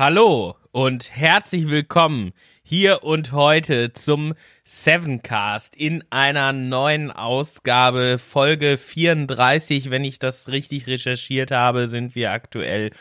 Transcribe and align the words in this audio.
Hallo 0.00 0.56
und 0.72 1.14
herzlich 1.14 1.68
willkommen 1.68 2.32
hier 2.62 3.04
und 3.04 3.32
heute 3.32 3.92
zum 3.92 4.32
Sevencast 4.64 5.76
in 5.76 6.02
einer 6.08 6.54
neuen 6.54 7.10
Ausgabe, 7.10 8.16
Folge 8.16 8.78
34, 8.78 9.90
wenn 9.90 10.02
ich 10.04 10.18
das 10.18 10.48
richtig 10.48 10.86
recherchiert 10.86 11.50
habe, 11.50 11.90
sind 11.90 12.14
wir 12.14 12.32
aktuell. 12.32 12.92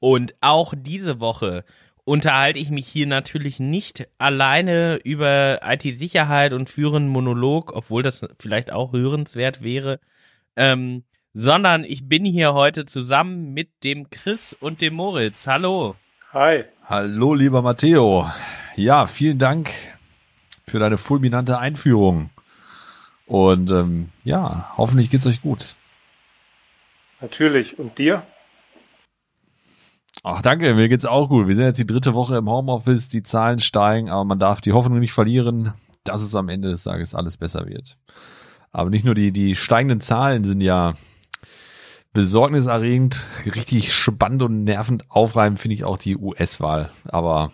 Und 0.00 0.34
auch 0.40 0.74
diese 0.76 1.20
Woche 1.20 1.64
unterhalte 2.02 2.58
ich 2.58 2.70
mich 2.70 2.88
hier 2.88 3.06
natürlich 3.06 3.60
nicht 3.60 4.08
alleine 4.18 4.96
über 5.04 5.60
IT-Sicherheit 5.62 6.52
und 6.52 6.68
führe 6.68 6.96
einen 6.96 7.10
Monolog, 7.10 7.72
obwohl 7.72 8.02
das 8.02 8.26
vielleicht 8.40 8.72
auch 8.72 8.92
hörenswert 8.92 9.62
wäre, 9.62 10.00
ähm, 10.56 11.04
sondern 11.32 11.84
ich 11.84 12.08
bin 12.08 12.24
hier 12.24 12.54
heute 12.54 12.86
zusammen 12.86 13.54
mit 13.54 13.84
dem 13.84 14.10
Chris 14.10 14.52
und 14.52 14.80
dem 14.80 14.94
Moritz. 14.94 15.46
Hallo. 15.46 15.94
Hi. 16.32 16.62
Hallo, 16.84 17.34
lieber 17.34 17.60
Matteo. 17.60 18.30
Ja, 18.76 19.08
vielen 19.08 19.40
Dank 19.40 19.68
für 20.64 20.78
deine 20.78 20.96
fulminante 20.96 21.58
Einführung. 21.58 22.30
Und 23.26 23.72
ähm, 23.72 24.10
ja, 24.22 24.72
hoffentlich 24.76 25.10
geht's 25.10 25.26
euch 25.26 25.42
gut. 25.42 25.74
Natürlich. 27.20 27.80
Und 27.80 27.98
dir? 27.98 28.22
Ach, 30.22 30.40
danke, 30.40 30.72
mir 30.74 30.88
geht's 30.88 31.04
auch 31.04 31.28
gut. 31.28 31.48
Wir 31.48 31.56
sind 31.56 31.64
jetzt 31.64 31.80
die 31.80 31.86
dritte 31.86 32.14
Woche 32.14 32.36
im 32.36 32.48
Homeoffice, 32.48 33.08
die 33.08 33.24
Zahlen 33.24 33.58
steigen, 33.58 34.08
aber 34.08 34.24
man 34.24 34.38
darf 34.38 34.60
die 34.60 34.72
Hoffnung 34.72 35.00
nicht 35.00 35.12
verlieren, 35.12 35.72
dass 36.04 36.22
es 36.22 36.36
am 36.36 36.48
Ende 36.48 36.68
des 36.68 36.84
Tages 36.84 37.12
alles 37.16 37.38
besser 37.38 37.66
wird. 37.66 37.96
Aber 38.70 38.88
nicht 38.88 39.04
nur 39.04 39.16
die, 39.16 39.32
die 39.32 39.56
steigenden 39.56 40.00
Zahlen 40.00 40.44
sind 40.44 40.60
ja 40.60 40.94
besorgniserregend, 42.12 43.20
richtig 43.46 43.94
spannend 43.94 44.42
und 44.42 44.64
nervend 44.64 45.04
aufreibend 45.10 45.60
finde 45.60 45.74
ich 45.74 45.84
auch 45.84 45.98
die 45.98 46.16
US-Wahl. 46.16 46.90
Aber 47.04 47.52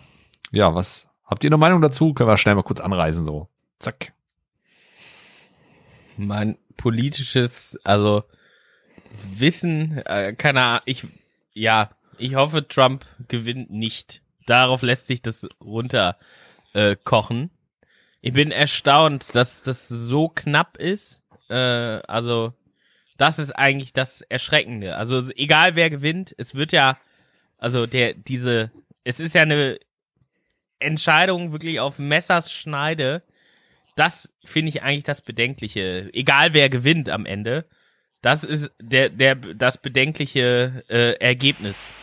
ja, 0.51 0.73
was 0.73 1.07
habt 1.25 1.43
ihr 1.43 1.49
eine 1.49 1.57
Meinung 1.57 1.81
dazu? 1.81 2.13
Können 2.13 2.29
wir 2.29 2.37
schnell 2.37 2.55
mal 2.55 2.63
kurz 2.63 2.79
anreisen, 2.79 3.25
so. 3.25 3.47
Zack. 3.79 4.13
Mein 6.17 6.57
politisches, 6.77 7.77
also 7.83 8.23
Wissen, 9.29 9.97
äh, 10.05 10.33
keine 10.33 10.61
Ahnung, 10.61 10.81
ich, 10.85 11.05
ja, 11.53 11.91
ich 12.17 12.35
hoffe, 12.35 12.67
Trump 12.67 13.05
gewinnt 13.27 13.69
nicht. 13.69 14.21
Darauf 14.45 14.81
lässt 14.81 15.07
sich 15.07 15.21
das 15.21 15.47
runter 15.61 16.17
äh, 16.73 16.95
kochen. 16.95 17.51
Ich 18.21 18.33
bin 18.33 18.51
erstaunt, 18.51 19.27
dass 19.33 19.61
das 19.61 19.87
so 19.87 20.29
knapp 20.29 20.77
ist. 20.77 21.21
Äh, 21.49 21.55
also, 22.07 22.53
das 23.17 23.39
ist 23.39 23.51
eigentlich 23.51 23.93
das 23.93 24.21
Erschreckende. 24.21 24.95
Also, 24.95 25.29
egal 25.35 25.75
wer 25.75 25.89
gewinnt, 25.89 26.33
es 26.37 26.55
wird 26.55 26.71
ja, 26.71 26.97
also 27.57 27.85
der, 27.85 28.13
diese, 28.13 28.71
es 29.03 29.19
ist 29.19 29.35
ja 29.35 29.41
eine 29.41 29.77
Entscheidung 30.79 31.51
wirklich 31.51 31.79
auf 31.79 31.99
Messers 31.99 32.51
Schneide. 32.51 33.23
Das 33.95 34.33
finde 34.45 34.69
ich 34.69 34.83
eigentlich 34.83 35.03
das 35.03 35.21
Bedenkliche. 35.21 36.09
Egal 36.13 36.53
wer 36.53 36.69
gewinnt 36.69 37.09
am 37.09 37.25
Ende. 37.25 37.65
Das 38.21 38.43
ist 38.43 38.71
der, 38.79 39.09
der, 39.09 39.35
das 39.35 39.77
bedenkliche 39.79 40.83
äh, 40.89 41.13
Ergebnis. 41.19 41.93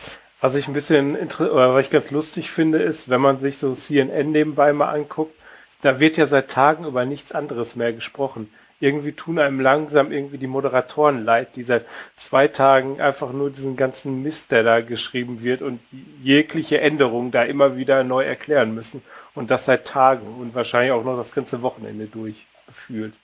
Was 0.41 0.55
ich 0.55 0.67
ein 0.69 0.75
bisschen, 0.75 1.17
oder 1.17 1.75
was 1.75 1.87
ich 1.87 1.91
ganz 1.91 2.11
lustig 2.11 2.51
finde, 2.51 2.83
ist, 2.83 3.09
wenn 3.09 3.21
man 3.21 3.41
sich 3.41 3.59
so 3.59 3.75
CNN 3.75 4.31
nebenbei 4.33 4.73
mal 4.73 4.93
anguckt, 4.93 5.35
da 5.83 6.01
wird 6.01 6.17
ja 6.17 6.27
seit 6.27 6.51
Tagen 6.51 6.85
über 6.85 7.05
nichts 7.05 7.33
anderes 7.33 7.77
mehr 7.77 7.93
gesprochen. 7.93 8.51
Irgendwie 8.85 9.13
tun 9.13 9.39
einem 9.39 9.61
langsam 9.61 10.13
irgendwie 10.13 10.39
die 10.39 10.47
Moderatoren 10.47 11.25
leid, 11.25 11.57
die 11.57 11.65
seit 11.65 11.87
zwei 12.17 12.49
Tagen 12.49 13.01
einfach 13.01 13.33
nur 13.33 13.51
diesen 13.51 13.77
ganzen 13.77 14.23
Mist, 14.23 14.51
der 14.51 14.63
da 14.63 14.81
geschrieben 14.81 15.43
wird 15.43 15.63
und 15.63 15.81
jegliche 16.23 16.81
Änderung 16.81 17.31
da 17.31 17.43
immer 17.43 17.77
wieder 17.77 18.05
neu 18.05 18.25
erklären 18.25 18.75
müssen. 18.75 19.03
Und 19.35 19.51
das 19.51 19.65
seit 19.65 19.87
Tagen 19.87 20.27
und 20.41 20.55
wahrscheinlich 20.55 20.93
auch 20.93 21.05
noch 21.05 21.17
das 21.17 21.35
ganze 21.35 21.63
Wochenende 21.63 22.07
durchgefühlt. 22.07 23.15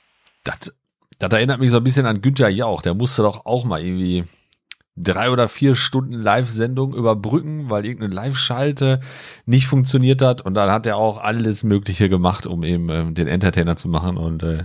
Das 0.44 0.72
das 1.20 1.30
erinnert 1.34 1.60
mich 1.60 1.70
so 1.70 1.76
ein 1.76 1.84
bisschen 1.84 2.06
an 2.06 2.22
Günther 2.22 2.48
Jauch. 2.48 2.80
Der 2.80 2.94
musste 2.94 3.22
doch 3.22 3.44
auch 3.44 3.64
mal 3.64 3.82
irgendwie 3.82 4.24
drei 4.96 5.30
oder 5.30 5.48
vier 5.48 5.74
Stunden 5.74 6.14
Live-Sendung 6.14 6.94
überbrücken, 6.94 7.68
weil 7.68 7.84
irgendeine 7.84 8.14
Live-Schalte 8.14 9.00
nicht 9.44 9.66
funktioniert 9.66 10.22
hat. 10.22 10.40
Und 10.40 10.54
dann 10.54 10.70
hat 10.70 10.86
er 10.86 10.96
auch 10.96 11.18
alles 11.18 11.62
Mögliche 11.62 12.08
gemacht, 12.08 12.46
um 12.46 12.62
eben 12.62 12.88
ähm, 12.88 13.14
den 13.14 13.28
Entertainer 13.28 13.76
zu 13.76 13.88
machen. 13.88 14.16
Und 14.16 14.42
äh, 14.42 14.64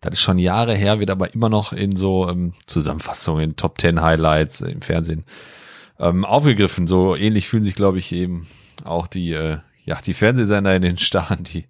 das 0.00 0.14
ist 0.14 0.22
schon 0.22 0.38
Jahre 0.38 0.74
her, 0.74 0.98
wird 0.98 1.10
aber 1.10 1.34
immer 1.34 1.48
noch 1.48 1.72
in 1.72 1.94
so 1.96 2.28
ähm, 2.28 2.54
Zusammenfassungen, 2.66 3.56
Top 3.56 3.78
Ten 3.78 4.00
Highlights 4.00 4.62
im 4.62 4.80
Fernsehen 4.80 5.24
ähm, 5.98 6.24
aufgegriffen. 6.24 6.86
So 6.86 7.14
ähnlich 7.14 7.48
fühlen 7.48 7.62
sich, 7.62 7.74
glaube 7.74 7.98
ich, 7.98 8.12
eben 8.12 8.46
auch 8.84 9.06
die, 9.06 9.32
äh, 9.32 9.58
ja, 9.84 9.98
die 10.00 10.14
Fernsehsender 10.14 10.74
in 10.74 10.82
den 10.82 10.96
Staaten, 10.96 11.44
die 11.44 11.66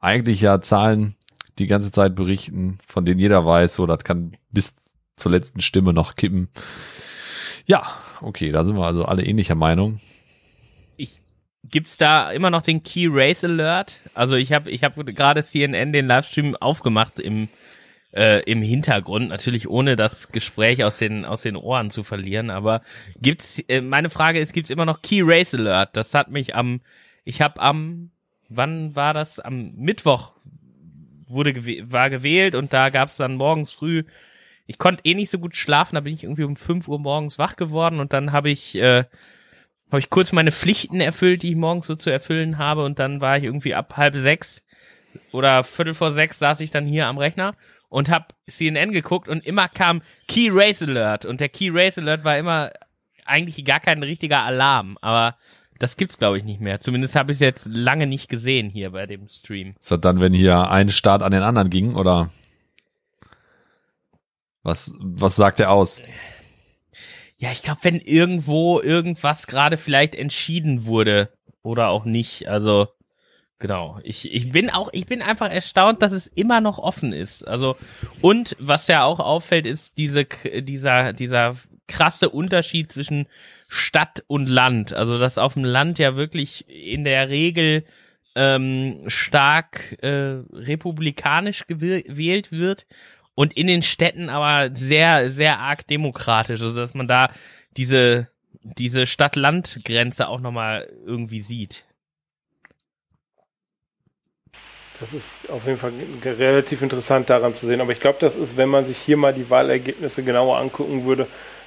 eigentlich 0.00 0.40
ja 0.40 0.60
Zahlen 0.60 1.14
die 1.58 1.66
ganze 1.66 1.90
Zeit 1.90 2.14
berichten, 2.14 2.78
von 2.86 3.04
denen 3.04 3.20
jeder 3.20 3.44
weiß, 3.44 3.74
so, 3.74 3.86
das 3.86 4.02
kann 4.02 4.36
bis 4.50 4.74
zur 5.16 5.30
letzten 5.30 5.60
Stimme 5.60 5.92
noch 5.92 6.16
kippen. 6.16 6.48
Ja, 7.66 7.86
okay, 8.20 8.50
da 8.50 8.64
sind 8.64 8.76
wir 8.76 8.86
also 8.86 9.04
alle 9.04 9.24
ähnlicher 9.24 9.54
Meinung. 9.54 10.00
Ich 10.96 11.20
gibt's 11.64 11.96
da 11.96 12.30
immer 12.30 12.50
noch 12.50 12.62
den 12.62 12.82
Key 12.82 13.08
Race 13.10 13.44
Alert? 13.44 14.00
Also 14.14 14.36
ich 14.36 14.52
habe 14.52 14.70
ich 14.70 14.84
habe 14.84 15.04
gerade 15.04 15.42
CNN 15.42 15.92
den 15.92 16.06
Livestream 16.06 16.56
aufgemacht 16.56 17.20
im 17.20 17.48
äh, 18.12 18.42
im 18.50 18.60
Hintergrund, 18.60 19.28
natürlich 19.28 19.68
ohne 19.68 19.94
das 19.94 20.32
Gespräch 20.32 20.82
aus 20.84 20.98
den 20.98 21.24
aus 21.24 21.42
den 21.42 21.56
Ohren 21.56 21.90
zu 21.90 22.02
verlieren, 22.02 22.50
aber 22.50 22.82
gibt's 23.20 23.60
äh, 23.68 23.80
meine 23.80 24.10
Frage 24.10 24.40
ist, 24.40 24.52
gibt's 24.52 24.70
immer 24.70 24.86
noch 24.86 25.00
Key 25.00 25.22
Race 25.22 25.54
Alert? 25.54 25.96
Das 25.96 26.14
hat 26.14 26.30
mich 26.30 26.54
am 26.56 26.80
ich 27.24 27.40
habe 27.40 27.60
am 27.60 28.10
wann 28.48 28.96
war 28.96 29.14
das 29.14 29.38
am 29.38 29.74
Mittwoch 29.76 30.32
wurde 31.30 31.52
gew 31.52 31.84
war 31.84 32.10
gewählt 32.10 32.54
und 32.54 32.72
da 32.72 32.90
gab 32.90 33.08
es 33.08 33.16
dann 33.16 33.36
morgens 33.36 33.72
früh, 33.72 34.04
ich 34.66 34.78
konnte 34.78 35.04
eh 35.04 35.14
nicht 35.14 35.30
so 35.30 35.38
gut 35.38 35.56
schlafen, 35.56 35.94
da 35.94 36.00
bin 36.00 36.14
ich 36.14 36.24
irgendwie 36.24 36.44
um 36.44 36.56
5 36.56 36.88
Uhr 36.88 36.98
morgens 36.98 37.38
wach 37.38 37.56
geworden 37.56 38.00
und 38.00 38.12
dann 38.12 38.32
habe 38.32 38.50
ich, 38.50 38.76
äh, 38.76 39.04
habe 39.90 39.98
ich 39.98 40.10
kurz 40.10 40.32
meine 40.32 40.52
Pflichten 40.52 41.00
erfüllt, 41.00 41.42
die 41.42 41.50
ich 41.50 41.56
morgens 41.56 41.86
so 41.86 41.96
zu 41.96 42.10
erfüllen 42.10 42.58
habe 42.58 42.84
und 42.84 42.98
dann 42.98 43.20
war 43.20 43.36
ich 43.36 43.44
irgendwie 43.44 43.74
ab 43.74 43.96
halb 43.96 44.16
sechs 44.16 44.62
oder 45.32 45.64
viertel 45.64 45.94
vor 45.94 46.12
sechs 46.12 46.38
saß 46.38 46.60
ich 46.60 46.70
dann 46.70 46.86
hier 46.86 47.06
am 47.06 47.18
Rechner 47.18 47.54
und 47.88 48.10
habe 48.10 48.26
CNN 48.48 48.92
geguckt 48.92 49.28
und 49.28 49.44
immer 49.44 49.68
kam 49.68 50.02
Key 50.28 50.48
Race 50.50 50.82
Alert 50.82 51.24
und 51.24 51.40
der 51.40 51.48
Key 51.48 51.70
Race 51.72 51.98
Alert 51.98 52.24
war 52.24 52.38
immer 52.38 52.70
eigentlich 53.26 53.64
gar 53.64 53.80
kein 53.80 54.02
richtiger 54.02 54.42
Alarm, 54.42 54.96
aber 55.00 55.36
das 55.80 55.96
gibt's, 55.96 56.18
glaube 56.18 56.36
ich, 56.36 56.44
nicht 56.44 56.60
mehr. 56.60 56.80
Zumindest 56.80 57.16
habe 57.16 57.32
ich 57.32 57.36
es 57.36 57.40
jetzt 57.40 57.66
lange 57.66 58.06
nicht 58.06 58.28
gesehen 58.28 58.68
hier 58.68 58.90
bei 58.90 59.06
dem 59.06 59.26
Stream. 59.26 59.74
Ist 59.80 59.90
das 59.90 60.00
dann, 60.00 60.20
wenn 60.20 60.34
hier 60.34 60.70
ein 60.70 60.90
Start 60.90 61.22
an 61.22 61.32
den 61.32 61.42
anderen 61.42 61.70
ging, 61.70 61.94
oder? 61.94 62.30
Was, 64.62 64.92
was 64.98 65.36
sagt 65.36 65.58
er 65.58 65.70
aus? 65.70 66.02
Ja, 67.40 67.50
ich 67.52 67.62
glaube, 67.62 67.80
wenn 67.84 67.98
irgendwo 68.00 68.80
irgendwas 68.80 69.46
gerade 69.46 69.78
vielleicht 69.78 70.14
entschieden 70.14 70.84
wurde 70.84 71.30
oder 71.62 71.88
auch 71.88 72.04
nicht. 72.04 72.48
Also, 72.48 72.88
genau. 73.58 73.98
Ich, 74.02 74.30
ich 74.30 74.52
bin 74.52 74.68
auch, 74.68 74.90
ich 74.92 75.06
bin 75.06 75.22
einfach 75.22 75.50
erstaunt, 75.50 76.02
dass 76.02 76.12
es 76.12 76.26
immer 76.26 76.60
noch 76.60 76.78
offen 76.78 77.14
ist. 77.14 77.42
Also, 77.48 77.78
und 78.20 78.56
was 78.58 78.88
ja 78.88 79.04
auch 79.04 79.20
auffällt, 79.20 79.64
ist 79.64 79.96
diese, 79.96 80.26
dieser, 80.26 81.14
dieser 81.14 81.56
krasse 81.88 82.28
Unterschied 82.28 82.92
zwischen 82.92 83.26
Stadt 83.68 84.22
und 84.26 84.46
Land. 84.46 84.92
Also 84.92 85.18
dass 85.18 85.38
auf 85.38 85.54
dem 85.54 85.64
Land 85.64 85.98
ja 85.98 86.16
wirklich 86.16 86.68
in 86.68 87.04
der 87.04 87.30
Regel 87.30 87.84
ähm, 88.34 89.04
stark 89.06 89.96
äh, 90.02 90.42
republikanisch 90.52 91.66
gewählt 91.66 92.52
wird 92.52 92.86
und 93.40 93.54
in 93.54 93.68
den 93.68 93.80
Städten 93.80 94.28
aber 94.28 94.68
sehr, 94.74 95.30
sehr 95.30 95.60
arg 95.60 95.86
demokratisch. 95.86 96.60
Also 96.60 96.76
dass 96.76 96.92
man 96.92 97.08
da 97.08 97.30
diese, 97.74 98.28
diese 98.60 99.06
Stadt-Land-Grenze 99.06 100.28
auch 100.28 100.40
nochmal 100.40 100.92
irgendwie 101.06 101.40
sieht. 101.40 101.86
Das 105.00 105.14
ist 105.14 105.38
auf 105.48 105.64
jeden 105.64 105.78
Fall 105.78 105.94
relativ 106.22 106.82
interessant 106.82 107.30
daran 107.30 107.54
zu 107.54 107.64
sehen. 107.64 107.80
Aber 107.80 107.92
ich 107.92 108.00
glaube, 108.00 108.18
das 108.20 108.36
ist, 108.36 108.58
wenn 108.58 108.68
man 108.68 108.84
sich 108.84 108.98
hier 108.98 109.16
mal 109.16 109.32
die 109.32 109.48
Wahlergebnisse 109.48 110.22
genauer 110.22 110.58
angucken 110.58 111.06
würde, 111.06 111.26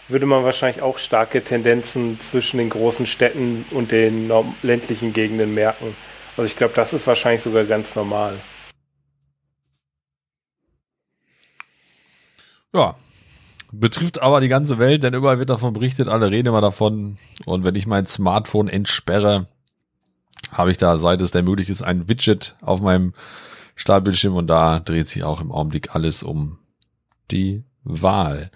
würde 0.10 0.28
man 0.28 0.44
wahrscheinlich 0.44 0.84
auch 0.84 1.00
starke 1.00 1.44
Tendenzen 1.44 2.20
zwischen 2.20 2.60
den 2.60 2.70
großen 2.70 3.08
Städten 3.08 3.66
und 3.72 3.92
den 3.92 4.32
ländlichen 4.62 5.12
Gegenden 5.12 5.56
merken. 5.56 5.96
Also 6.38 6.46
ich 6.46 6.56
glaube, 6.56 6.76
das 6.76 6.94
ist 6.94 7.08
wahrscheinlich 7.08 7.42
sogar 7.42 7.64
ganz 7.64 7.96
normal. 7.96 8.38
Ja, 12.74 12.96
betrifft 13.72 14.22
aber 14.22 14.42
die 14.42 14.48
ganze 14.48 14.78
Welt, 14.78 15.04
denn 15.04 15.14
überall 15.14 15.40
wird 15.40 15.50
davon 15.50 15.74
berichtet, 15.74 16.08
alle 16.08 16.32
reden 16.32 16.50
immer 16.50 16.62
davon. 16.62 17.18
Und 17.46 17.64
wenn 17.64 17.76
ich 17.76 17.88
mein 17.88 18.06
Smartphone 18.06 18.68
entsperre, 18.68 19.48
habe 20.52 20.72
ich 20.72 20.78
da, 20.78 20.98
seit 20.98 21.22
es 21.22 21.32
denn 21.32 21.46
möglich 21.46 21.70
ist, 21.70 21.82
ein 21.82 22.08
Widget 22.08 22.56
auf 22.62 22.82
meinem 22.82 23.14
Startbildschirm 23.76 24.36
und 24.36 24.48
da 24.48 24.80
dreht 24.80 25.08
sich 25.08 25.24
auch 25.24 25.42
im 25.42 25.52
Augenblick 25.52 25.96
alles 25.96 26.22
um 26.24 26.60
die 27.32 27.64
Wahl. 27.84 28.52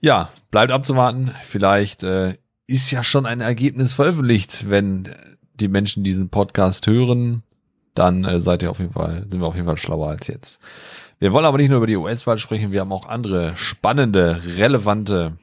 Ja, 0.00 0.30
bleibt 0.50 0.72
abzuwarten. 0.72 1.32
Vielleicht 1.42 2.02
äh, 2.02 2.36
ist 2.66 2.90
ja 2.90 3.02
schon 3.02 3.26
ein 3.26 3.40
Ergebnis 3.40 3.92
veröffentlicht. 3.92 4.68
Wenn 4.68 5.14
die 5.54 5.68
Menschen 5.68 6.04
diesen 6.04 6.28
Podcast 6.28 6.86
hören, 6.86 7.42
dann 7.94 8.24
äh, 8.24 8.40
seid 8.40 8.62
ihr 8.62 8.70
auf 8.70 8.78
jeden 8.78 8.92
Fall, 8.92 9.24
sind 9.28 9.40
wir 9.40 9.46
auf 9.46 9.54
jeden 9.54 9.66
Fall 9.66 9.78
schlauer 9.78 10.08
als 10.08 10.26
jetzt. 10.26 10.60
Wir 11.22 11.32
wollen 11.32 11.44
aber 11.44 11.58
nicht 11.58 11.68
nur 11.68 11.76
über 11.76 11.86
die 11.86 11.94
US-Wahl 11.94 12.40
sprechen, 12.40 12.72
wir 12.72 12.80
haben 12.80 12.90
auch 12.90 13.06
andere 13.06 13.56
spannende, 13.56 14.42
relevante 14.56 15.38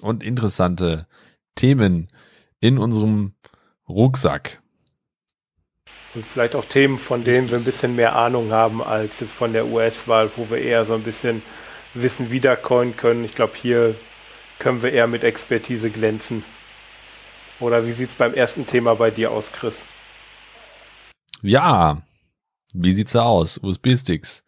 und 0.00 0.22
interessante 0.22 1.08
Themen 1.56 2.08
in 2.60 2.78
unserem 2.78 3.32
Rucksack. 3.88 4.62
Und 6.14 6.24
vielleicht 6.24 6.54
auch 6.54 6.64
Themen, 6.64 6.98
von 6.98 7.24
denen 7.24 7.50
wir 7.50 7.58
ein 7.58 7.64
bisschen 7.64 7.96
mehr 7.96 8.14
Ahnung 8.14 8.52
haben 8.52 8.80
als 8.80 9.18
jetzt 9.18 9.32
von 9.32 9.52
der 9.52 9.66
US-Wahl, 9.66 10.30
wo 10.36 10.48
wir 10.50 10.58
eher 10.58 10.84
so 10.84 10.94
ein 10.94 11.02
bisschen 11.02 11.42
Wissen 11.94 12.30
wiedercoin 12.30 12.96
können. 12.96 13.24
Ich 13.24 13.34
glaube, 13.34 13.54
hier 13.60 13.96
können 14.60 14.84
wir 14.84 14.92
eher 14.92 15.08
mit 15.08 15.24
Expertise 15.24 15.90
glänzen. 15.90 16.44
Oder 17.58 17.84
wie 17.88 17.92
sieht 17.92 18.10
es 18.10 18.14
beim 18.14 18.34
ersten 18.34 18.68
Thema 18.68 18.94
bei 18.94 19.10
dir 19.10 19.32
aus, 19.32 19.50
Chris? 19.50 19.84
Ja, 21.42 22.02
wie 22.72 22.94
sieht's 22.94 23.12
da 23.12 23.22
aus? 23.22 23.58
USB-Sticks. 23.58 24.44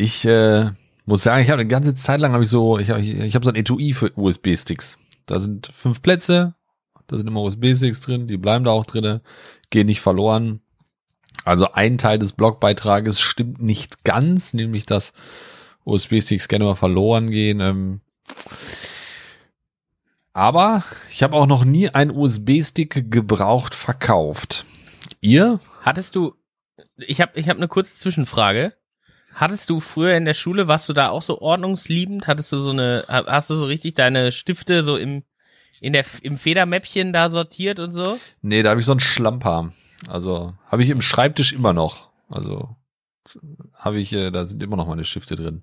Ich 0.00 0.24
äh, 0.24 0.70
muss 1.04 1.24
sagen, 1.24 1.42
ich 1.42 1.50
habe 1.50 1.60
eine 1.60 1.68
ganze 1.68 1.94
Zeit 1.94 2.20
lang 2.20 2.32
habe 2.32 2.42
ich 2.42 2.48
so, 2.48 2.78
ich 2.78 2.88
habe 2.88 3.02
ich 3.02 3.34
hab 3.34 3.44
so 3.44 3.50
ein 3.50 3.56
Etui 3.56 3.92
für 3.92 4.10
USB-Sticks. 4.16 4.98
Da 5.26 5.38
sind 5.40 5.66
fünf 5.66 6.00
Plätze, 6.00 6.54
da 7.06 7.18
sind 7.18 7.26
immer 7.26 7.42
USB-Sticks 7.42 8.00
drin, 8.00 8.26
die 8.26 8.38
bleiben 8.38 8.64
da 8.64 8.70
auch 8.70 8.86
drin, 8.86 9.20
gehen 9.68 9.86
nicht 9.86 10.00
verloren. 10.00 10.60
Also 11.44 11.72
ein 11.72 11.98
Teil 11.98 12.18
des 12.18 12.32
Blogbeitrages 12.32 13.20
stimmt 13.20 13.60
nicht 13.60 14.02
ganz, 14.02 14.54
nämlich 14.54 14.86
dass 14.86 15.12
USB-Sticks 15.84 16.48
gerne 16.48 16.64
mal 16.64 16.76
verloren 16.76 17.30
gehen. 17.30 17.60
Ähm, 17.60 18.00
aber 20.32 20.82
ich 21.10 21.22
habe 21.22 21.36
auch 21.36 21.46
noch 21.46 21.64
nie 21.64 21.90
einen 21.90 22.10
USB-Stick 22.10 23.10
gebraucht 23.12 23.74
verkauft. 23.74 24.64
Ihr? 25.20 25.60
Hattest 25.82 26.16
du, 26.16 26.36
ich 26.96 27.20
habe 27.20 27.38
ich 27.38 27.50
hab 27.50 27.58
eine 27.58 27.68
kurze 27.68 27.98
Zwischenfrage. 27.98 28.72
Hattest 29.32 29.70
du 29.70 29.80
früher 29.80 30.16
in 30.16 30.24
der 30.24 30.34
Schule, 30.34 30.68
warst 30.68 30.88
du 30.88 30.92
da 30.92 31.08
auch 31.08 31.22
so 31.22 31.40
ordnungsliebend? 31.40 32.26
Hattest 32.26 32.52
du 32.52 32.58
so 32.58 32.70
eine, 32.70 33.04
hast 33.08 33.50
du 33.50 33.54
so 33.54 33.66
richtig 33.66 33.94
deine 33.94 34.32
Stifte 34.32 34.82
so 34.82 34.96
im, 34.96 35.22
in 35.80 35.92
der, 35.92 36.04
im 36.22 36.36
Federmäppchen 36.36 37.12
da 37.12 37.30
sortiert 37.30 37.80
und 37.80 37.92
so? 37.92 38.18
Nee, 38.42 38.62
da 38.62 38.70
habe 38.70 38.80
ich 38.80 38.86
so 38.86 38.92
einen 38.92 39.00
Schlamper. 39.00 39.72
Also 40.08 40.54
habe 40.66 40.82
ich 40.82 40.90
im 40.90 41.02
Schreibtisch 41.02 41.52
immer 41.52 41.72
noch. 41.72 42.10
Also 42.28 42.76
habe 43.74 44.00
ich, 44.00 44.12
äh, 44.12 44.30
da 44.30 44.46
sind 44.46 44.62
immer 44.62 44.76
noch 44.76 44.88
meine 44.88 45.04
Stifte 45.04 45.36
drin. 45.36 45.62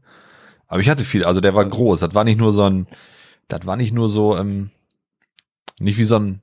Aber 0.67 0.79
ich 0.79 0.89
hatte 0.89 1.03
viel, 1.03 1.23
also 1.23 1.41
der 1.41 1.55
war 1.55 1.65
groß. 1.65 1.99
Das 1.99 2.13
war 2.13 2.23
nicht 2.23 2.39
nur 2.39 2.51
so 2.51 2.63
ein, 2.63 2.87
das 3.47 3.65
war 3.65 3.75
nicht 3.77 3.93
nur 3.93 4.09
so, 4.09 4.37
ähm, 4.37 4.71
nicht 5.79 5.97
wie 5.97 6.03
so 6.03 6.17
ein, 6.17 6.41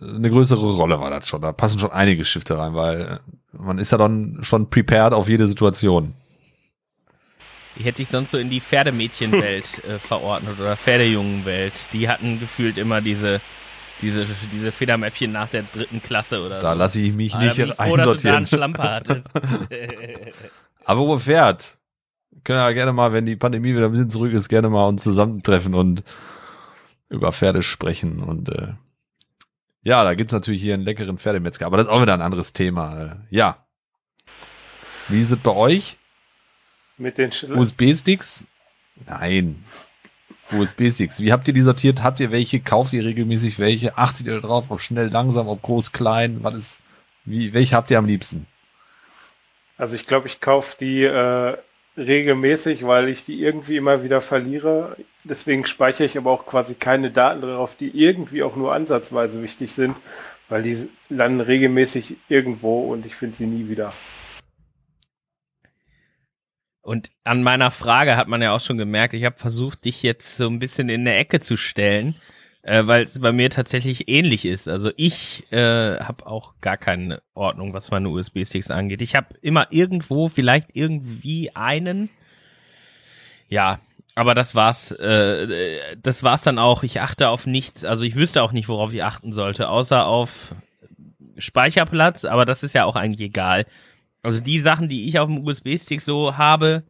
eine 0.00 0.30
größere 0.30 0.74
Rolle 0.74 1.00
war 1.00 1.10
das 1.10 1.28
schon. 1.28 1.42
Da 1.42 1.52
passen 1.52 1.78
schon 1.78 1.92
einige 1.92 2.24
Stifte 2.24 2.58
rein, 2.58 2.74
weil 2.74 3.00
äh, 3.00 3.18
man 3.52 3.78
ist 3.78 3.92
ja 3.92 3.98
dann 3.98 4.38
schon 4.42 4.70
prepared 4.70 5.12
auf 5.12 5.28
jede 5.28 5.46
Situation. 5.46 6.14
Die 7.76 7.84
hätte 7.84 8.02
ich 8.02 8.08
sonst 8.08 8.30
so 8.30 8.38
in 8.38 8.50
die 8.50 8.60
Pferdemädchenwelt 8.60 9.84
äh, 9.88 9.98
verordnet 9.98 10.58
oder 10.60 10.76
Pferdejungenwelt. 10.76 11.92
Die 11.92 12.08
hatten 12.08 12.38
gefühlt 12.38 12.78
immer 12.78 13.00
diese 13.00 13.40
diese, 14.00 14.26
diese 14.52 14.72
Federmäppchen 14.72 15.30
nach 15.30 15.48
der 15.48 15.62
dritten 15.62 16.02
Klasse 16.02 16.40
oder 16.40 16.56
da 16.56 16.60
so. 16.60 16.66
Da 16.66 16.72
lasse 16.72 17.00
ich 17.00 17.12
mich 17.12 17.34
Aber 17.34 17.44
nicht 17.44 17.58
ich 17.58 17.72
froh, 17.72 17.96
dass 17.96 18.16
du 18.16 18.28
da 18.28 18.36
einen 18.36 18.46
Schlamper 18.46 18.82
hattest. 18.82 19.30
Aber 20.84 21.00
wo 21.00 21.18
Pferd? 21.18 21.78
Können 22.44 22.58
wir 22.58 22.64
ja 22.64 22.72
gerne 22.72 22.92
mal, 22.92 23.12
wenn 23.12 23.26
die 23.26 23.36
Pandemie 23.36 23.74
wieder 23.74 23.86
ein 23.86 23.92
bisschen 23.92 24.10
zurück 24.10 24.32
ist, 24.32 24.48
gerne 24.48 24.68
mal 24.68 24.88
uns 24.88 25.04
zusammentreffen 25.04 25.74
und 25.74 26.02
über 27.08 27.30
Pferde 27.30 27.62
sprechen. 27.62 28.20
Und 28.20 28.48
äh, 28.48 28.72
ja, 29.82 30.04
da 30.04 30.14
gibt's 30.14 30.32
natürlich 30.32 30.62
hier 30.62 30.74
einen 30.74 30.84
leckeren 30.84 31.18
Pferdemetzger, 31.18 31.66
aber 31.66 31.76
das 31.76 31.86
ist 31.86 31.92
auch 31.92 32.02
wieder 32.02 32.14
ein 32.14 32.22
anderes 32.22 32.52
Thema. 32.52 33.22
Ja. 33.30 33.64
Wie 35.08 35.20
ist 35.20 35.30
es 35.30 35.38
bei 35.38 35.50
euch? 35.50 35.98
Mit 36.96 37.18
den 37.18 37.30
USB-Sticks? 37.30 38.46
Nein. 39.06 39.64
USB-Sticks. 40.52 41.20
Wie 41.20 41.32
habt 41.32 41.48
ihr 41.48 41.54
die 41.54 41.62
sortiert? 41.62 42.02
Habt 42.02 42.20
ihr 42.20 42.30
welche? 42.30 42.60
Kauft 42.60 42.92
ihr 42.92 43.04
regelmäßig 43.04 43.58
welche? 43.58 43.96
Achtet 43.98 44.26
ihr 44.26 44.40
darauf, 44.40 44.70
ob 44.70 44.80
schnell, 44.80 45.08
langsam, 45.08 45.48
ob 45.48 45.62
groß, 45.62 45.92
klein? 45.92 46.44
Was 46.44 46.54
ist, 46.54 46.80
wie, 47.24 47.52
welche 47.52 47.74
habt 47.74 47.90
ihr 47.90 47.98
am 47.98 48.06
liebsten? 48.06 48.46
Also 49.76 49.96
ich 49.96 50.06
glaube, 50.06 50.28
ich 50.28 50.40
kaufe 50.40 50.76
die 50.78 51.02
äh, 51.02 51.56
regelmäßig, 51.96 52.86
weil 52.86 53.08
ich 53.08 53.24
die 53.24 53.40
irgendwie 53.40 53.76
immer 53.76 54.02
wieder 54.02 54.20
verliere. 54.20 54.96
Deswegen 55.24 55.66
speichere 55.66 56.06
ich 56.06 56.16
aber 56.16 56.30
auch 56.30 56.46
quasi 56.46 56.74
keine 56.74 57.10
Daten 57.10 57.42
darauf, 57.42 57.76
die 57.76 57.90
irgendwie 57.90 58.42
auch 58.42 58.56
nur 58.56 58.74
ansatzweise 58.74 59.42
wichtig 59.42 59.72
sind, 59.72 59.96
weil 60.48 60.62
die 60.62 60.88
landen 61.08 61.40
regelmäßig 61.40 62.16
irgendwo 62.28 62.92
und 62.92 63.06
ich 63.06 63.14
finde 63.14 63.36
sie 63.36 63.46
nie 63.46 63.68
wieder. 63.68 63.92
Und 66.80 67.12
an 67.22 67.44
meiner 67.44 67.70
Frage 67.70 68.16
hat 68.16 68.26
man 68.26 68.42
ja 68.42 68.54
auch 68.54 68.60
schon 68.60 68.76
gemerkt, 68.76 69.14
ich 69.14 69.24
habe 69.24 69.38
versucht, 69.38 69.84
dich 69.84 70.02
jetzt 70.02 70.36
so 70.36 70.48
ein 70.48 70.58
bisschen 70.58 70.88
in 70.88 71.04
der 71.04 71.18
Ecke 71.18 71.40
zu 71.40 71.56
stellen, 71.56 72.16
äh, 72.62 72.86
weil 72.86 73.04
es 73.04 73.18
bei 73.20 73.32
mir 73.32 73.50
tatsächlich 73.50 74.08
ähnlich 74.08 74.44
ist. 74.44 74.68
Also 74.68 74.90
ich 74.96 75.44
äh, 75.52 75.98
habe 75.98 76.26
auch 76.26 76.54
gar 76.60 76.76
keine 76.76 77.22
Ordnung, 77.34 77.74
was 77.74 77.90
meine 77.90 78.08
USB-Sticks 78.08 78.70
angeht. 78.70 79.02
Ich 79.02 79.14
habe 79.16 79.34
immer 79.42 79.66
irgendwo 79.70 80.28
vielleicht 80.28 80.74
irgendwie 80.74 81.54
einen. 81.54 82.08
Ja, 83.48 83.80
aber 84.14 84.34
das 84.34 84.54
war's. 84.54 84.92
Äh, 84.92 85.96
das 86.00 86.22
war's 86.22 86.42
dann 86.42 86.58
auch. 86.58 86.82
Ich 86.84 87.00
achte 87.00 87.28
auf 87.28 87.46
nichts. 87.46 87.84
Also 87.84 88.04
ich 88.04 88.14
wüsste 88.14 88.42
auch 88.42 88.52
nicht, 88.52 88.68
worauf 88.68 88.92
ich 88.92 89.02
achten 89.02 89.32
sollte, 89.32 89.68
außer 89.68 90.06
auf 90.06 90.54
Speicherplatz. 91.38 92.24
Aber 92.24 92.44
das 92.44 92.62
ist 92.62 92.74
ja 92.74 92.84
auch 92.84 92.96
eigentlich 92.96 93.20
egal. 93.20 93.66
Also 94.22 94.40
die 94.40 94.60
Sachen, 94.60 94.88
die 94.88 95.08
ich 95.08 95.18
auf 95.18 95.26
dem 95.26 95.44
USB-Stick 95.44 96.00
so 96.00 96.36
habe, 96.36 96.84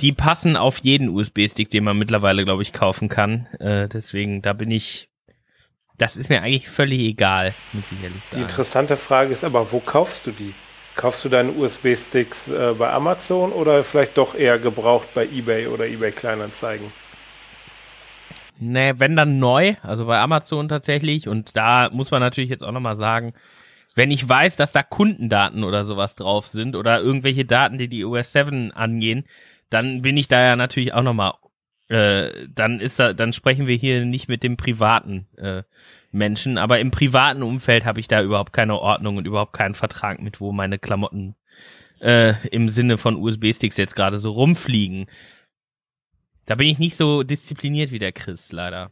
die 0.00 0.12
passen 0.12 0.56
auf 0.56 0.78
jeden 0.78 1.08
USB-Stick, 1.08 1.70
den 1.70 1.84
man 1.84 1.98
mittlerweile, 1.98 2.44
glaube 2.44 2.62
ich, 2.62 2.72
kaufen 2.72 3.08
kann. 3.08 3.46
Äh, 3.58 3.88
deswegen, 3.88 4.42
da 4.42 4.52
bin 4.52 4.70
ich. 4.70 5.08
Das 5.98 6.16
ist 6.16 6.30
mir 6.30 6.42
eigentlich 6.42 6.68
völlig 6.68 7.00
egal, 7.00 7.54
muss 7.72 7.92
ich 7.92 8.02
ehrlich 8.02 8.22
sagen. 8.24 8.36
Die 8.36 8.42
interessante 8.42 8.96
Frage 8.96 9.30
ist 9.30 9.44
aber, 9.44 9.70
wo 9.70 9.78
kaufst 9.78 10.26
du 10.26 10.32
die? 10.32 10.54
Kaufst 10.96 11.24
du 11.24 11.28
deine 11.28 11.52
USB-Sticks 11.52 12.48
äh, 12.48 12.74
bei 12.76 12.90
Amazon 12.90 13.52
oder 13.52 13.84
vielleicht 13.84 14.18
doch 14.18 14.34
eher 14.34 14.58
gebraucht 14.58 15.08
bei 15.14 15.26
eBay 15.26 15.68
oder 15.68 15.86
eBay 15.86 16.10
Kleinanzeigen? 16.10 16.92
Nee, 18.58 18.94
wenn 18.98 19.16
dann 19.16 19.38
neu, 19.38 19.74
also 19.82 20.06
bei 20.06 20.18
Amazon 20.18 20.68
tatsächlich. 20.68 21.28
Und 21.28 21.56
da 21.56 21.88
muss 21.92 22.10
man 22.10 22.20
natürlich 22.20 22.50
jetzt 22.50 22.62
auch 22.62 22.72
nochmal 22.72 22.96
sagen, 22.96 23.32
wenn 23.94 24.10
ich 24.10 24.28
weiß, 24.28 24.56
dass 24.56 24.72
da 24.72 24.82
Kundendaten 24.82 25.64
oder 25.64 25.84
sowas 25.84 26.14
drauf 26.14 26.46
sind 26.46 26.76
oder 26.76 27.00
irgendwelche 27.00 27.44
Daten, 27.44 27.78
die 27.78 27.88
die 27.88 28.04
OS 28.04 28.32
7 28.32 28.72
angehen, 28.72 29.24
dann 29.72 30.02
bin 30.02 30.16
ich 30.16 30.28
da 30.28 30.40
ja 30.40 30.56
natürlich 30.56 30.94
auch 30.94 31.02
nochmal, 31.02 31.34
äh, 31.88 32.46
dann 32.54 32.80
ist 32.80 32.98
da, 32.98 33.12
dann 33.12 33.32
sprechen 33.32 33.66
wir 33.66 33.76
hier 33.76 34.04
nicht 34.04 34.28
mit 34.28 34.42
dem 34.42 34.56
privaten 34.56 35.26
äh, 35.36 35.62
Menschen, 36.10 36.58
aber 36.58 36.78
im 36.78 36.90
privaten 36.90 37.42
Umfeld 37.42 37.84
habe 37.84 38.00
ich 38.00 38.08
da 38.08 38.22
überhaupt 38.22 38.52
keine 38.52 38.78
Ordnung 38.78 39.16
und 39.16 39.26
überhaupt 39.26 39.54
keinen 39.54 39.74
Vertrag 39.74 40.20
mit, 40.20 40.40
wo 40.40 40.52
meine 40.52 40.78
Klamotten 40.78 41.34
äh, 42.00 42.34
im 42.48 42.68
Sinne 42.68 42.98
von 42.98 43.16
USB-Sticks 43.16 43.76
jetzt 43.76 43.96
gerade 43.96 44.18
so 44.18 44.32
rumfliegen. 44.32 45.06
Da 46.44 46.56
bin 46.56 46.66
ich 46.66 46.78
nicht 46.78 46.96
so 46.96 47.22
diszipliniert 47.22 47.92
wie 47.92 47.98
der 47.98 48.12
Chris, 48.12 48.52
leider. 48.52 48.90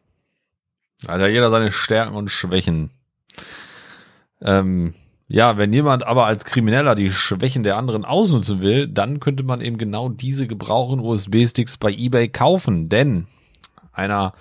Also 1.07 1.27
jeder 1.27 1.51
seine 1.51 1.73
Stärken 1.73 2.15
und 2.15 2.31
Schwächen. 2.31 2.91
Ähm, 4.41 4.95
ja, 5.33 5.57
wenn 5.57 5.73
jemand 5.73 6.05
aber 6.05 6.27
als 6.27 6.45
Krimineller 6.45 6.97
die 6.97 7.13
Schwächen 7.13 7.63
der 7.63 7.77
anderen 7.77 8.05
ausnutzen 8.05 8.63
will, 8.63 8.89
dann 8.89 9.21
könnte 9.21 9.45
man 9.45 9.61
eben 9.61 9.79
genau 9.79 10.09
diese 10.09 10.49
gebrauchten 10.49 10.99
USB-Sticks 10.99 11.77
bei 11.77 11.93
eBay 11.93 12.29
kaufen, 12.29 12.89
denn 12.89 13.29
einer 13.93 14.35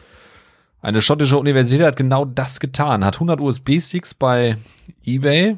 eine 0.81 1.03
schottische 1.03 1.37
Universität 1.37 1.85
hat 1.85 1.95
genau 1.95 2.25
das 2.25 2.59
getan, 2.59 3.05
hat 3.05 3.17
100 3.17 3.39
USB-Sticks 3.39 4.15
bei 4.15 4.57
eBay, 5.05 5.57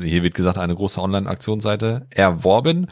hier 0.00 0.22
wird 0.22 0.34
gesagt 0.34 0.56
eine 0.56 0.74
große 0.74 1.02
Online-Aktionsseite, 1.02 2.06
erworben 2.08 2.86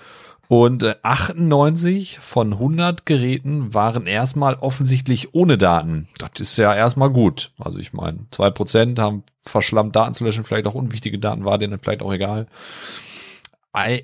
und 0.49 1.05
98 1.05 2.17
äh, 2.17 2.21
von 2.21 2.55
100 2.55 3.07
Geräten 3.07 3.75
waren 3.75 4.07
erstmal 4.07 4.55
offensichtlich 4.55 5.35
ohne 5.35 5.59
Daten. 5.59 6.09
Das 6.19 6.40
ist 6.40 6.57
ja 6.57 6.75
erstmal 6.75 7.11
gut. 7.11 7.52
Also 7.59 7.78
ich 7.78 7.93
meine, 7.93 8.21
zwei 8.31 8.50
Prozent 8.50 8.99
haben 8.99 9.23
verschlammt 9.45 9.95
Daten 9.95 10.14
zu 10.14 10.25
löschen, 10.25 10.45
vielleicht 10.45 10.67
auch 10.67 10.75
unwichtige 10.75 11.19
Daten, 11.19 11.45
war 11.45 11.59
denen 11.59 11.78
vielleicht 11.78 12.02
auch 12.02 12.12
egal. 12.12 12.47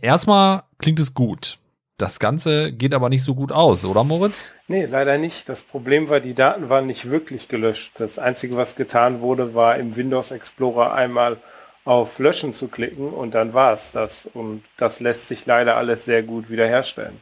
Erstmal 0.03 0.65
klingt 0.79 1.01
es 1.01 1.15
gut. 1.15 1.59
Das 1.97 2.19
Ganze 2.19 2.73
geht 2.73 2.93
aber 2.93 3.09
nicht 3.09 3.23
so 3.23 3.35
gut 3.35 3.53
aus, 3.53 3.85
oder 3.85 4.03
Moritz? 4.03 4.49
Nee, 4.67 4.85
leider 4.85 5.17
nicht. 5.17 5.49
Das 5.49 5.63
Problem 5.63 6.11
war, 6.11 6.21
die 6.21 6.35
Daten 6.35 6.69
waren 6.69 6.87
nicht 6.87 7.09
wirklich 7.09 7.49
gelöscht. 7.49 7.93
Das 7.99 8.19
Einzige, 8.19 8.57
was 8.57 8.75
getan 8.75 9.21
wurde, 9.21 9.55
war 9.55 9.77
im 9.77 9.95
Windows 9.97 10.33
Explorer 10.33 10.93
einmal 10.93 11.39
auf 11.85 12.19
Löschen 12.19 12.53
zu 12.53 12.69
klicken 12.69 13.11
und 13.11 13.35
dann 13.35 13.53
war 13.53 13.73
es 13.73 13.93
das. 13.93 14.27
Und 14.33 14.63
das 14.77 15.01
lässt 15.01 15.29
sich 15.29 15.47
leider 15.47 15.77
alles 15.77 16.05
sehr 16.05 16.23
gut 16.23 16.51
wiederherstellen. 16.51 17.21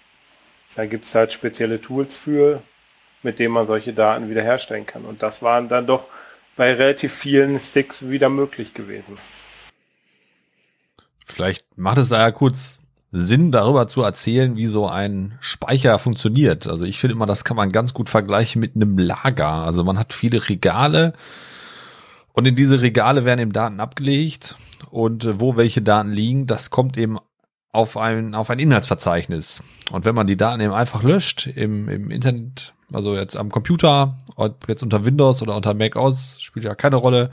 Da 0.74 0.86
gibt 0.86 1.04
es 1.04 1.14
halt 1.14 1.32
spezielle 1.32 1.80
Tools 1.80 2.16
für, 2.16 2.62
mit 3.22 3.38
dem 3.38 3.52
man 3.52 3.66
solche 3.66 3.92
Daten 3.92 4.30
wiederherstellen 4.30 4.86
kann. 4.86 5.04
Und 5.04 5.22
das 5.22 5.42
waren 5.42 5.68
dann 5.68 5.86
doch 5.86 6.06
bei 6.56 6.72
relativ 6.72 7.12
vielen 7.12 7.58
Sticks 7.58 8.08
wieder 8.08 8.28
möglich 8.28 8.74
gewesen. 8.74 9.18
Vielleicht 11.26 11.66
macht 11.76 11.98
es 11.98 12.08
da 12.08 12.20
ja 12.20 12.30
kurz 12.30 12.80
Sinn, 13.10 13.52
darüber 13.52 13.86
zu 13.88 14.02
erzählen, 14.02 14.56
wie 14.56 14.66
so 14.66 14.88
ein 14.88 15.36
Speicher 15.40 15.98
funktioniert. 15.98 16.66
Also 16.66 16.84
ich 16.84 16.98
finde 16.98 17.14
immer, 17.14 17.26
das 17.26 17.44
kann 17.44 17.56
man 17.56 17.70
ganz 17.70 17.92
gut 17.92 18.08
vergleichen 18.08 18.60
mit 18.60 18.74
einem 18.74 18.96
Lager. 18.98 19.48
Also 19.48 19.84
man 19.84 19.98
hat 19.98 20.14
viele 20.14 20.48
Regale 20.48 21.12
und 22.32 22.46
in 22.46 22.54
diese 22.54 22.80
Regale 22.80 23.24
werden 23.24 23.40
eben 23.40 23.52
Daten 23.52 23.80
abgelegt 23.80 24.56
und 24.90 25.24
äh, 25.24 25.40
wo 25.40 25.56
welche 25.56 25.82
Daten 25.82 26.10
liegen, 26.10 26.46
das 26.46 26.70
kommt 26.70 26.96
eben 26.96 27.18
auf 27.72 27.96
ein, 27.96 28.34
auf 28.34 28.50
ein 28.50 28.58
Inhaltsverzeichnis. 28.58 29.62
Und 29.90 30.04
wenn 30.04 30.14
man 30.14 30.26
die 30.26 30.36
Daten 30.36 30.60
eben 30.60 30.74
einfach 30.74 31.02
löscht 31.02 31.46
im, 31.46 31.88
im 31.88 32.10
Internet, 32.10 32.74
also 32.92 33.16
jetzt 33.16 33.36
am 33.36 33.50
Computer, 33.50 34.18
ob 34.36 34.68
jetzt 34.68 34.82
unter 34.82 35.04
Windows 35.04 35.40
oder 35.40 35.56
unter 35.56 35.72
Mac 35.74 35.96
aus, 35.96 36.36
spielt 36.38 36.66
ja 36.66 36.74
keine 36.74 36.96
Rolle, 36.96 37.30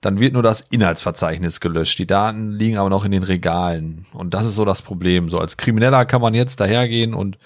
dann 0.00 0.20
wird 0.20 0.34
nur 0.34 0.42
das 0.42 0.60
Inhaltsverzeichnis 0.60 1.60
gelöscht. 1.60 1.98
Die 1.98 2.06
Daten 2.06 2.52
liegen 2.52 2.76
aber 2.76 2.90
noch 2.90 3.04
in 3.04 3.12
den 3.12 3.22
Regalen. 3.22 4.06
Und 4.12 4.34
das 4.34 4.46
ist 4.46 4.54
so 4.54 4.64
das 4.64 4.82
Problem. 4.82 5.28
So 5.30 5.38
als 5.38 5.56
Krimineller 5.56 6.04
kann 6.04 6.20
man 6.20 6.34
jetzt 6.34 6.60
dahergehen 6.60 7.14
und 7.14 7.38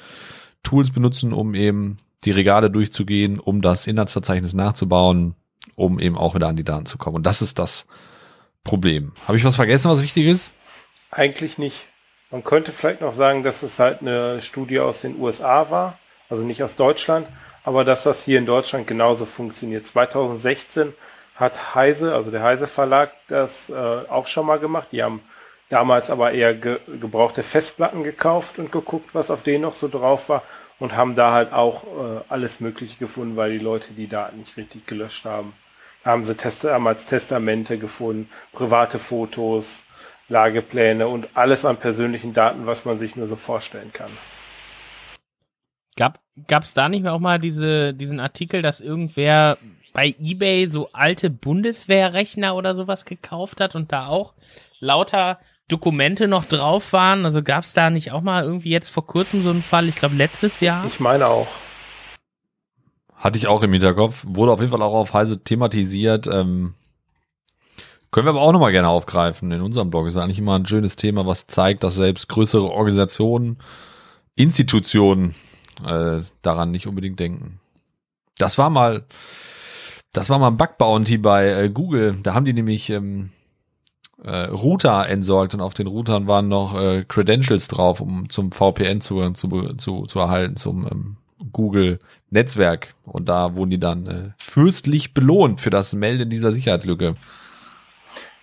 Tools 0.65 0.91
benutzen, 0.91 1.33
um 1.33 1.55
eben 1.55 1.99
die 2.25 2.33
Regale 2.33 2.71
durchzugehen, 2.71 3.39
um 3.39 3.63
das 3.63 3.87
Inhaltsverzeichnis 3.87 4.55
nachzubauen, 4.55 5.35
um 5.79 6.01
eben 6.01 6.19
auch 6.19 6.35
wieder 6.35 6.49
an 6.49 6.57
die 6.57 6.65
Daten 6.65 6.87
zu 6.87 6.99
kommen. 6.99 7.17
Und 7.17 7.27
das 7.27 7.41
ist 7.41 7.59
das 7.59 7.87
Problem. 8.65 9.13
Habe 9.27 9.39
ich 9.39 9.45
was 9.45 9.57
vergessen, 9.57 9.91
was 9.91 10.03
wichtig 10.03 10.27
ist? 10.27 10.51
Eigentlich 11.11 11.57
nicht. 11.57 11.87
Man 12.31 12.43
könnte 12.43 12.73
vielleicht 12.73 13.01
noch 13.01 13.13
sagen, 13.13 13.45
dass 13.45 13.63
es 13.63 13.79
halt 13.79 14.01
eine 14.03 14.43
Studie 14.43 14.81
aus 14.81 15.01
den 15.01 15.19
USA 15.19 15.71
war, 15.71 15.99
also 16.29 16.45
nicht 16.45 16.63
aus 16.63 16.75
Deutschland, 16.75 17.29
aber 17.63 17.85
dass 17.85 18.03
das 18.03 18.25
hier 18.25 18.39
in 18.39 18.45
Deutschland 18.45 18.87
genauso 18.87 19.25
funktioniert. 19.25 19.87
2016 19.87 20.93
hat 21.37 21.77
Heise, 21.77 22.13
also 22.13 22.31
der 22.33 22.43
Heise 22.43 22.67
Verlag, 22.67 23.13
das 23.29 23.71
äh, 23.71 23.75
auch 23.75 24.27
schon 24.27 24.47
mal 24.47 24.59
gemacht. 24.59 24.89
Die 24.91 25.03
haben 25.03 25.23
damals 25.69 26.11
aber 26.11 26.33
eher 26.33 26.55
ge 26.55 26.81
gebrauchte 27.01 27.45
Festplatten 27.45 28.03
gekauft 28.03 28.59
und 28.59 28.73
geguckt, 28.73 29.11
was 29.15 29.31
auf 29.31 29.45
denen 29.45 29.63
noch 29.63 29.75
so 29.75 29.87
drauf 29.89 30.29
war 30.29 30.43
und 30.81 30.97
haben 30.97 31.15
da 31.15 31.33
halt 31.33 31.53
auch 31.53 31.85
äh, 31.85 32.21
alles 32.29 32.59
Mögliche 32.59 32.99
gefunden, 32.99 33.37
weil 33.37 33.53
die 33.53 33.65
Leute 33.65 33.93
die 33.93 34.09
Daten 34.09 34.41
nicht 34.41 34.57
richtig 34.57 34.87
gelöscht 34.87 35.25
haben. 35.25 35.53
Haben 36.09 36.25
sie 36.25 36.35
Test 36.35 36.65
damals 36.65 37.05
Testamente 37.05 37.77
gefunden, 37.77 38.31
private 38.53 38.99
Fotos, 38.99 39.83
Lagepläne 40.29 41.07
und 41.07 41.29
alles 41.35 41.67
an 41.67 41.77
persönlichen 41.77 42.33
Daten, 42.33 42.67
was 42.67 42.87
man 42.87 42.99
sich 42.99 43.15
nur 43.15 43.29
so 43.29 43.37
vorstellen 43.37 43.93
kann. 43.93 44.11
Gab 46.47 46.63
es 46.63 46.73
da 46.73 46.89
nicht 46.89 47.03
mehr 47.03 47.13
auch 47.13 47.19
mal 47.19 47.39
diese, 47.39 47.93
diesen 47.93 48.21
Artikel, 48.21 48.63
dass 48.63 48.81
irgendwer 48.81 49.59
bei 49.93 50.15
eBay 50.19 50.69
so 50.69 50.89
alte 50.93 51.29
Bundeswehrrechner 51.29 52.55
oder 52.55 52.75
sowas 52.75 53.05
gekauft 53.05 53.61
hat 53.61 53.77
und 53.77 53.93
da 53.93 54.07
auch 54.07 54.33
lauter 54.81 55.39
Dokumente 55.69 56.27
noch 56.27 56.47
drauf 56.47 56.95
waren. 56.95 57.27
Also 57.27 57.43
gab 57.43 57.65
es 57.65 57.75
da 57.75 57.91
nicht 57.91 58.13
auch 58.13 58.23
mal 58.23 58.45
irgendwie 58.45 58.71
jetzt 58.71 58.89
vor 58.89 59.07
kurzem 59.07 59.43
so 59.43 59.51
einen 59.51 59.63
Fall, 59.63 59.89
ich 59.89 59.97
glaube 59.97 60.15
letztes 60.15 60.61
Jahr? 60.61 60.87
Ich 60.87 61.01
meine 61.01 61.27
auch. 61.27 61.49
Hatte 63.19 63.39
ich 63.39 63.47
auch 63.47 63.63
im 63.63 63.73
Hinterkopf. 63.73 64.25
Wurde 64.27 64.53
auf 64.53 64.61
jeden 64.61 64.71
Fall 64.71 64.83
auch 64.83 64.95
auf 64.95 65.13
Heise 65.13 65.43
thematisiert. 65.43 66.27
Ähm, 66.27 66.75
können 68.11 68.27
wir 68.27 68.31
aber 68.31 68.41
auch 68.41 68.53
nochmal 68.53 68.73
gerne 68.73 68.89
aufgreifen 68.89 69.53
in 69.53 69.61
unserem 69.61 69.91
Blog. 69.91 70.07
Ist 70.07 70.17
eigentlich 70.17 70.39
immer 70.39 70.59
ein 70.59 70.67
schönes 70.67 70.97
Thema, 70.97 71.27
was 71.27 71.47
zeigt, 71.47 71.85
dass 71.85 71.97
selbst 71.97 72.29
größere 72.29 72.71
Organisationen, 72.71 73.59
Institutionen 74.35 75.35
äh, 75.85 76.21
daran 76.43 76.71
nicht 76.71 76.87
unbedingt 76.87 77.21
denken. 77.21 77.61
Das 78.39 78.57
war 78.57 78.71
mal 78.71 79.05
das 80.13 80.31
war 80.31 80.39
mal 80.39 80.49
ein 80.49 80.57
Bug 80.57 80.79
Bounty 80.79 81.19
bei 81.19 81.49
äh, 81.49 81.71
Google. 81.71 82.19
Da 82.23 82.35
haben 82.35 82.45
die 82.45 82.53
nämlich 82.53 82.91
ähm, 82.91 83.31
äh, 84.23 84.47
Router 84.47 85.07
entsorgt 85.09 85.55
und 85.55 85.61
auf 85.61 85.75
den 85.75 85.87
Routern 85.87 86.27
waren 86.27 86.49
noch 86.49 86.75
äh, 86.79 87.05
Credentials 87.05 87.69
drauf, 87.69 88.01
um 88.01 88.29
zum 88.31 88.53
VPN 88.53 89.01
zu, 89.01 89.31
zu, 89.33 89.75
zu, 89.75 90.07
zu 90.07 90.19
erhalten, 90.19 90.57
zum 90.57 90.87
ähm, 90.91 91.17
Google 91.53 91.99
Netzwerk. 92.31 92.95
Und 93.05 93.29
da 93.29 93.55
wurden 93.55 93.71
die 93.71 93.81
dann 93.81 94.07
äh, 94.07 94.31
fürstlich 94.37 95.15
belohnt 95.15 95.61
für 95.61 95.71
das 95.71 95.95
Melden 95.95 96.31
dieser 96.31 96.53
Sicherheitslücke. 96.53 97.17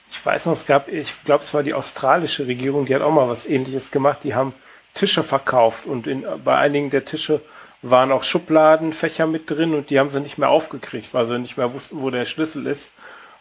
Ich 0.10 0.26
weiß 0.26 0.46
noch, 0.46 0.54
es 0.54 0.66
gab, 0.66 0.88
ich 0.88 1.14
glaube, 1.24 1.44
es 1.44 1.54
war 1.54 1.64
die 1.64 1.74
australische 1.74 2.48
Regierung, 2.48 2.86
die 2.86 2.96
hat 2.96 3.02
auch 3.02 3.12
mal 3.12 3.28
was 3.28 3.46
ähnliches 3.46 3.92
gemacht. 3.92 4.20
Die 4.24 4.34
haben 4.34 4.54
Tische 4.94 5.24
verkauft 5.24 5.86
und 5.86 6.08
in, 6.08 6.26
bei 6.44 6.58
einigen 6.58 6.90
der 6.90 7.06
Tische 7.06 7.42
waren 7.82 8.12
auch 8.12 8.24
Schubladenfächer 8.24 9.28
mit 9.28 9.52
drin 9.52 9.74
und 9.74 9.90
die 9.90 10.00
haben 10.00 10.10
sie 10.10 10.22
nicht 10.22 10.38
mehr 10.38 10.50
aufgekriegt, 10.50 11.14
weil 11.14 11.28
sie 11.28 11.38
nicht 11.38 11.58
mehr 11.58 11.74
wussten, 11.74 12.02
wo 12.02 12.10
der 12.10 12.26
Schlüssel 12.26 12.66
ist. 12.66 12.90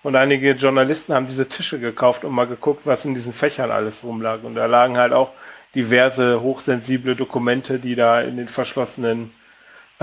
Und 0.02 0.16
einige 0.16 0.50
Journalisten 0.52 1.14
haben 1.14 1.26
diese 1.26 1.49
Tische 1.49 1.80
gekauft 1.80 2.25
und 2.25 2.33
mal 2.33 2.47
geguckt, 2.47 2.83
was 2.85 3.06
in 3.06 3.14
diesen 3.14 3.33
Fächern 3.33 3.71
alles 3.71 4.04
rumlag. 4.04 4.42
Und 4.42 4.54
da 4.54 4.66
lagen 4.66 4.99
halt 4.99 5.14
auch 5.14 5.30
diverse 5.75 6.42
hochsensible 6.42 7.16
Dokumente, 7.16 7.78
die 7.78 7.94
da 7.94 8.21
in 8.21 8.37
den 8.37 8.49
verschlossenen 8.49 9.33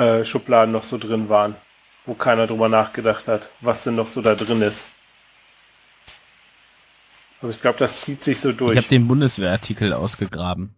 äh, 0.01 0.25
Schubladen 0.25 0.71
noch 0.71 0.83
so 0.83 0.97
drin 0.97 1.29
waren, 1.29 1.55
wo 2.05 2.15
keiner 2.15 2.47
drüber 2.47 2.69
nachgedacht 2.69 3.27
hat, 3.27 3.49
was 3.61 3.83
denn 3.83 3.95
noch 3.95 4.07
so 4.07 4.21
da 4.21 4.35
drin 4.35 4.61
ist. 4.61 4.91
Also 7.41 7.55
ich 7.55 7.61
glaube, 7.61 7.79
das 7.79 8.01
zieht 8.01 8.23
sich 8.23 8.39
so 8.39 8.51
durch. 8.51 8.73
Ich 8.73 8.77
habe 8.77 8.87
den 8.87 9.07
Bundeswehrartikel 9.07 9.93
ausgegraben. 9.93 10.73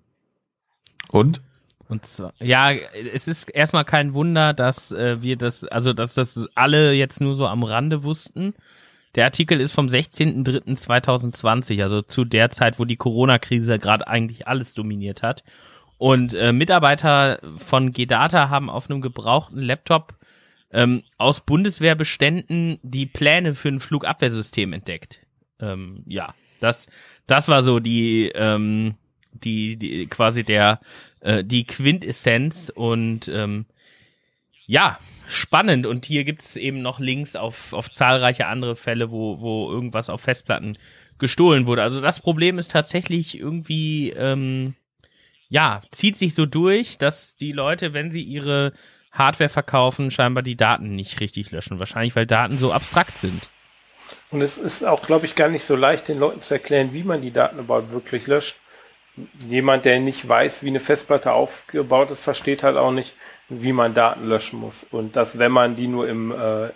Und? 1.10 1.42
Und 1.89 2.06
zwar, 2.06 2.34
ja, 2.39 2.72
es 2.72 3.27
ist 3.27 3.50
erstmal 3.50 3.86
kein 3.86 4.13
Wunder, 4.13 4.53
dass 4.53 4.92
äh, 4.92 5.22
wir 5.22 5.36
das, 5.38 5.65
also 5.65 5.94
dass 5.94 6.13
das 6.15 6.50
alle 6.56 6.94
jetzt 6.94 7.22
nur 7.22 7.34
so 7.34 7.46
am 7.46 7.63
Rande 7.63 8.03
wussten. 8.03 8.53
Der 9.15 9.25
Artikel 9.25 9.62
ist 9.62 9.74
vom 9.74 9.88
16.03.2020, 9.88 11.84
also 11.84 12.01
zu 12.01 12.25
der 12.25 12.50
Zeit, 12.50 12.80
wo 12.80 12.86
die 12.86 12.96
Corona-Krise 12.96 13.77
gerade 13.77 14.08
eigentlich 14.08 14.48
alles 14.48 14.74
dominiert 14.74 15.22
hat. 15.22 15.44
Und 16.03 16.33
äh, 16.33 16.51
Mitarbeiter 16.51 17.39
von 17.55 17.93
Gedata 17.93 18.50
haben 18.50 18.69
auf 18.69 18.89
einem 18.89 19.00
gebrauchten 19.00 19.62
Laptop 19.62 20.15
ähm, 20.74 21.03
aus 21.17 21.39
Bundeswehrbeständen 21.39 22.77
die 22.83 23.05
Pläne 23.05 23.55
für 23.55 23.69
ein 23.69 23.79
Flugabwehrsystem 23.79 24.74
entdeckt. 24.74 25.22
Ähm, 25.62 26.03
ja, 26.05 26.36
das, 26.60 26.88
das 27.25 27.48
war 27.48 27.63
so 27.63 27.79
die, 27.79 28.29
ähm, 28.36 28.95
die, 29.31 29.77
die 29.77 30.07
quasi 30.07 30.43
der 30.43 30.81
äh, 31.22 31.41
die 31.41 31.63
Quintessenz 31.63 32.69
und 32.75 33.29
ähm, 33.29 33.65
ja, 34.65 35.00
spannend. 35.25 35.86
Und 35.86 36.05
hier 36.05 36.25
gibt's 36.25 36.57
eben 36.57 36.81
noch 36.81 37.00
Links 37.00 37.38
auf, 37.38 37.72
auf 37.72 37.89
zahlreiche 37.89 38.48
andere 38.48 38.75
Fälle, 38.75 39.10
wo, 39.10 39.39
wo 39.39 39.72
irgendwas 39.72 40.10
auf 40.10 40.19
Festplatten 40.19 40.77
gestohlen 41.17 41.65
wurde. 41.65 41.81
Also 41.81 42.01
das 42.01 42.19
Problem 42.19 42.57
ist 42.57 42.72
tatsächlich 42.72 43.39
irgendwie, 43.39 44.10
ähm, 44.10 44.75
ja, 45.53 45.81
zieht 45.91 46.17
sich 46.17 46.33
so 46.36 46.45
durch, 46.45 46.98
dass 46.98 47.36
die 47.36 47.51
Leute, 47.51 47.93
wenn 47.93 48.12
sie 48.12 48.22
ihre 48.22 48.74
Hardware 49.12 49.50
verkaufen, 49.50 50.10
scheinbar 50.10 50.43
die 50.43 50.57
Daten 50.57 50.95
nicht 50.95 51.19
richtig 51.19 51.51
löschen. 51.51 51.79
Wahrscheinlich, 51.79 52.15
weil 52.15 52.25
Daten 52.25 52.57
so 52.57 52.72
abstrakt 52.72 53.19
sind. 53.19 53.50
Und 54.31 54.41
es 54.41 54.57
ist 54.57 54.83
auch, 54.83 55.03
glaube 55.03 55.25
ich, 55.25 55.36
gar 55.36 55.50
nicht 55.50 55.63
so 55.63 55.75
leicht, 55.75 56.07
den 56.07 56.17
Leuten 56.17 56.41
zu 56.41 56.55
erklären, 56.55 56.93
wie 56.93 57.03
man 57.03 57.22
die 57.22 57.31
Daten 57.31 57.60
überhaupt 57.60 57.91
wirklich 57.91 58.27
löscht 58.27 58.57
jemand, 59.48 59.86
der 59.86 60.00
nicht 60.00 60.27
weiß, 60.27 60.63
wie 60.63 60.69
eine 60.69 60.79
Festplatte 60.79 61.33
aufgebaut 61.33 62.10
ist, 62.10 62.19
versteht 62.19 62.63
halt 62.63 62.77
auch 62.77 62.91
nicht, 62.91 63.15
wie 63.50 63.74
man 63.74 63.93
Daten 63.93 64.27
löschen 64.27 64.60
muss. 64.60 64.86
Und 64.91 65.15
dass, 65.15 65.38
wenn 65.38 65.51
man 65.51 65.75
die 65.75 65.88
nur 65.88 66.07
im, 66.07 66.31
äh, 66.31 66.69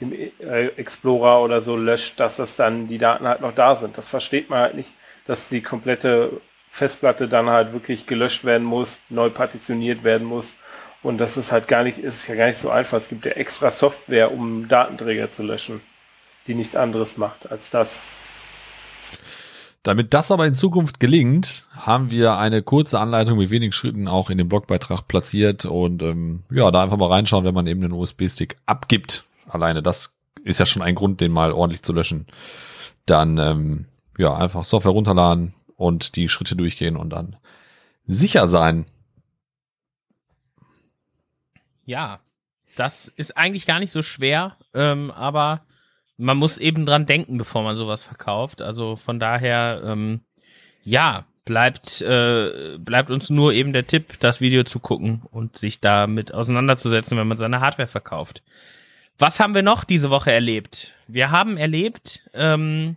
im 0.00 0.12
äh, 0.12 0.66
Explorer 0.76 1.42
oder 1.42 1.62
so 1.62 1.76
löscht, 1.76 2.18
dass 2.18 2.36
das 2.36 2.56
dann 2.56 2.88
die 2.88 2.98
Daten 2.98 3.26
halt 3.26 3.40
noch 3.40 3.54
da 3.54 3.76
sind. 3.76 3.96
Das 3.96 4.08
versteht 4.08 4.50
man 4.50 4.60
halt 4.60 4.74
nicht, 4.74 4.90
dass 5.26 5.48
die 5.48 5.60
komplette 5.60 6.40
Festplatte 6.70 7.28
dann 7.28 7.48
halt 7.48 7.72
wirklich 7.72 8.06
gelöscht 8.06 8.44
werden 8.44 8.64
muss, 8.64 8.98
neu 9.08 9.30
partitioniert 9.30 10.04
werden 10.04 10.26
muss. 10.26 10.54
Und 11.02 11.18
das 11.18 11.36
ist 11.36 11.52
halt 11.52 11.68
gar 11.68 11.84
nicht, 11.84 11.98
ist 11.98 12.26
ja 12.28 12.34
gar 12.34 12.46
nicht 12.46 12.58
so 12.58 12.70
einfach. 12.70 12.98
Es 12.98 13.08
gibt 13.08 13.24
ja 13.24 13.32
extra 13.32 13.70
Software, 13.70 14.32
um 14.32 14.68
Datenträger 14.68 15.30
zu 15.30 15.42
löschen, 15.42 15.80
die 16.46 16.54
nichts 16.54 16.74
anderes 16.74 17.16
macht 17.16 17.50
als 17.50 17.70
das. 17.70 18.00
Damit 19.84 20.12
das 20.12 20.30
aber 20.30 20.46
in 20.46 20.54
Zukunft 20.54 20.98
gelingt, 20.98 21.66
haben 21.72 22.10
wir 22.10 22.36
eine 22.36 22.62
kurze 22.62 22.98
Anleitung 22.98 23.38
mit 23.38 23.50
wenigen 23.50 23.72
Schritten 23.72 24.08
auch 24.08 24.28
in 24.28 24.38
dem 24.38 24.48
Blogbeitrag 24.48 25.06
platziert 25.06 25.64
und 25.64 26.02
ähm, 26.02 26.42
ja, 26.50 26.70
da 26.70 26.82
einfach 26.82 26.96
mal 26.96 27.08
reinschauen, 27.08 27.44
wenn 27.44 27.54
man 27.54 27.66
eben 27.66 27.80
den 27.80 27.92
USB-Stick 27.92 28.56
abgibt. 28.66 29.24
Alleine 29.48 29.82
das 29.82 30.14
ist 30.44 30.58
ja 30.60 30.66
schon 30.66 30.82
ein 30.82 30.94
Grund, 30.94 31.20
den 31.20 31.32
mal 31.32 31.52
ordentlich 31.52 31.82
zu 31.82 31.92
löschen. 31.92 32.26
Dann 33.06 33.38
ähm, 33.38 33.86
ja 34.18 34.36
einfach 34.36 34.64
Software 34.64 34.92
runterladen 34.92 35.54
und 35.78 36.16
die 36.16 36.28
Schritte 36.28 36.56
durchgehen 36.56 36.96
und 36.96 37.10
dann 37.10 37.36
sicher 38.06 38.48
sein. 38.48 38.84
Ja, 41.86 42.20
das 42.76 43.08
ist 43.08 43.36
eigentlich 43.36 43.64
gar 43.64 43.78
nicht 43.78 43.92
so 43.92 44.02
schwer, 44.02 44.56
ähm, 44.74 45.10
aber 45.10 45.62
man 46.18 46.36
muss 46.36 46.58
eben 46.58 46.84
dran 46.84 47.06
denken, 47.06 47.38
bevor 47.38 47.62
man 47.62 47.76
sowas 47.76 48.02
verkauft. 48.02 48.60
Also 48.60 48.96
von 48.96 49.20
daher, 49.20 49.80
ähm, 49.84 50.20
ja, 50.82 51.24
bleibt, 51.44 52.02
äh, 52.02 52.76
bleibt 52.78 53.10
uns 53.10 53.30
nur 53.30 53.54
eben 53.54 53.72
der 53.72 53.86
Tipp, 53.86 54.18
das 54.20 54.40
Video 54.40 54.64
zu 54.64 54.80
gucken 54.80 55.22
und 55.30 55.56
sich 55.56 55.80
damit 55.80 56.34
auseinanderzusetzen, 56.34 57.16
wenn 57.16 57.28
man 57.28 57.38
seine 57.38 57.60
Hardware 57.60 57.88
verkauft. 57.88 58.42
Was 59.16 59.40
haben 59.40 59.54
wir 59.54 59.62
noch 59.62 59.84
diese 59.84 60.10
Woche 60.10 60.32
erlebt? 60.32 60.92
Wir 61.06 61.30
haben 61.30 61.56
erlebt, 61.56 62.20
ähm, 62.34 62.96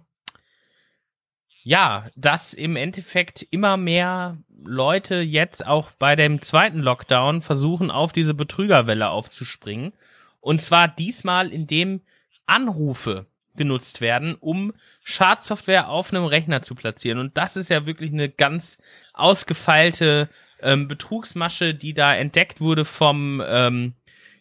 ja, 1.64 2.08
dass 2.16 2.54
im 2.54 2.76
Endeffekt 2.76 3.46
immer 3.52 3.78
mehr 3.78 4.38
Leute 4.64 5.16
jetzt 5.22 5.66
auch 5.66 5.92
bei 5.92 6.16
dem 6.16 6.42
zweiten 6.42 6.80
Lockdown 6.80 7.42
versuchen, 7.42 7.92
auf 7.92 8.12
diese 8.12 8.34
Betrügerwelle 8.34 9.10
aufzuspringen. 9.10 9.94
Und 10.40 10.62
zwar 10.62 10.88
diesmal, 10.88 11.50
indem 11.50 12.02
Anrufe 12.46 13.28
genutzt 13.56 14.02
werden, 14.02 14.36
um 14.36 14.74
Schadsoftware 15.04 15.90
auf 15.90 16.12
einem 16.12 16.26
Rechner 16.26 16.62
zu 16.62 16.76
platzieren. 16.76 17.20
Und 17.20 17.38
das 17.38 17.58
ist 17.58 17.70
ja 17.70 17.86
wirklich 17.86 18.12
eine 18.12 18.30
ganz 18.30 18.78
ausgefeilte 19.14 20.30
ähm, 20.62 20.88
Betrugsmasche, 20.88 21.74
die 21.74 21.94
da 21.94 22.16
entdeckt 22.16 22.62
wurde 22.62 22.86
vom, 22.86 23.44
ähm, 23.46 23.94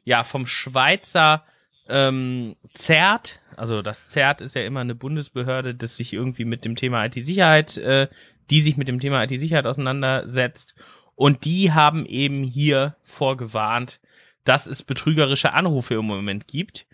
ja, 0.05 0.23
vom 0.25 0.47
Schweizer 0.47 1.45
ähm, 1.91 2.57
ZERT. 2.75 3.41
Also 3.57 3.83
das 3.83 4.09
ZERT 4.09 4.41
ist 4.41 4.55
ja 4.55 4.63
immer 4.65 4.81
eine 4.81 4.95
Bundesbehörde, 4.95 5.75
das 5.75 5.97
sich 5.97 6.13
irgendwie 6.13 6.45
mit 6.45 6.65
dem 6.65 6.77
Thema 6.77 7.05
IT-Sicherheit, 7.05 7.77
äh, 7.79 8.09
die 8.51 8.61
sich 8.61 8.77
mit 8.77 8.89
dem 8.89 9.01
Thema 9.01 9.23
IT-Sicherheit 9.25 9.67
auseinandersetzt. 9.67 10.75
Und 11.15 11.45
die 11.45 11.73
haben 11.73 12.07
eben 12.07 12.43
hier 12.43 12.97
vorgewarnt, 13.03 14.01
dass 14.45 14.67
es 14.67 14.83
betrügerische 14.83 15.53
Anrufe 15.53 15.95
im 15.95 16.07
Moment 16.07 16.49
gibt. 16.49 16.87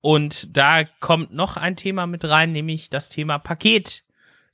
Und 0.00 0.56
da 0.56 0.84
kommt 0.84 1.32
noch 1.32 1.56
ein 1.56 1.76
Thema 1.76 2.06
mit 2.06 2.24
rein, 2.24 2.52
nämlich 2.52 2.90
das 2.90 3.08
Thema 3.08 3.38
Paket. 3.38 4.02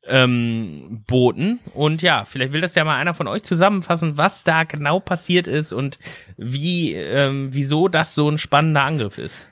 Ähm, 0.07 1.05
Boten. 1.07 1.61
Und 1.75 2.01
ja, 2.01 2.25
vielleicht 2.25 2.55
will 2.55 2.63
das 2.63 2.75
ja 2.75 2.85
mal 2.85 2.97
einer 2.97 3.13
von 3.13 3.29
euch 3.29 3.43
zusammenfassen, 3.43 4.17
was 4.17 4.45
da 4.45 4.65
genau 4.65 4.99
passiert 4.99 5.47
ist 5.47 5.73
und 5.73 5.99
wie, 6.39 6.95
ähm, 6.95 7.53
wieso 7.53 7.87
das 7.87 8.15
so 8.15 8.31
ein 8.31 8.39
spannender 8.39 8.83
Angriff 8.83 9.19
ist. 9.19 9.50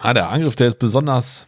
Ah, 0.00 0.14
der 0.14 0.30
Angriff, 0.30 0.56
der 0.56 0.68
ist 0.68 0.78
besonders 0.78 1.46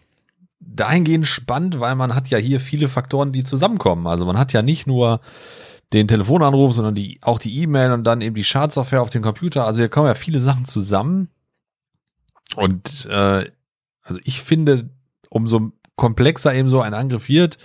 dahingehend 0.61 1.27
spannend, 1.27 1.81
weil 1.81 1.95
man 1.95 2.15
hat 2.15 2.29
ja 2.29 2.39
hier 2.39 2.61
viele 2.61 2.89
Faktoren, 2.89 3.33
die 3.33 3.45
zusammenkommen. 3.45 4.07
Also 4.07 4.27
man 4.27 4.39
hat 4.39 4.53
ja 4.53 4.63
nicht 4.63 4.87
nur 4.87 5.21
den 5.93 6.09
Telefonanruf, 6.09 6.73
sondern 6.73 6.95
die, 6.95 7.19
auch 7.23 7.39
die 7.39 7.63
E-Mail 7.63 7.93
und 7.93 8.05
dann 8.05 8.21
eben 8.21 8.35
die 8.35 8.45
Schadsoftware 8.45 9.03
auf 9.03 9.11
dem 9.11 9.23
Computer. 9.23 9.67
Also 9.67 9.81
hier 9.81 9.89
kommen 9.89 10.07
ja 10.07 10.15
viele 10.15 10.41
Sachen 10.41 10.65
zusammen, 10.65 11.29
und 12.57 13.07
äh, 13.11 13.51
also 14.03 14.21
ich 14.25 14.43
finde, 14.43 14.91
umso 15.29 15.73
komplexer 15.97 16.55
eben 16.55 16.69
so 16.69 16.81
ein 16.81 16.95
Angriff 16.95 17.29
wird, 17.29 17.59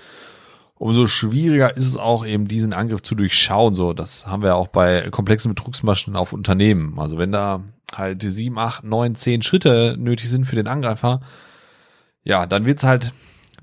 umso 0.76 1.08
schwieriger 1.08 1.76
ist 1.76 1.88
es 1.88 1.98
auch 1.98 2.26
eben 2.26 2.48
diesen 2.48 2.74
Angriff 2.74 3.02
zu 3.02 3.16
durchschauen. 3.16 3.74
So, 3.74 3.94
das 3.94 4.28
haben 4.28 4.44
wir 4.44 4.56
auch 4.56 4.68
bei 4.68 5.10
komplexen 5.10 5.54
Betrugsmaschen 5.54 6.16
auf 6.16 6.34
Unternehmen. 6.34 7.00
Also 7.00 7.18
wenn 7.18 7.32
da 7.32 7.64
halt 7.96 8.22
sieben, 8.22 8.60
acht, 8.60 8.84
neun, 8.84 9.16
zehn 9.16 9.42
Schritte 9.42 9.96
nötig 9.98 10.30
sind 10.30 10.46
für 10.46 10.56
den 10.56 10.68
Angreifer, 10.68 11.22
ja, 12.24 12.46
dann 12.46 12.66
wird's 12.66 12.84
halt, 12.84 13.14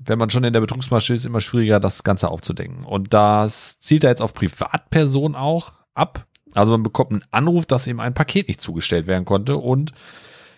wenn 0.03 0.17
man 0.17 0.29
schon 0.29 0.43
in 0.43 0.53
der 0.53 0.61
Betrugsmasche 0.61 1.13
ist, 1.13 1.25
immer 1.25 1.41
schwieriger, 1.41 1.79
das 1.79 2.03
Ganze 2.03 2.29
aufzudenken. 2.29 2.83
Und 2.83 3.13
das 3.13 3.79
zielt 3.79 4.03
da 4.03 4.09
jetzt 4.09 4.21
auf 4.21 4.33
Privatpersonen 4.33 5.35
auch 5.35 5.73
ab. 5.93 6.25
Also 6.53 6.71
man 6.71 6.83
bekommt 6.83 7.11
einen 7.11 7.25
Anruf, 7.31 7.65
dass 7.65 7.87
eben 7.87 7.99
ein 7.99 8.13
Paket 8.13 8.47
nicht 8.47 8.61
zugestellt 8.61 9.07
werden 9.07 9.25
konnte 9.25 9.57
und 9.57 9.93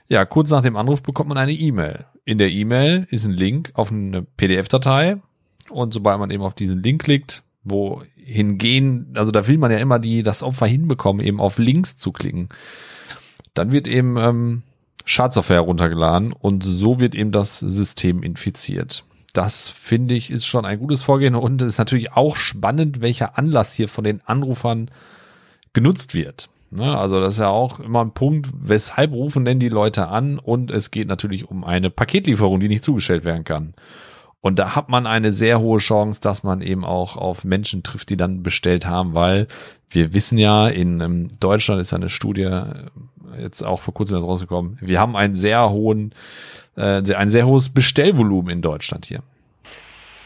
ja, 0.09 0.23
kurz 0.25 0.49
nach 0.51 0.61
dem 0.61 0.77
Anruf 0.77 1.03
bekommt 1.03 1.29
man 1.29 1.37
eine 1.37 1.51
E-Mail. 1.51 2.05
In 2.23 2.37
der 2.37 2.49
E-Mail 2.49 3.05
ist 3.09 3.25
ein 3.25 3.33
Link 3.33 3.71
auf 3.73 3.91
eine 3.91 4.21
PDF-Datei 4.21 5.17
und 5.69 5.93
sobald 5.93 6.19
man 6.19 6.29
eben 6.29 6.43
auf 6.43 6.53
diesen 6.53 6.81
Link 6.81 7.03
klickt, 7.03 7.43
wo 7.63 8.03
hingehen, 8.15 9.13
also 9.15 9.31
da 9.31 9.47
will 9.47 9.57
man 9.57 9.71
ja 9.71 9.79
immer 9.79 9.99
die, 9.99 10.23
das 10.23 10.43
Opfer 10.43 10.65
hinbekommen, 10.65 11.25
eben 11.25 11.41
auf 11.41 11.57
Links 11.57 11.97
zu 11.97 12.11
klicken. 12.11 12.49
Dann 13.57 13.71
wird 13.71 13.87
eben 13.87 14.17
ähm, 14.17 14.63
Schadsoftware 15.05 15.57
heruntergeladen 15.57 16.33
und 16.33 16.63
so 16.63 16.99
wird 16.99 17.15
eben 17.15 17.31
das 17.31 17.59
System 17.59 18.21
infiziert. 18.21 19.03
Das 19.33 19.67
finde 19.67 20.15
ich 20.15 20.31
ist 20.31 20.45
schon 20.45 20.65
ein 20.65 20.79
gutes 20.79 21.01
Vorgehen 21.01 21.35
und 21.35 21.61
es 21.61 21.73
ist 21.73 21.77
natürlich 21.77 22.13
auch 22.13 22.35
spannend, 22.35 23.01
welcher 23.01 23.37
Anlass 23.37 23.73
hier 23.73 23.87
von 23.87 24.03
den 24.03 24.21
Anrufern 24.25 24.91
genutzt 25.73 26.13
wird. 26.13 26.49
Ne? 26.71 26.97
Also 26.97 27.19
das 27.19 27.35
ist 27.35 27.39
ja 27.39 27.49
auch 27.49 27.79
immer 27.79 28.03
ein 28.03 28.11
Punkt, 28.11 28.49
weshalb 28.53 29.13
rufen 29.13 29.45
denn 29.45 29.59
die 29.59 29.69
Leute 29.69 30.07
an 30.07 30.39
und 30.39 30.69
es 30.71 30.91
geht 30.91 31.07
natürlich 31.07 31.49
um 31.49 31.63
eine 31.63 31.89
Paketlieferung, 31.89 32.59
die 32.59 32.67
nicht 32.67 32.83
zugestellt 32.83 33.25
werden 33.25 33.43
kann. 33.43 33.73
Und 34.41 34.59
da 34.59 34.75
hat 34.75 34.87
man 34.89 35.07
eine 35.07 35.33
sehr 35.33 35.59
hohe 35.59 35.79
Chance, 35.79 36.21
dass 36.21 36.43
man 36.43 36.61
eben 36.61 36.85
auch 36.85 37.17
auf 37.17 37.43
Menschen 37.43 37.83
trifft, 37.83 38.09
die 38.09 38.17
dann 38.17 38.43
bestellt 38.43 38.85
haben, 38.85 39.15
weil 39.15 39.47
wir 39.89 40.13
wissen 40.13 40.37
ja, 40.37 40.67
in 40.67 41.01
ähm, 41.01 41.27
Deutschland 41.39 41.81
ist 41.81 41.93
eine 41.93 42.09
Studie 42.09 42.43
äh, 42.43 42.85
jetzt 43.41 43.63
auch 43.63 43.81
vor 43.81 43.93
kurzem 43.93 44.17
rausgekommen. 44.17 44.77
Wir 44.81 44.99
haben 44.99 45.15
einen 45.15 45.35
sehr 45.35 45.69
hohen, 45.69 46.13
äh, 46.75 47.01
ein 47.13 47.29
sehr 47.29 47.47
hohes 47.47 47.69
Bestellvolumen 47.69 48.51
in 48.51 48.61
Deutschland 48.61 49.05
hier. 49.05 49.21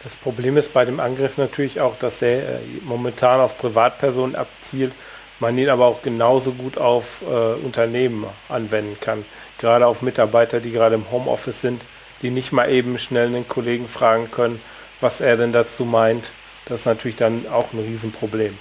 Das 0.03 0.15
Problem 0.15 0.57
ist 0.57 0.73
bei 0.73 0.83
dem 0.83 0.99
Angriff 0.99 1.37
natürlich 1.37 1.79
auch, 1.79 1.95
dass 1.95 2.21
er 2.21 2.59
äh, 2.59 2.59
momentan 2.83 3.39
auf 3.39 3.57
Privatpersonen 3.57 4.35
abzielt 4.35 4.93
man 5.39 5.57
ihn 5.57 5.69
aber 5.69 5.87
auch 5.87 6.03
genauso 6.03 6.51
gut 6.51 6.77
auf 6.77 7.23
Unternehmen 7.23 8.27
anwenden 8.47 8.95
kann. 9.01 9.25
Gerade 9.57 9.87
auf 9.87 10.03
Mitarbeiter, 10.03 10.59
die 10.59 10.69
gerade 10.69 10.93
im 10.93 11.09
Homeoffice 11.09 11.61
sind, 11.61 11.81
die 12.21 12.29
nicht 12.29 12.51
mal 12.51 12.69
eben 12.69 12.97
schnell 12.97 13.27
einen 13.27 13.47
Kollegen 13.47 13.87
fragen 13.87 14.31
können, 14.31 14.61
was 14.99 15.21
er 15.21 15.37
denn 15.37 15.53
dazu 15.53 15.85
meint. 15.85 16.31
Das 16.65 16.81
ist 16.81 16.85
natürlich 16.85 17.15
dann 17.15 17.47
auch 17.47 17.73
ein 17.73 17.79
Riesenproblem. 17.79 18.57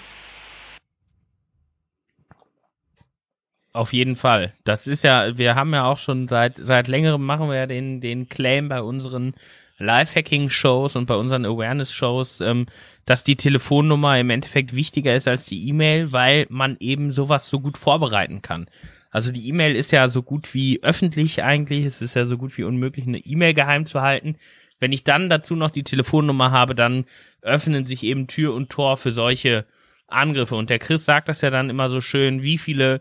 Auf 3.72 3.92
jeden 3.92 4.16
Fall. 4.16 4.52
Das 4.64 4.86
ist 4.86 5.04
ja, 5.04 5.38
wir 5.38 5.54
haben 5.54 5.72
ja 5.72 5.84
auch 5.84 5.98
schon 5.98 6.26
seit, 6.26 6.56
seit 6.56 6.88
längerem 6.88 7.24
machen 7.24 7.48
wir 7.48 7.56
ja 7.56 7.66
den, 7.66 8.00
den 8.00 8.28
Claim 8.28 8.68
bei 8.68 8.82
unseren 8.82 9.34
Live-Hacking-Shows 9.78 10.96
und 10.96 11.06
bei 11.06 11.14
unseren 11.14 11.46
Awareness-Shows, 11.46 12.40
ähm, 12.40 12.66
dass 13.06 13.24
die 13.24 13.36
Telefonnummer 13.36 14.18
im 14.18 14.30
Endeffekt 14.30 14.74
wichtiger 14.74 15.14
ist 15.14 15.28
als 15.28 15.46
die 15.46 15.68
E-Mail, 15.68 16.12
weil 16.12 16.46
man 16.50 16.76
eben 16.80 17.12
sowas 17.12 17.48
so 17.48 17.60
gut 17.60 17.78
vorbereiten 17.78 18.42
kann. 18.42 18.66
Also 19.10 19.32
die 19.32 19.48
E-Mail 19.48 19.74
ist 19.74 19.90
ja 19.90 20.08
so 20.08 20.22
gut 20.22 20.54
wie 20.54 20.82
öffentlich 20.82 21.42
eigentlich, 21.42 21.84
es 21.84 22.00
ist 22.00 22.14
ja 22.14 22.26
so 22.26 22.38
gut 22.38 22.56
wie 22.56 22.64
unmöglich, 22.64 23.06
eine 23.06 23.18
E-Mail 23.18 23.54
geheim 23.54 23.86
zu 23.86 24.00
halten. 24.00 24.36
Wenn 24.78 24.92
ich 24.92 25.04
dann 25.04 25.28
dazu 25.28 25.56
noch 25.56 25.70
die 25.70 25.82
Telefonnummer 25.84 26.52
habe, 26.52 26.74
dann 26.74 27.04
öffnen 27.42 27.86
sich 27.86 28.02
eben 28.04 28.28
Tür 28.28 28.54
und 28.54 28.70
Tor 28.70 28.96
für 28.96 29.10
solche 29.10 29.66
Angriffe. 30.06 30.56
Und 30.56 30.70
der 30.70 30.78
Chris 30.78 31.04
sagt 31.04 31.28
das 31.28 31.40
ja 31.40 31.50
dann 31.50 31.70
immer 31.70 31.88
so 31.88 32.00
schön, 32.00 32.42
wie 32.42 32.56
viele 32.56 33.00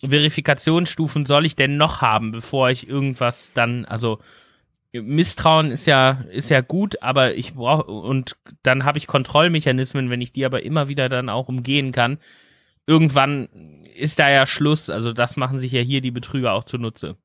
Verifikationsstufen 0.00 1.26
soll 1.26 1.46
ich 1.46 1.56
denn 1.56 1.76
noch 1.76 2.02
haben, 2.02 2.32
bevor 2.32 2.70
ich 2.70 2.88
irgendwas 2.88 3.52
dann, 3.54 3.86
also 3.86 4.18
Misstrauen 4.92 5.70
ist 5.70 5.86
ja, 5.86 6.24
ist 6.30 6.50
ja 6.50 6.60
gut, 6.60 7.02
aber 7.02 7.34
ich 7.34 7.54
brauche, 7.54 7.90
und 7.90 8.36
dann 8.62 8.84
habe 8.84 8.98
ich 8.98 9.06
Kontrollmechanismen, 9.06 10.10
wenn 10.10 10.20
ich 10.20 10.32
die 10.32 10.44
aber 10.44 10.62
immer 10.62 10.88
wieder 10.88 11.08
dann 11.08 11.28
auch 11.28 11.48
umgehen 11.48 11.92
kann. 11.92 12.18
Irgendwann 12.86 13.48
ist 13.96 14.18
da 14.18 14.30
ja 14.30 14.46
Schluss. 14.46 14.90
Also 14.90 15.12
das 15.12 15.36
machen 15.36 15.58
sich 15.58 15.72
ja 15.72 15.80
hier 15.80 16.00
die 16.00 16.10
Betrüger 16.10 16.52
auch 16.52 16.64
zunutze. 16.64 17.16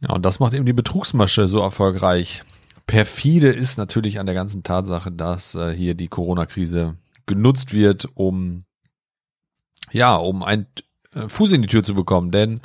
Ja, 0.00 0.14
und 0.14 0.24
das 0.24 0.38
macht 0.38 0.54
eben 0.54 0.66
die 0.66 0.72
Betrugsmasche 0.72 1.46
so 1.48 1.60
erfolgreich. 1.60 2.42
Perfide 2.86 3.48
ist 3.48 3.78
natürlich 3.78 4.20
an 4.20 4.26
der 4.26 4.34
ganzen 4.34 4.62
Tatsache, 4.62 5.10
dass 5.10 5.54
äh, 5.54 5.74
hier 5.74 5.94
die 5.94 6.08
Corona-Krise 6.08 6.96
genutzt 7.26 7.72
wird, 7.72 8.08
um 8.14 8.64
ja, 9.90 10.16
um 10.16 10.42
ein 10.42 10.66
äh, 11.14 11.28
Fuß 11.28 11.52
in 11.52 11.62
die 11.62 11.68
Tür 11.68 11.82
zu 11.82 11.94
bekommen. 11.94 12.30
Denn 12.30 12.60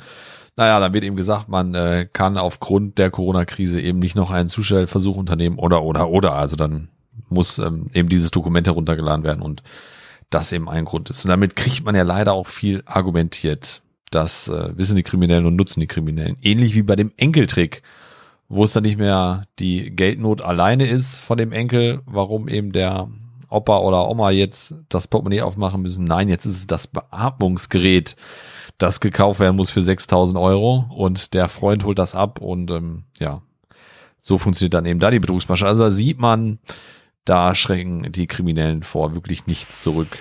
naja, 0.56 0.78
dann 0.78 0.92
wird 0.92 1.04
eben 1.04 1.16
gesagt, 1.16 1.48
man 1.48 1.74
äh, 1.74 2.06
kann 2.12 2.36
aufgrund 2.36 2.98
der 2.98 3.10
Corona-Krise 3.10 3.80
eben 3.80 3.98
nicht 3.98 4.16
noch 4.16 4.30
einen 4.30 4.50
Zustellversuch 4.50 5.16
unternehmen 5.16 5.58
oder, 5.58 5.82
oder, 5.82 6.10
oder. 6.10 6.34
Also 6.34 6.56
dann 6.56 6.88
muss 7.30 7.58
ähm, 7.58 7.86
eben 7.94 8.10
dieses 8.10 8.30
Dokument 8.30 8.66
heruntergeladen 8.66 9.24
werden 9.24 9.42
und 9.42 9.62
das 10.30 10.52
eben 10.52 10.68
ein 10.68 10.84
Grund 10.84 11.10
ist. 11.10 11.24
Und 11.24 11.28
damit 11.28 11.56
kriegt 11.56 11.84
man 11.84 11.94
ja 11.94 12.02
leider 12.02 12.32
auch 12.32 12.46
viel 12.46 12.82
argumentiert. 12.86 13.82
Das 14.10 14.48
äh, 14.48 14.76
wissen 14.76 14.96
die 14.96 15.02
Kriminellen 15.02 15.46
und 15.46 15.56
nutzen 15.56 15.80
die 15.80 15.86
Kriminellen. 15.86 16.36
Ähnlich 16.42 16.74
wie 16.74 16.82
bei 16.82 16.96
dem 16.96 17.12
Enkeltrick, 17.16 17.82
wo 18.48 18.64
es 18.64 18.72
dann 18.72 18.82
nicht 18.82 18.98
mehr 18.98 19.46
die 19.58 19.90
Geldnot 19.90 20.42
alleine 20.42 20.86
ist 20.86 21.18
von 21.18 21.38
dem 21.38 21.52
Enkel, 21.52 22.00
warum 22.06 22.48
eben 22.48 22.72
der 22.72 23.08
Opa 23.48 23.78
oder 23.78 24.08
Oma 24.08 24.30
jetzt 24.30 24.74
das 24.88 25.08
Portemonnaie 25.08 25.42
aufmachen 25.42 25.82
müssen. 25.82 26.04
Nein, 26.04 26.28
jetzt 26.28 26.46
ist 26.46 26.56
es 26.56 26.66
das 26.66 26.86
Beatmungsgerät, 26.86 28.16
das 28.78 29.00
gekauft 29.00 29.40
werden 29.40 29.56
muss 29.56 29.70
für 29.70 29.82
6000 29.82 30.38
Euro 30.38 30.86
und 30.90 31.34
der 31.34 31.48
Freund 31.48 31.84
holt 31.84 31.98
das 31.98 32.14
ab 32.14 32.40
und 32.40 32.70
ähm, 32.70 33.04
ja, 33.18 33.42
so 34.20 34.38
funktioniert 34.38 34.74
dann 34.74 34.86
eben 34.86 35.00
da 35.00 35.10
die 35.10 35.18
Betrugsmasche. 35.18 35.66
Also 35.66 35.84
da 35.84 35.90
sieht 35.90 36.18
man, 36.18 36.58
da 37.24 37.54
schrecken 37.54 38.10
die 38.12 38.26
Kriminellen 38.26 38.82
vor 38.82 39.14
wirklich 39.14 39.46
nichts 39.46 39.82
zurück. 39.82 40.18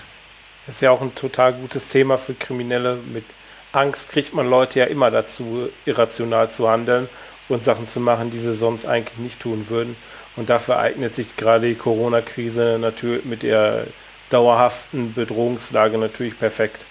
Das 0.66 0.76
ist 0.76 0.82
ja 0.82 0.92
auch 0.92 1.02
ein 1.02 1.16
total 1.16 1.54
gutes 1.54 1.90
Thema 1.90 2.18
für 2.18 2.34
Kriminelle. 2.34 2.98
Mit 2.98 3.26
Angst 3.72 4.10
kriegt 4.10 4.34
man 4.34 4.50
Leute 4.50 4.80
ja 4.80 4.86
immer 4.86 5.10
dazu, 5.10 5.70
irrational 5.86 6.52
zu 6.52 6.70
handeln 6.70 7.10
und 7.48 7.64
Sachen 7.64 7.88
zu 7.88 8.00
machen, 8.00 8.32
die 8.32 8.40
sie 8.40 8.56
sonst 8.56 8.86
eigentlich 8.86 9.18
nicht 9.18 9.40
tun 9.40 9.66
würden. 9.70 9.96
Und 10.36 10.50
dafür 10.50 10.78
eignet 10.78 11.16
sich 11.16 11.36
gerade 11.36 11.68
die 11.68 11.76
Corona-Krise 11.76 12.78
natürlich 12.80 13.26
mit 13.26 13.44
der 13.44 13.88
dauerhaften 14.30 15.14
Bedrohungslage 15.14 15.98
natürlich 15.98 16.38
perfekt. 16.38 16.86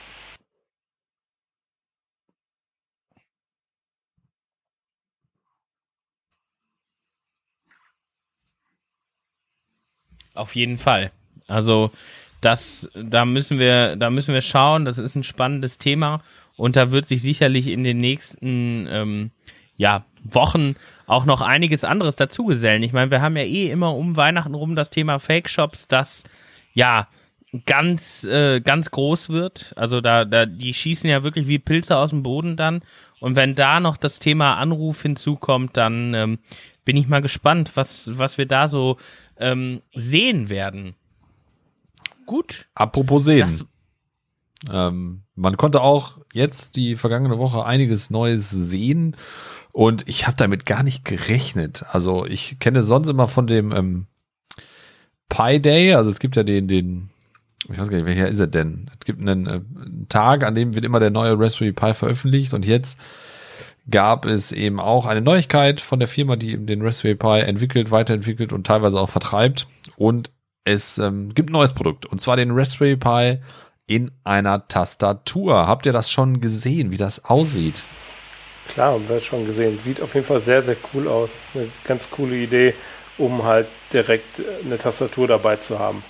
Auf 10.38 10.55
jeden 10.55 10.79
Fall. 10.79 11.11
Also 11.46 11.90
das, 12.40 12.90
da 12.94 13.24
müssen 13.24 13.59
wir, 13.59 13.96
da 13.96 14.11
müssen 14.11 14.35
wir 14.35 14.40
schauen. 14.40 14.85
Das 14.85 14.98
ist 14.98 15.16
ein 15.16 15.24
spannendes 15.24 15.79
Thema 15.79 16.22
und 16.57 16.77
da 16.77 16.90
wird 16.90 17.09
sich 17.09 17.22
sicherlich 17.22 17.68
in 17.68 17.85
den 17.85 17.98
nächsten 17.98 18.87
ähm, 18.90 19.31
ja, 19.77 20.05
Wochen 20.24 20.77
auch 21.07 21.24
noch 21.24 21.40
einiges 21.40 21.85
anderes 21.85 22.16
dazugesellen. 22.16 22.83
Ich 22.83 22.92
meine, 22.92 23.11
wir 23.11 23.22
haben 23.22 23.37
ja 23.37 23.44
eh 23.44 23.70
immer 23.70 23.94
um 23.94 24.16
Weihnachten 24.16 24.55
rum 24.55 24.77
das 24.77 24.90
Thema 24.90 25.18
Fake 25.18 25.48
Shops, 25.48 25.88
das 25.88 26.24
ja 26.74 27.09
ganz 27.64 28.24
äh, 28.24 28.61
ganz 28.61 28.90
groß 28.90 29.31
wird. 29.31 29.72
Also 29.77 30.01
da 30.01 30.24
da 30.24 30.46
die 30.46 30.74
schießen 30.74 31.09
ja 31.09 31.22
wirklich 31.22 31.48
wie 31.48 31.59
Pilze 31.59 31.96
aus 31.96 32.11
dem 32.11 32.22
Boden 32.22 32.57
dann. 32.57 32.83
Und 33.20 33.37
wenn 33.37 33.55
da 33.55 33.81
noch 33.81 33.96
das 33.96 34.18
Thema 34.18 34.57
Anruf 34.57 35.03
hinzukommt, 35.03 35.77
dann 35.77 36.14
ähm, 36.14 36.38
bin 36.85 36.96
ich 36.96 37.09
mal 37.09 37.22
gespannt, 37.22 37.72
was 37.74 38.18
was 38.18 38.37
wir 38.37 38.46
da 38.46 38.68
so 38.68 38.98
ähm, 39.38 39.83
sehen 39.94 40.51
werden. 40.51 40.94
Gut. 42.27 42.66
Apropos 42.74 43.24
sehen. 43.24 43.68
Ähm, 44.70 45.22
man 45.35 45.57
konnte 45.57 45.81
auch 45.81 46.18
jetzt 46.33 46.77
die 46.77 46.96
vergangene 46.96 47.38
Woche 47.38 47.64
einiges 47.64 48.11
Neues 48.11 48.51
sehen 48.51 49.16
und 49.72 50.09
ich 50.09 50.27
habe 50.27 50.37
damit 50.37 50.66
gar 50.66 50.83
nicht 50.83 51.05
gerechnet. 51.05 51.85
Also 51.90 52.27
ich 52.27 52.59
kenne 52.59 52.83
sonst 52.83 53.09
immer 53.09 53.29
von 53.29 53.46
dem 53.46 53.72
ähm, 53.72 54.07
Pi 55.29 55.61
Day, 55.61 55.94
also 55.94 56.11
es 56.11 56.18
gibt 56.18 56.37
ja 56.37 56.42
den, 56.42 56.68
den, 56.68 57.11
ich 57.68 57.79
weiß 57.79 57.88
gar 57.88 57.96
nicht, 57.96 58.07
welcher 58.07 58.29
ist 58.29 58.40
er 58.40 58.46
denn? 58.46 58.90
Es 58.98 59.07
gibt 59.07 59.20
einen, 59.20 59.46
äh, 59.46 59.51
einen 59.51 60.07
Tag, 60.09 60.42
an 60.42 60.55
dem 60.55 60.74
wird 60.74 60.85
immer 60.85 61.01
der 61.01 61.11
neue 61.11 61.38
Raspberry 61.38 61.72
Pi 61.72 61.94
veröffentlicht 61.94 62.53
und 62.53 62.66
jetzt 62.66 62.98
gab 63.90 64.24
es 64.27 64.53
eben 64.53 64.81
auch 64.81 65.07
eine 65.07 65.20
Neuigkeit 65.20 65.81
von 65.81 65.98
der 65.98 66.09
Firma, 66.09 66.37
die 66.37 66.53
eben 66.53 66.66
den 66.66 66.83
Raspberry 66.83 67.14
Pi 67.14 67.40
entwickelt, 67.40 67.90
weiterentwickelt 67.90 68.53
und 68.53 68.66
teilweise 68.66 68.98
auch 68.98 69.09
vertreibt. 69.09 69.66
Und 69.96 70.31
es 70.64 70.98
ähm, 70.98 71.35
gibt 71.35 71.51
ein 71.51 71.53
neues 71.53 71.72
Produkt 71.72 72.07
und 72.07 72.20
zwar 72.20 72.37
den 72.37 72.51
Raspberry 72.51 72.96
Pi 72.96 73.38
in 73.87 74.11
einer 74.24 74.68
Tastatur. 74.68 75.66
Habt 75.66 75.87
ihr 75.87 75.92
das 75.92 76.11
schon 76.11 76.40
gesehen, 76.40 76.90
wie 76.90 76.98
das 76.98 77.24
aussieht? 77.24 77.83
Klar, 78.68 78.92
haben 78.92 79.09
wir 79.09 79.20
schon 79.20 79.46
gesehen. 79.46 79.79
Sieht 79.79 80.03
auf 80.03 80.14
jeden 80.14 80.27
Fall 80.27 80.40
sehr, 80.40 80.61
sehr 80.61 80.77
cool 80.92 81.09
aus. 81.09 81.31
Eine 81.55 81.70
ganz 81.85 82.11
coole 82.11 82.37
Idee, 82.37 82.74
um 83.16 83.42
halt 83.42 83.66
direkt 83.92 84.42
eine 84.62 84.77
Tastatur 84.77 85.27
dabei 85.27 85.57
zu 85.57 85.79
haben. 85.79 86.05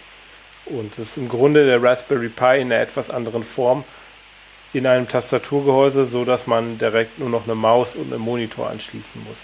Und 0.67 0.99
es 0.99 1.11
ist 1.11 1.19
im 1.19 1.29
Grunde 1.29 1.65
der 1.65 1.81
Raspberry 1.81 2.29
Pi 2.29 2.61
in 2.61 2.73
einer 2.73 2.81
etwas 2.81 3.11
anderen 3.11 3.45
Form 3.45 3.85
in 4.73 4.87
einem 4.87 5.09
Tastaturgehäuse, 5.09 6.05
so 6.05 6.25
dass 6.25 6.47
man 6.47 6.79
direkt 6.79 7.19
nur 7.19 7.31
noch 7.31 7.45
eine 7.45 7.55
Maus 7.55 7.97
und 7.97 8.13
einen 8.13 8.23
Monitor 8.23 8.71
anschließen 8.71 9.23
muss. 9.25 9.39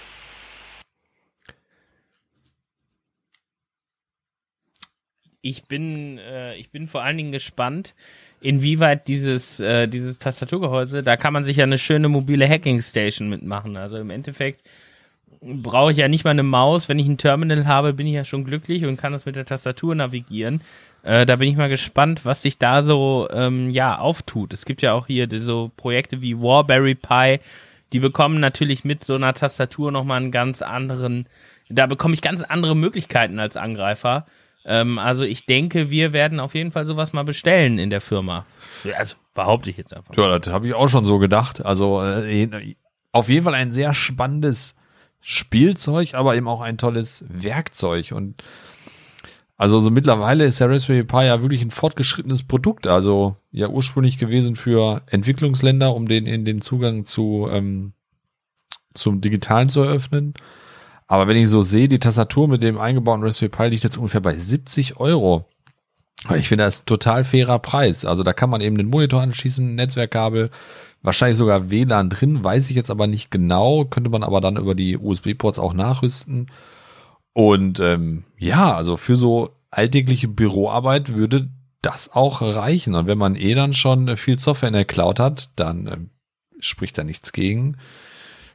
Ich 5.40 5.64
bin, 5.64 6.18
äh, 6.18 6.56
ich 6.56 6.70
bin 6.70 6.88
vor 6.88 7.02
allen 7.02 7.18
Dingen 7.18 7.32
gespannt, 7.32 7.94
inwieweit 8.40 9.08
dieses, 9.08 9.60
äh, 9.60 9.88
dieses 9.88 10.18
Tastaturgehäuse, 10.18 11.02
da 11.02 11.16
kann 11.16 11.32
man 11.32 11.44
sich 11.44 11.58
ja 11.58 11.64
eine 11.64 11.78
schöne 11.78 12.08
mobile 12.08 12.48
Hacking 12.48 12.80
Station 12.80 13.28
mitmachen. 13.28 13.76
Also 13.76 13.96
im 13.96 14.10
Endeffekt 14.10 14.62
brauche 15.40 15.92
ich 15.92 15.98
ja 15.98 16.08
nicht 16.08 16.24
mal 16.24 16.30
eine 16.30 16.42
Maus. 16.42 16.88
Wenn 16.88 16.98
ich 16.98 17.06
ein 17.06 17.18
Terminal 17.18 17.66
habe, 17.66 17.92
bin 17.92 18.06
ich 18.06 18.14
ja 18.14 18.24
schon 18.24 18.44
glücklich 18.44 18.84
und 18.84 18.96
kann 18.96 19.12
das 19.12 19.26
mit 19.26 19.36
der 19.36 19.44
Tastatur 19.44 19.94
navigieren. 19.94 20.62
Äh, 21.04 21.26
da 21.26 21.36
bin 21.36 21.48
ich 21.48 21.56
mal 21.56 21.68
gespannt, 21.68 22.24
was 22.24 22.42
sich 22.42 22.58
da 22.58 22.82
so 22.82 23.28
ähm, 23.30 23.70
ja 23.70 23.98
auftut. 23.98 24.52
Es 24.52 24.64
gibt 24.64 24.80
ja 24.82 24.94
auch 24.94 25.06
hier 25.06 25.28
so 25.30 25.70
Projekte 25.76 26.22
wie 26.22 26.40
Warberry 26.40 26.94
Pi, 26.94 27.40
die 27.92 28.00
bekommen 28.00 28.40
natürlich 28.40 28.84
mit 28.84 29.04
so 29.04 29.14
einer 29.14 29.34
Tastatur 29.34 29.92
nochmal 29.92 30.16
einen 30.16 30.32
ganz 30.32 30.62
anderen, 30.62 31.28
da 31.68 31.86
bekomme 31.86 32.14
ich 32.14 32.22
ganz 32.22 32.42
andere 32.42 32.74
Möglichkeiten 32.74 33.38
als 33.38 33.56
Angreifer. 33.58 34.26
Ähm, 34.64 34.98
also 34.98 35.24
ich 35.24 35.44
denke, 35.44 35.90
wir 35.90 36.14
werden 36.14 36.40
auf 36.40 36.54
jeden 36.54 36.72
Fall 36.72 36.86
sowas 36.86 37.12
mal 37.12 37.24
bestellen 37.24 37.78
in 37.78 37.90
der 37.90 38.00
Firma. 38.00 38.46
Also 38.96 39.16
behaupte 39.34 39.68
ich 39.68 39.76
jetzt 39.76 39.94
einfach. 39.94 40.16
Ja, 40.16 40.38
das 40.38 40.52
habe 40.52 40.66
ich 40.66 40.74
auch 40.74 40.88
schon 40.88 41.04
so 41.04 41.18
gedacht. 41.18 41.64
Also 41.64 42.02
äh, 42.02 42.74
auf 43.12 43.28
jeden 43.28 43.44
Fall 43.44 43.54
ein 43.54 43.72
sehr 43.72 43.92
spannendes 43.92 44.74
Spielzeug, 45.20 46.14
aber 46.14 46.34
eben 46.34 46.48
auch 46.48 46.62
ein 46.62 46.78
tolles 46.78 47.26
Werkzeug 47.28 48.12
und 48.12 48.42
also 49.56 49.80
so 49.80 49.90
mittlerweile 49.90 50.44
ist 50.44 50.60
der 50.60 50.68
Raspberry 50.68 51.04
Pi 51.04 51.26
ja 51.26 51.42
wirklich 51.42 51.62
ein 51.62 51.70
fortgeschrittenes 51.70 52.42
Produkt. 52.42 52.86
Also 52.86 53.36
ja 53.52 53.68
ursprünglich 53.68 54.18
gewesen 54.18 54.56
für 54.56 55.02
Entwicklungsländer, 55.10 55.94
um 55.94 56.08
den 56.08 56.26
in 56.26 56.44
den 56.44 56.60
Zugang 56.60 57.04
zu 57.04 57.48
ähm, 57.50 57.92
zum 58.94 59.20
Digitalen 59.20 59.68
zu 59.68 59.80
eröffnen. 59.80 60.34
Aber 61.06 61.28
wenn 61.28 61.36
ich 61.36 61.48
so 61.48 61.62
sehe, 61.62 61.88
die 61.88 61.98
Tastatur 61.98 62.48
mit 62.48 62.62
dem 62.62 62.78
eingebauten 62.78 63.22
Raspberry 63.22 63.50
Pi 63.50 63.68
liegt 63.68 63.84
jetzt 63.84 63.96
ungefähr 63.96 64.20
bei 64.20 64.36
70 64.36 64.98
Euro. 64.98 65.46
Ich 66.36 66.48
finde 66.48 66.64
das 66.64 66.80
ein 66.80 66.86
total 66.86 67.22
fairer 67.22 67.58
Preis. 67.58 68.04
Also 68.04 68.22
da 68.22 68.32
kann 68.32 68.50
man 68.50 68.62
eben 68.62 68.78
den 68.78 68.88
Monitor 68.88 69.20
anschließen, 69.20 69.74
Netzwerkkabel, 69.74 70.50
wahrscheinlich 71.02 71.36
sogar 71.36 71.70
WLAN 71.70 72.08
drin, 72.08 72.42
weiß 72.42 72.70
ich 72.70 72.76
jetzt 72.76 72.90
aber 72.90 73.06
nicht 73.06 73.30
genau. 73.30 73.84
Könnte 73.84 74.10
man 74.10 74.22
aber 74.22 74.40
dann 74.40 74.56
über 74.56 74.74
die 74.74 74.96
USB-Ports 74.96 75.58
auch 75.58 75.74
nachrüsten. 75.74 76.46
Und 77.34 77.80
ähm, 77.80 78.24
ja, 78.38 78.74
also 78.74 78.96
für 78.96 79.16
so 79.16 79.50
alltägliche 79.70 80.28
Büroarbeit 80.28 81.14
würde 81.14 81.50
das 81.82 82.12
auch 82.12 82.40
reichen. 82.40 82.94
Und 82.94 83.06
wenn 83.06 83.18
man 83.18 83.34
eh 83.34 83.54
dann 83.54 83.74
schon 83.74 84.16
viel 84.16 84.38
Software 84.38 84.68
in 84.68 84.74
der 84.74 84.84
Cloud 84.84 85.20
hat, 85.20 85.50
dann 85.56 85.86
äh, 85.86 85.96
spricht 86.60 86.96
da 86.96 87.04
nichts 87.04 87.32
gegen, 87.32 87.76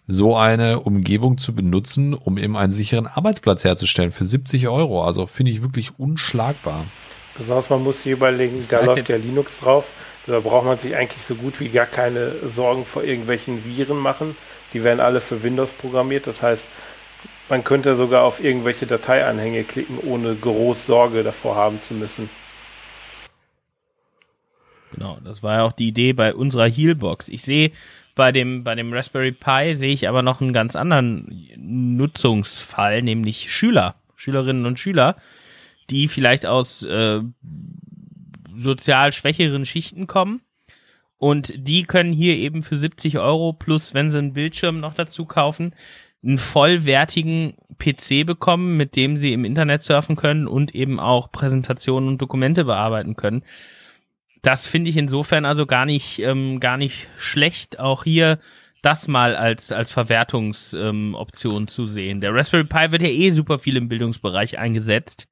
so 0.08 0.36
eine 0.36 0.80
Umgebung 0.80 1.38
zu 1.38 1.54
benutzen, 1.54 2.16
um 2.16 2.40
eben 2.40 2.58
einen 2.58 2.74
sicheren 2.74 3.06
Arbeitsplatz 3.06 3.64
herzustellen 3.64 4.12
für 4.12 4.24
70 4.24 4.68
Euro. 4.70 5.04
Also 5.04 5.28
finde 5.28 5.52
ich 5.52 5.62
wirklich 5.62 6.00
unschlagbar. 6.00 6.86
Besonders 7.38 7.70
man 7.70 7.84
muss 7.84 8.02
sich 8.02 8.14
überlegen, 8.14 8.66
da 8.70 8.84
läuft 8.84 9.08
ja 9.10 9.18
Linux 9.18 9.60
drauf. 9.60 9.92
Da 10.26 10.40
braucht 10.40 10.66
man 10.66 10.80
sich 10.80 10.96
eigentlich 10.96 11.24
so 11.24 11.36
gut 11.36 11.60
wie 11.60 11.70
gar 11.70 11.86
keine 11.86 12.50
Sorgen 12.50 12.86
vor 12.86 13.04
irgendwelchen 13.04 13.64
Viren 13.66 13.98
machen. 13.98 14.36
Die 14.74 14.84
werden 14.84 15.00
alle 15.00 15.22
für 15.22 15.44
Windows 15.44 15.72
programmiert. 15.72 16.28
Das 16.28 16.42
heißt, 16.42 16.66
man 17.50 17.64
könnte 17.64 17.96
sogar 17.96 18.24
auf 18.24 18.44
irgendwelche 18.44 18.86
Dateianhänge 18.86 19.64
klicken, 19.64 19.98
ohne 20.00 20.36
groß 20.36 20.86
Sorge 20.86 21.24
davor 21.24 21.56
haben 21.56 21.82
zu 21.82 21.94
müssen. 21.94 22.30
Genau, 24.94 25.20
das 25.24 25.44
war 25.44 25.58
ja 25.58 25.64
auch 25.64 25.72
die 25.72 25.88
Idee 25.88 26.14
bei 26.14 26.34
unserer 26.34 26.68
Healbox. 26.68 27.30
Ich 27.30 27.44
sehe 27.44 27.72
bei 28.16 28.32
dem, 28.32 28.64
bei 28.64 28.76
dem 28.76 28.92
Raspberry 28.92 29.32
Pi 29.32 29.76
sehe 29.76 29.94
ich 29.94 30.10
aber 30.10 30.22
noch 30.22 30.42
einen 30.42 30.54
ganz 30.54 30.76
anderen 30.76 31.48
Nutzungsfall, 31.56 33.02
nämlich 33.02 33.52
Schüler, 33.52 33.96
Schülerinnen 34.16 34.66
und 34.66 34.80
Schüler, 34.80 35.16
die 35.90 36.08
vielleicht 36.08 36.46
aus 36.46 36.84
äh, 36.84 37.22
sozial 38.56 39.12
schwächeren 39.12 39.66
Schichten 39.66 40.08
kommen. 40.08 40.42
Und 41.18 41.54
die 41.56 41.84
können 41.84 42.14
hier 42.14 42.36
eben 42.38 42.64
für 42.64 42.78
70 42.78 43.20
Euro 43.20 43.54
plus, 43.54 43.94
wenn 43.94 44.10
sie 44.10 44.18
einen 44.18 44.34
Bildschirm 44.34 44.80
noch 44.80 44.94
dazu 44.94 45.26
kaufen, 45.26 45.74
einen 46.24 46.38
vollwertigen 46.38 47.54
PC 47.78 48.26
bekommen, 48.26 48.78
mit 48.78 48.96
dem 48.96 49.18
sie 49.18 49.34
im 49.34 49.46
Internet 49.46 49.84
surfen 49.84 50.16
können 50.16 50.48
und 50.48 50.76
eben 50.76 51.00
auch 51.00 51.32
Präsentationen 51.32 52.10
und 52.10 52.22
Dokumente 52.22 52.66
bearbeiten 52.66 53.16
können. 53.16 53.44
Das 54.42 54.68
finde 54.68 54.90
ich 54.90 54.98
insofern 54.98 55.46
also 55.46 55.66
gar 55.66 55.86
nicht, 55.86 56.20
ähm, 56.20 56.60
gar 56.60 56.78
nicht 56.78 57.10
schlecht, 57.18 57.80
auch 57.80 58.04
hier 58.04 58.40
das 58.82 59.08
mal 59.08 59.36
als, 59.36 59.72
als 59.72 59.92
Verwertungsoption 59.92 61.64
ähm, 61.64 61.68
zu 61.68 61.88
sehen. 61.88 62.22
Der 62.22 62.34
Raspberry 62.34 62.64
Pi 62.64 62.92
wird 62.92 63.02
ja 63.02 63.10
eh 63.10 63.32
super 63.32 63.60
viel 63.60 63.76
im 63.76 63.90
Bildungsbereich 63.90 64.58
eingesetzt. 64.58 65.28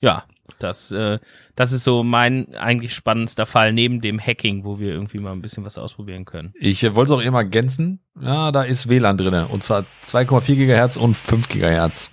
Ja, 0.00 0.24
das, 0.58 0.92
äh, 0.92 1.18
das 1.56 1.72
ist 1.72 1.84
so 1.84 2.02
mein 2.02 2.54
eigentlich 2.54 2.94
spannendster 2.94 3.46
Fall 3.46 3.72
neben 3.72 4.00
dem 4.00 4.20
Hacking, 4.20 4.64
wo 4.64 4.78
wir 4.78 4.92
irgendwie 4.92 5.18
mal 5.18 5.32
ein 5.32 5.42
bisschen 5.42 5.64
was 5.64 5.78
ausprobieren 5.78 6.24
können. 6.24 6.52
Ich 6.58 6.82
äh, 6.84 6.94
wollte 6.94 7.14
es 7.14 7.18
auch 7.18 7.24
immer 7.24 7.38
ergänzen. 7.38 8.00
Ja, 8.20 8.52
da 8.52 8.62
ist 8.62 8.88
WLAN 8.88 9.16
drinne 9.16 9.48
und 9.48 9.62
zwar 9.62 9.84
2,4 10.04 10.54
Gigahertz 10.54 10.96
und 10.96 11.16
5 11.16 11.48
Gigahertz. 11.48 12.10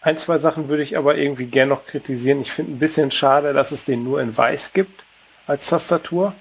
Ein, 0.00 0.16
zwei 0.16 0.38
Sachen 0.38 0.68
würde 0.68 0.82
ich 0.82 0.98
aber 0.98 1.16
irgendwie 1.16 1.46
gern 1.46 1.68
noch 1.68 1.86
kritisieren. 1.86 2.40
Ich 2.40 2.50
finde 2.50 2.72
ein 2.72 2.78
bisschen 2.78 3.12
schade, 3.12 3.52
dass 3.52 3.70
es 3.70 3.84
den 3.84 4.02
nur 4.02 4.20
in 4.20 4.36
weiß 4.36 4.72
gibt 4.72 5.04
als 5.46 5.68
Tastatur. 5.68 6.34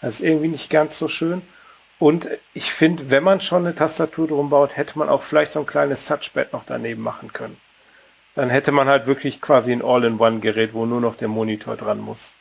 Das 0.00 0.16
ist 0.16 0.20
irgendwie 0.22 0.48
nicht 0.48 0.70
ganz 0.70 0.98
so 0.98 1.06
schön. 1.06 1.42
Und 1.98 2.28
ich 2.54 2.72
finde, 2.72 3.10
wenn 3.10 3.22
man 3.22 3.40
schon 3.40 3.66
eine 3.66 3.74
Tastatur 3.74 4.28
drum 4.28 4.50
baut, 4.50 4.76
hätte 4.76 4.98
man 4.98 5.08
auch 5.08 5.22
vielleicht 5.22 5.52
so 5.52 5.60
ein 5.60 5.66
kleines 5.66 6.06
Touchpad 6.06 6.52
noch 6.52 6.64
daneben 6.66 7.02
machen 7.02 7.32
können. 7.32 7.56
Dann 8.34 8.50
hätte 8.50 8.72
man 8.72 8.88
halt 8.88 9.06
wirklich 9.06 9.40
quasi 9.40 9.72
ein 9.72 9.82
All-in-One-Gerät, 9.82 10.74
wo 10.74 10.86
nur 10.86 11.00
noch 11.00 11.16
der 11.16 11.28
Monitor 11.28 11.76
dran 11.76 12.00
muss. 12.00 12.34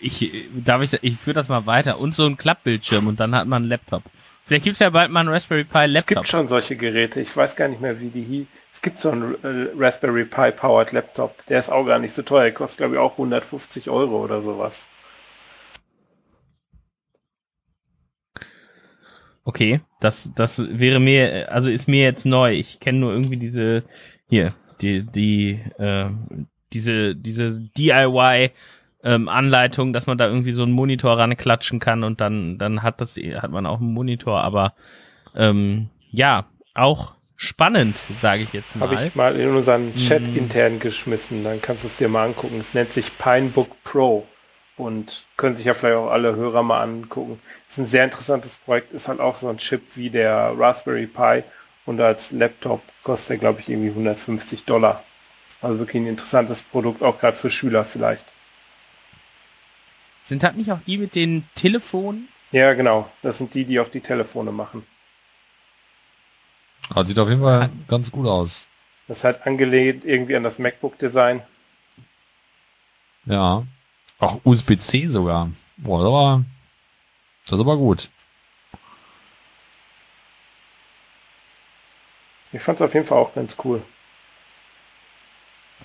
Ich, 0.00 0.32
darf 0.52 0.82
ich, 0.82 1.02
ich 1.02 1.16
führe 1.16 1.34
das 1.34 1.48
mal 1.48 1.66
weiter. 1.66 1.98
Und 1.98 2.14
so 2.14 2.26
ein 2.26 2.36
Klappbildschirm 2.36 3.06
und 3.08 3.18
dann 3.20 3.34
hat 3.34 3.46
man 3.46 3.62
einen 3.62 3.68
Laptop. 3.70 4.02
Vielleicht 4.44 4.64
gibt's 4.64 4.80
ja 4.80 4.88
bald 4.90 5.10
mal 5.10 5.20
einen 5.20 5.28
Raspberry 5.28 5.64
Pi 5.64 5.80
Es 5.84 5.90
Laptop. 5.92 6.16
gibt 6.18 6.28
schon 6.28 6.48
solche 6.48 6.76
Geräte. 6.76 7.20
Ich 7.20 7.36
weiß 7.36 7.54
gar 7.54 7.68
nicht 7.68 7.80
mehr, 7.80 8.00
wie 8.00 8.08
die 8.08 8.22
hieß. 8.22 8.46
Es 8.72 8.80
gibt 8.80 9.00
so 9.00 9.10
einen 9.10 9.34
äh, 9.44 9.68
Raspberry 9.76 10.24
Pi 10.24 10.52
Powered 10.52 10.92
Laptop. 10.92 11.44
Der 11.46 11.58
ist 11.58 11.70
auch 11.70 11.84
gar 11.84 11.98
nicht 11.98 12.14
so 12.14 12.22
teuer. 12.22 12.44
Der 12.44 12.52
kostet, 12.54 12.78
glaube 12.78 12.94
ich, 12.94 13.00
auch 13.00 13.12
150 13.12 13.90
Euro 13.90 14.22
oder 14.24 14.40
sowas. 14.40 14.86
Okay, 19.48 19.80
das, 19.98 20.30
das 20.34 20.58
wäre 20.58 21.00
mir, 21.00 21.50
also 21.50 21.70
ist 21.70 21.88
mir 21.88 22.02
jetzt 22.02 22.26
neu. 22.26 22.52
Ich 22.52 22.80
kenne 22.80 22.98
nur 22.98 23.12
irgendwie 23.12 23.38
diese, 23.38 23.82
hier, 24.28 24.52
die, 24.82 25.04
die, 25.04 25.58
äh, 25.78 26.10
diese, 26.74 27.16
diese 27.16 27.58
DIY 27.58 28.50
ähm, 29.04 29.26
Anleitung, 29.30 29.94
dass 29.94 30.06
man 30.06 30.18
da 30.18 30.26
irgendwie 30.26 30.52
so 30.52 30.64
einen 30.64 30.72
Monitor 30.72 31.16
ranklatschen 31.16 31.80
kann 31.80 32.04
und 32.04 32.20
dann, 32.20 32.58
dann 32.58 32.82
hat 32.82 33.00
das, 33.00 33.16
hat 33.16 33.50
man 33.50 33.64
auch 33.64 33.80
einen 33.80 33.94
Monitor, 33.94 34.42
aber 34.42 34.74
ähm, 35.34 35.88
ja, 36.10 36.44
auch 36.74 37.14
spannend, 37.34 38.04
sage 38.18 38.42
ich 38.42 38.52
jetzt 38.52 38.76
mal. 38.76 38.90
Habe 38.90 39.02
ich 39.02 39.14
mal 39.14 39.34
in 39.34 39.48
unseren 39.48 39.94
Chat 39.94 40.28
Mhm. 40.28 40.36
intern 40.36 40.78
geschmissen. 40.78 41.42
Dann 41.42 41.62
kannst 41.62 41.84
du 41.84 41.88
es 41.88 41.96
dir 41.96 42.10
mal 42.10 42.26
angucken. 42.26 42.60
Es 42.60 42.74
nennt 42.74 42.92
sich 42.92 43.16
Pinebook 43.16 43.82
Pro. 43.82 44.26
Und 44.76 45.24
können 45.36 45.56
sich 45.56 45.64
ja 45.64 45.74
vielleicht 45.74 45.96
auch 45.96 46.10
alle 46.10 46.36
Hörer 46.36 46.62
mal 46.62 46.80
angucken. 46.80 47.40
Ist 47.68 47.78
ein 47.78 47.86
sehr 47.86 48.04
interessantes 48.04 48.56
Projekt. 48.56 48.92
Ist 48.92 49.08
halt 49.08 49.20
auch 49.20 49.36
so 49.36 49.48
ein 49.48 49.58
Chip 49.58 49.96
wie 49.96 50.10
der 50.10 50.54
Raspberry 50.56 51.06
Pi. 51.06 51.44
Und 51.86 52.00
als 52.00 52.30
Laptop 52.30 52.82
kostet 53.02 53.30
er, 53.30 53.36
glaube 53.38 53.60
ich, 53.60 53.68
irgendwie 53.68 53.90
150 53.90 54.64
Dollar. 54.64 55.04
Also 55.60 55.78
wirklich 55.78 56.02
ein 56.02 56.06
interessantes 56.06 56.62
Produkt, 56.62 57.02
auch 57.02 57.18
gerade 57.18 57.36
für 57.36 57.50
Schüler 57.50 57.84
vielleicht. 57.84 58.24
Sind 60.22 60.42
das 60.42 60.54
nicht 60.54 60.70
auch 60.70 60.80
die 60.86 60.98
mit 60.98 61.14
den 61.14 61.48
Telefonen? 61.54 62.28
Ja, 62.52 62.74
genau. 62.74 63.10
Das 63.22 63.38
sind 63.38 63.54
die, 63.54 63.64
die 63.64 63.80
auch 63.80 63.88
die 63.88 64.00
Telefone 64.00 64.52
machen. 64.52 64.86
Aber 66.90 67.06
sieht 67.06 67.18
auf 67.18 67.28
jeden 67.28 67.42
Fall 67.42 67.70
ganz 67.88 68.10
gut 68.10 68.26
aus. 68.26 68.68
Das 69.06 69.18
ist 69.18 69.24
halt 69.24 69.46
angelehnt 69.46 70.04
irgendwie 70.04 70.36
an 70.36 70.42
das 70.42 70.58
MacBook-Design. 70.58 71.42
Ja. 73.24 73.66
Auch 74.18 74.40
USB-C 74.44 75.06
sogar. 75.06 75.50
Boah, 75.76 76.02
das 76.02 76.12
war, 76.12 76.44
das 77.50 77.58
ist 77.58 77.64
aber 77.64 77.76
gut. 77.76 78.10
Ich 82.52 82.62
fand 82.62 82.78
es 82.78 82.82
auf 82.82 82.94
jeden 82.94 83.06
Fall 83.06 83.18
auch 83.18 83.34
ganz 83.34 83.56
cool. 83.64 83.82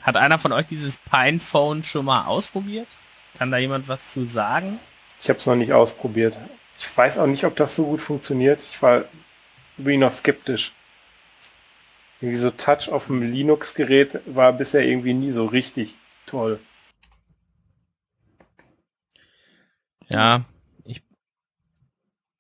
Hat 0.02 0.16
einer 0.16 0.40
von 0.40 0.52
euch 0.52 0.66
dieses 0.66 0.98
Pinephone 0.98 1.84
schon 1.84 2.06
mal 2.06 2.26
ausprobiert? 2.26 2.88
Kann 3.38 3.52
da 3.52 3.58
jemand 3.58 3.88
was 3.88 4.06
zu 4.10 4.26
sagen? 4.26 4.80
Ich 5.22 5.30
habe 5.30 5.40
es 5.40 5.46
noch 5.46 5.56
nicht 5.56 5.74
ausprobiert. 5.74 6.38
Ich 6.80 6.98
weiß 6.98 7.18
auch 7.18 7.28
nicht, 7.28 7.46
ob 7.46 7.56
das 7.56 7.76
so 7.76 7.86
gut 7.86 8.02
funktioniert. 8.02 8.62
Ich 8.62 8.82
war 8.82 9.06
bin 9.78 10.02
noch 10.02 10.12
skeptisch. 10.12 10.74
Irgendwie 12.22 12.38
so 12.38 12.52
Touch 12.52 12.90
auf 12.90 13.08
dem 13.08 13.22
Linux-Gerät 13.22 14.22
war 14.26 14.54
bisher 14.54 14.84
irgendwie 14.84 15.14
nie 15.14 15.32
so 15.32 15.46
richtig 15.46 15.96
toll. 16.26 16.60
Ja, 20.10 20.46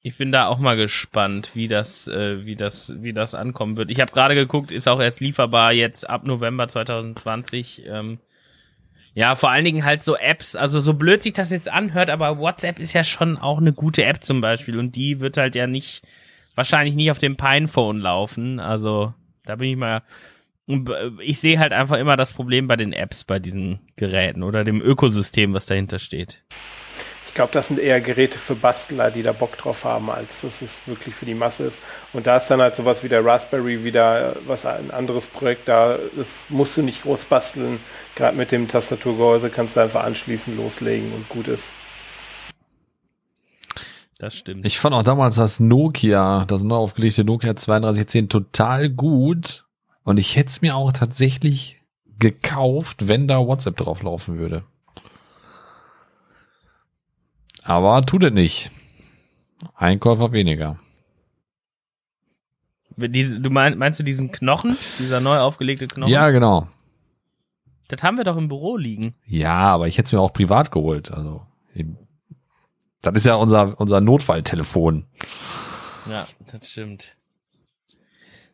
ich, 0.03 0.17
bin 0.17 0.31
da 0.31 0.47
auch 0.47 0.59
mal 0.59 0.75
gespannt, 0.75 1.51
wie 1.53 1.67
das, 1.67 2.07
äh, 2.07 2.45
wie 2.45 2.55
das, 2.55 2.93
wie 3.01 3.13
das 3.13 3.33
ankommen 3.33 3.77
wird. 3.77 3.89
Ich 3.89 3.99
habe 3.99 4.11
gerade 4.11 4.35
geguckt, 4.35 4.71
ist 4.71 4.87
auch 4.87 4.99
erst 4.99 5.21
lieferbar 5.21 5.71
jetzt 5.71 6.09
ab 6.09 6.25
November 6.25 6.67
2020. 6.67 7.83
Ähm, 7.87 8.19
ja, 9.15 9.35
vor 9.35 9.51
allen 9.51 9.65
Dingen 9.65 9.85
halt 9.85 10.03
so 10.03 10.15
Apps, 10.15 10.55
also 10.55 10.79
so 10.79 10.93
blöd 10.93 11.21
sich 11.23 11.33
das 11.33 11.51
jetzt 11.51 11.71
anhört, 11.71 12.09
aber 12.09 12.39
WhatsApp 12.39 12.79
ist 12.79 12.93
ja 12.93 13.03
schon 13.03 13.37
auch 13.37 13.59
eine 13.59 13.73
gute 13.73 14.03
App 14.03 14.23
zum 14.23 14.41
Beispiel 14.41 14.77
und 14.77 14.95
die 14.95 15.19
wird 15.19 15.37
halt 15.37 15.55
ja 15.55 15.67
nicht, 15.67 16.01
wahrscheinlich 16.55 16.95
nicht 16.95 17.11
auf 17.11 17.19
dem 17.19 17.37
Pinephone 17.37 17.99
laufen. 17.99 18.59
Also 18.59 19.13
da 19.45 19.55
bin 19.55 19.69
ich 19.69 19.77
mal, 19.77 20.01
ich 21.19 21.39
sehe 21.39 21.59
halt 21.59 21.73
einfach 21.73 21.97
immer 21.97 22.17
das 22.17 22.31
Problem 22.31 22.67
bei 22.67 22.75
den 22.75 22.93
Apps 22.93 23.23
bei 23.23 23.37
diesen 23.37 23.79
Geräten 23.97 24.41
oder 24.41 24.63
dem 24.63 24.81
Ökosystem, 24.81 25.53
was 25.53 25.65
dahinter 25.67 25.99
steht. 25.99 26.43
Ich 27.33 27.35
glaube, 27.35 27.51
das 27.51 27.69
sind 27.69 27.79
eher 27.79 27.99
Geräte 27.99 28.37
für 28.37 28.53
Bastler, 28.53 29.09
die 29.09 29.23
da 29.23 29.31
Bock 29.31 29.57
drauf 29.57 29.85
haben, 29.85 30.11
als 30.11 30.41
dass 30.41 30.61
es 30.61 30.83
wirklich 30.85 31.15
für 31.15 31.25
die 31.25 31.33
Masse 31.33 31.63
ist. 31.63 31.81
Und 32.13 32.27
da 32.27 32.37
ist 32.37 32.45
dann 32.45 32.61
halt 32.61 32.75
sowas 32.75 33.01
wie 33.01 33.09
der 33.09 33.25
Raspberry 33.25 33.83
wieder 33.83 34.35
was 34.45 34.67
ein 34.67 34.91
anderes 34.91 35.25
Projekt 35.25 35.67
da. 35.67 35.97
Das 36.15 36.45
musst 36.49 36.77
du 36.77 36.83
nicht 36.83 37.01
groß 37.01 37.25
basteln. 37.25 37.79
Gerade 38.13 38.37
mit 38.37 38.51
dem 38.51 38.67
Tastaturgehäuse 38.67 39.49
kannst 39.49 39.75
du 39.75 39.79
einfach 39.79 40.03
anschließen, 40.03 40.55
loslegen 40.55 41.11
und 41.11 41.27
gut 41.27 41.47
ist. 41.47 41.71
Das 44.19 44.35
stimmt. 44.35 44.63
Ich 44.63 44.79
fand 44.79 44.93
auch 44.93 45.01
damals 45.01 45.33
das 45.33 45.59
Nokia, 45.59 46.45
das 46.45 46.61
neu 46.61 46.75
aufgelegte 46.75 47.23
Nokia 47.23 47.53
3210 47.53 48.29
total 48.29 48.91
gut. 48.91 49.65
Und 50.03 50.19
ich 50.19 50.35
hätte 50.35 50.49
es 50.49 50.61
mir 50.61 50.75
auch 50.75 50.91
tatsächlich 50.91 51.81
gekauft, 52.19 53.07
wenn 53.07 53.27
da 53.27 53.39
WhatsApp 53.39 53.77
drauf 53.77 54.03
laufen 54.03 54.37
würde. 54.37 54.65
Aber 57.63 58.01
tut 58.01 58.23
es 58.23 58.31
nicht. 58.31 58.71
Einkäufer 59.75 60.31
weniger. 60.31 60.79
Diese, 62.95 63.41
du 63.41 63.49
mein, 63.49 63.77
meinst 63.77 63.99
du 63.99 64.03
diesen 64.03 64.31
Knochen? 64.31 64.77
Dieser 64.99 65.19
neu 65.19 65.39
aufgelegte 65.39 65.87
Knochen? 65.87 66.11
Ja, 66.11 66.29
genau. 66.29 66.67
Das 67.87 68.03
haben 68.03 68.17
wir 68.17 68.23
doch 68.23 68.37
im 68.37 68.47
Büro 68.47 68.77
liegen. 68.77 69.15
Ja, 69.25 69.55
aber 69.55 69.87
ich 69.87 69.97
hätte 69.97 70.07
es 70.07 70.11
mir 70.11 70.19
auch 70.19 70.33
privat 70.33 70.71
geholt. 70.71 71.11
Also, 71.11 71.45
das 73.01 73.13
ist 73.15 73.25
ja 73.25 73.35
unser, 73.35 73.79
unser 73.79 73.99
Notfalltelefon. 73.99 75.05
Ja, 76.09 76.25
das 76.51 76.69
stimmt. 76.69 77.15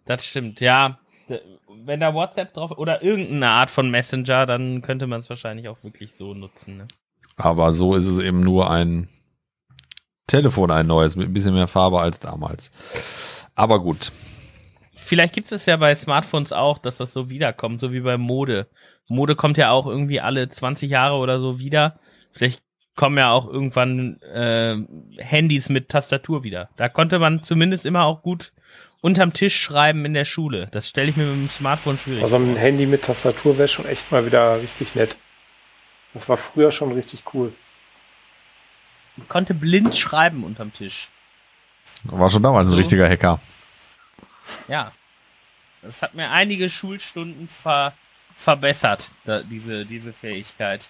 Das 0.05 0.25
stimmt, 0.25 0.59
ja. 0.59 0.99
Wenn 1.67 1.99
da 1.99 2.13
WhatsApp 2.13 2.53
drauf 2.53 2.71
oder 2.71 3.03
irgendeine 3.03 3.49
Art 3.49 3.69
von 3.69 3.91
Messenger, 3.91 4.47
dann 4.47 4.81
könnte 4.81 5.05
man 5.05 5.19
es 5.19 5.29
wahrscheinlich 5.29 5.67
auch 5.67 5.83
wirklich 5.83 6.15
so 6.15 6.33
nutzen. 6.33 6.77
Ne? 6.77 6.87
Aber 7.39 7.73
so 7.73 7.95
ist 7.95 8.05
es 8.05 8.19
eben 8.19 8.41
nur 8.41 8.69
ein 8.69 9.07
Telefon, 10.27 10.71
ein 10.71 10.87
neues, 10.87 11.15
mit 11.15 11.29
ein 11.29 11.33
bisschen 11.33 11.53
mehr 11.53 11.67
Farbe 11.67 12.01
als 12.01 12.19
damals. 12.19 12.71
Aber 13.55 13.81
gut. 13.81 14.11
Vielleicht 14.93 15.33
gibt 15.33 15.51
es 15.51 15.65
ja 15.65 15.77
bei 15.77 15.95
Smartphones 15.95 16.51
auch, 16.51 16.77
dass 16.77 16.97
das 16.97 17.13
so 17.13 17.29
wiederkommt, 17.29 17.79
so 17.79 17.93
wie 17.93 18.01
bei 18.01 18.17
Mode. 18.17 18.67
Mode 19.07 19.35
kommt 19.35 19.57
ja 19.57 19.71
auch 19.71 19.87
irgendwie 19.87 20.19
alle 20.19 20.49
20 20.49 20.89
Jahre 20.89 21.15
oder 21.15 21.39
so 21.39 21.59
wieder. 21.59 21.99
Vielleicht 22.31 22.61
kommen 22.95 23.17
ja 23.17 23.31
auch 23.31 23.47
irgendwann 23.47 24.21
äh, 24.21 24.75
Handys 25.17 25.69
mit 25.69 25.87
Tastatur 25.87 26.43
wieder. 26.43 26.69
Da 26.75 26.89
konnte 26.89 27.17
man 27.17 27.41
zumindest 27.41 27.85
immer 27.85 28.03
auch 28.03 28.21
gut 28.21 28.51
unterm 28.99 29.31
Tisch 29.31 29.57
schreiben 29.57 30.03
in 30.03 30.13
der 30.13 30.25
Schule. 30.25 30.67
Das 30.71 30.89
stelle 30.89 31.09
ich 31.09 31.15
mir 31.15 31.23
mit 31.23 31.35
dem 31.35 31.49
Smartphone 31.49 31.97
schwierig 31.97 32.21
Also 32.21 32.35
ein 32.35 32.57
Handy 32.57 32.85
mit 32.85 33.03
Tastatur 33.03 33.57
wäre 33.57 33.69
schon 33.69 33.85
echt 33.85 34.11
mal 34.11 34.25
wieder 34.25 34.61
richtig 34.61 34.93
nett. 34.93 35.15
Das 36.13 36.27
war 36.27 36.37
früher 36.37 36.71
schon 36.71 36.91
richtig 36.91 37.23
cool. 37.33 37.53
Man 39.17 39.27
konnte 39.27 39.53
blind 39.53 39.95
schreiben 39.95 40.43
unterm 40.43 40.73
Tisch. 40.73 41.09
War 42.03 42.29
schon 42.29 42.43
damals 42.43 42.67
ein 42.67 42.71
So. 42.71 42.77
richtiger 42.77 43.07
Hacker. 43.09 43.39
Ja. 44.67 44.89
Das 45.81 46.01
hat 46.01 46.13
mir 46.15 46.29
einige 46.29 46.69
Schulstunden 46.69 47.47
ver 47.47 47.93
verbessert, 48.35 49.11
da, 49.25 49.43
diese, 49.43 49.85
diese 49.85 50.13
Fähigkeit. 50.13 50.89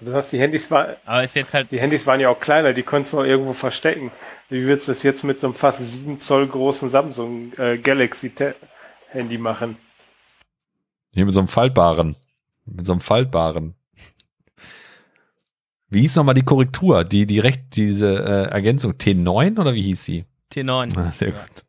Das 0.00 0.12
heißt, 0.12 0.32
die 0.32 0.38
Handys, 0.38 0.70
war, 0.70 0.96
Aber 1.06 1.24
ist 1.24 1.34
jetzt 1.34 1.54
halt 1.54 1.70
die 1.70 1.80
Handys 1.80 2.06
waren 2.06 2.20
ja 2.20 2.28
auch 2.28 2.38
kleiner, 2.40 2.74
die 2.74 2.82
konntest 2.82 3.14
du 3.14 3.18
noch 3.18 3.24
irgendwo 3.24 3.54
verstecken. 3.54 4.10
Wie 4.50 4.64
würdest 4.64 4.88
du 4.88 4.92
das 4.92 5.02
jetzt 5.02 5.24
mit 5.24 5.40
so 5.40 5.46
einem 5.46 5.54
fast 5.54 5.80
7 5.80 6.20
Zoll 6.20 6.46
großen 6.46 6.90
Samsung 6.90 7.52
äh, 7.54 7.78
Galaxy 7.78 8.30
Te 8.30 8.54
Handy 9.08 9.38
machen? 9.38 9.78
Hier 11.12 11.24
mit 11.24 11.32
so 11.32 11.40
einem 11.40 11.48
faltbaren. 11.48 12.16
Mit 12.66 12.84
so 12.84 12.92
einem 12.92 13.00
faltbaren. 13.00 13.74
Wie 15.94 16.00
hieß 16.00 16.16
nochmal 16.16 16.34
die 16.34 16.42
Korrektur? 16.42 17.04
Die, 17.04 17.24
die 17.24 17.38
recht, 17.38 17.76
diese 17.76 18.18
äh, 18.18 18.50
Ergänzung 18.50 18.92
T9 18.92 19.60
oder 19.60 19.74
wie 19.74 19.82
hieß 19.82 20.04
sie? 20.04 20.24
T9. 20.52 20.98
Ah, 20.98 21.12
sehr 21.12 21.30
gut. 21.30 21.64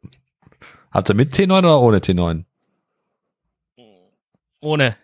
Habt 0.90 1.10
ihr 1.10 1.16
mit 1.16 1.34
T9 1.34 1.60
oder 1.60 1.80
ohne 1.80 2.00
T9? 2.00 2.44
Ohne. 4.62 4.96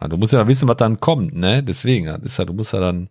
Ah, 0.00 0.08
du 0.08 0.16
musst 0.16 0.32
ja 0.32 0.48
wissen, 0.48 0.66
was 0.68 0.78
dann 0.78 1.00
kommt, 1.00 1.34
ne? 1.34 1.62
Deswegen, 1.62 2.06
das 2.06 2.22
ist 2.22 2.38
ja, 2.38 2.46
du 2.46 2.54
musst 2.54 2.72
ja 2.72 2.80
dann, 2.80 3.10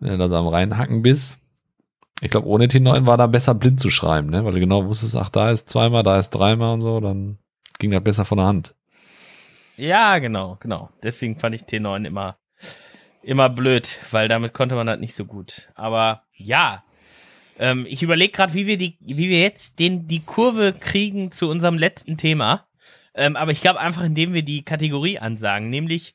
wenn 0.00 0.10
du 0.10 0.18
da 0.18 0.28
so 0.28 0.36
am 0.36 0.48
reinhacken 0.48 1.02
bist. 1.02 1.38
Ich 2.20 2.30
glaube, 2.30 2.48
ohne 2.48 2.66
T9 2.66 3.06
war 3.06 3.16
da 3.16 3.28
besser 3.28 3.54
blind 3.54 3.78
zu 3.78 3.90
schreiben, 3.90 4.30
ne? 4.30 4.44
Weil 4.44 4.54
du 4.54 4.58
genau 4.58 4.84
wusstest, 4.86 5.14
ach, 5.14 5.28
da 5.28 5.50
ist 5.50 5.70
zweimal, 5.70 6.02
da 6.02 6.18
ist 6.18 6.30
dreimal 6.30 6.74
und 6.74 6.80
so, 6.80 6.98
dann 6.98 7.38
ging 7.78 7.92
das 7.92 8.02
besser 8.02 8.24
von 8.24 8.38
der 8.38 8.48
Hand. 8.48 8.74
Ja, 9.76 10.18
genau, 10.18 10.56
genau. 10.58 10.90
Deswegen 11.04 11.38
fand 11.38 11.54
ich 11.54 11.62
T9 11.62 12.04
immer, 12.04 12.36
immer 13.26 13.48
blöd, 13.48 13.98
weil 14.12 14.28
damit 14.28 14.54
konnte 14.54 14.76
man 14.76 14.86
das 14.86 15.00
nicht 15.00 15.16
so 15.16 15.24
gut. 15.24 15.68
Aber 15.74 16.22
ja, 16.32 16.84
ähm, 17.58 17.84
ich 17.88 18.02
überlege 18.02 18.32
gerade, 18.32 18.54
wie 18.54 18.68
wir 18.68 18.78
die, 18.78 18.96
wie 19.00 19.28
wir 19.28 19.40
jetzt 19.40 19.80
den, 19.80 20.06
die 20.06 20.22
Kurve 20.22 20.72
kriegen 20.72 21.32
zu 21.32 21.48
unserem 21.48 21.76
letzten 21.76 22.16
Thema. 22.16 22.68
Ähm, 23.16 23.34
aber 23.34 23.50
ich 23.50 23.60
glaube 23.60 23.80
einfach, 23.80 24.04
indem 24.04 24.32
wir 24.32 24.42
die 24.42 24.64
Kategorie 24.64 25.18
ansagen, 25.18 25.70
nämlich, 25.70 26.14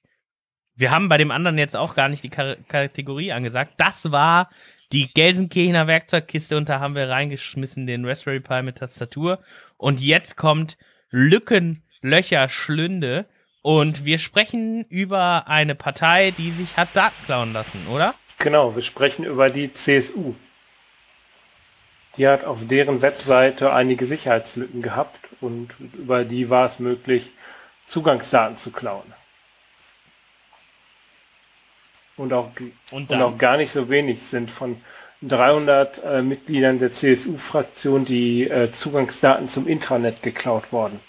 wir 0.75 0.91
haben 0.91 1.09
bei 1.09 1.17
dem 1.17 1.31
anderen 1.31 1.57
jetzt 1.57 1.75
auch 1.75 1.95
gar 1.95 2.07
nicht 2.07 2.23
die 2.23 2.29
Ka 2.29 2.55
Kategorie 2.69 3.33
angesagt. 3.33 3.73
Das 3.77 4.11
war 4.11 4.49
die 4.93 5.11
Gelsenkirchener 5.13 5.87
Werkzeugkiste 5.87 6.55
und 6.55 6.69
da 6.69 6.79
haben 6.79 6.95
wir 6.95 7.09
reingeschmissen 7.09 7.87
den 7.87 8.05
Raspberry 8.05 8.39
Pi 8.39 8.61
mit 8.61 8.77
Tastatur. 8.77 9.39
Und 9.77 9.99
jetzt 9.99 10.37
kommt 10.37 10.77
Lücken, 11.09 11.83
Löcher, 12.01 12.47
Schlünde. 12.47 13.25
Und 13.61 14.05
wir 14.05 14.17
sprechen 14.17 14.85
über 14.89 15.47
eine 15.47 15.75
Partei, 15.75 16.31
die 16.31 16.51
sich 16.51 16.77
hat 16.77 16.89
Daten 16.95 17.15
klauen 17.25 17.53
lassen, 17.53 17.87
oder? 17.87 18.15
Genau, 18.39 18.75
wir 18.75 18.81
sprechen 18.81 19.23
über 19.23 19.49
die 19.49 19.71
CSU. 19.71 20.33
Die 22.17 22.27
hat 22.27 22.43
auf 22.43 22.67
deren 22.67 23.01
Webseite 23.01 23.71
einige 23.71 24.05
Sicherheitslücken 24.05 24.81
gehabt 24.81 25.19
und 25.39 25.75
über 25.93 26.25
die 26.25 26.49
war 26.49 26.65
es 26.65 26.79
möglich, 26.79 27.31
Zugangsdaten 27.85 28.57
zu 28.57 28.71
klauen. 28.71 29.13
Und 32.17 32.33
auch, 32.33 32.51
und, 32.91 33.11
und 33.11 33.21
auch 33.21 33.37
gar 33.37 33.57
nicht 33.57 33.71
so 33.71 33.89
wenig 33.89 34.23
sind 34.23 34.51
von 34.51 34.81
300 35.21 36.03
äh, 36.03 36.21
Mitgliedern 36.21 36.79
der 36.79 36.91
CSU-Fraktion 36.91 38.05
die 38.05 38.49
äh, 38.49 38.71
Zugangsdaten 38.71 39.47
zum 39.47 39.67
Intranet 39.67 40.21
geklaut 40.23 40.71
worden. 40.71 40.99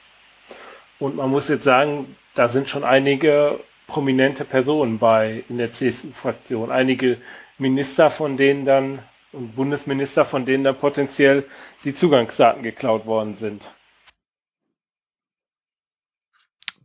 Und 0.98 1.16
man 1.16 1.30
muss 1.30 1.48
jetzt 1.48 1.64
sagen, 1.64 2.16
da 2.34 2.48
sind 2.48 2.68
schon 2.68 2.84
einige 2.84 3.60
prominente 3.86 4.44
Personen 4.44 4.98
bei 4.98 5.44
in 5.48 5.58
der 5.58 5.72
CSU-Fraktion. 5.72 6.70
Einige 6.70 7.18
Minister, 7.58 8.10
von 8.10 8.36
denen 8.36 8.64
dann 8.64 9.00
und 9.32 9.56
Bundesminister, 9.56 10.24
von 10.24 10.44
denen 10.44 10.64
dann 10.64 10.76
potenziell 10.76 11.46
die 11.84 11.94
Zugangsdaten 11.94 12.62
geklaut 12.62 13.06
worden 13.06 13.34
sind. 13.34 13.74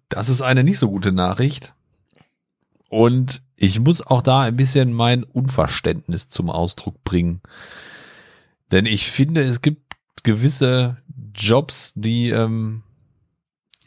Das 0.10 0.30
ist 0.30 0.42
eine 0.42 0.64
nicht 0.64 0.80
so 0.80 0.90
gute 0.90 1.12
Nachricht. 1.12 1.74
Und 2.90 3.44
ich 3.58 3.82
muss 3.82 4.06
auch 4.06 4.22
da 4.22 4.42
ein 4.42 4.56
bisschen 4.56 4.94
mein 4.94 5.24
Unverständnis 5.24 6.30
zum 6.30 6.50
Ausdruck 6.50 7.04
bringen. 7.04 7.42
Denn 8.72 8.86
ich 8.86 9.12
finde, 9.12 9.42
es 9.42 9.62
gibt 9.62 9.82
gewisse 10.24 10.98
Jobs, 11.34 11.94
die, 11.96 12.30
ähm, 12.30 12.84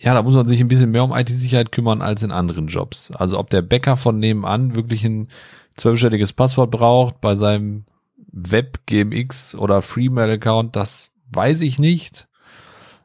ja, 0.03 0.15
da 0.15 0.23
muss 0.23 0.35
man 0.35 0.49
sich 0.49 0.61
ein 0.61 0.69
bisschen 0.69 0.91
mehr 0.91 1.05
um 1.05 1.15
IT-Sicherheit 1.15 1.73
kümmern 1.73 2.01
als 2.01 2.23
in 2.23 2.31
anderen 2.31 2.69
Jobs. 2.69 3.11
Also 3.11 3.39
ob 3.39 3.51
der 3.51 3.61
Bäcker 3.61 3.99
von 3.99 4.19
nebenan 4.19 4.75
wirklich 4.75 5.05
ein 5.05 5.29
zwölfstelliges 5.77 6.33
Passwort 6.33 6.71
braucht 6.71 7.21
bei 7.21 7.37
seinem 7.37 7.85
Web 8.33 8.81
GMX 8.87 9.55
oder 9.55 9.83
Freemail-Account, 9.83 10.75
das 10.75 11.11
weiß 11.33 11.61
ich 11.61 11.79
nicht. 11.79 12.29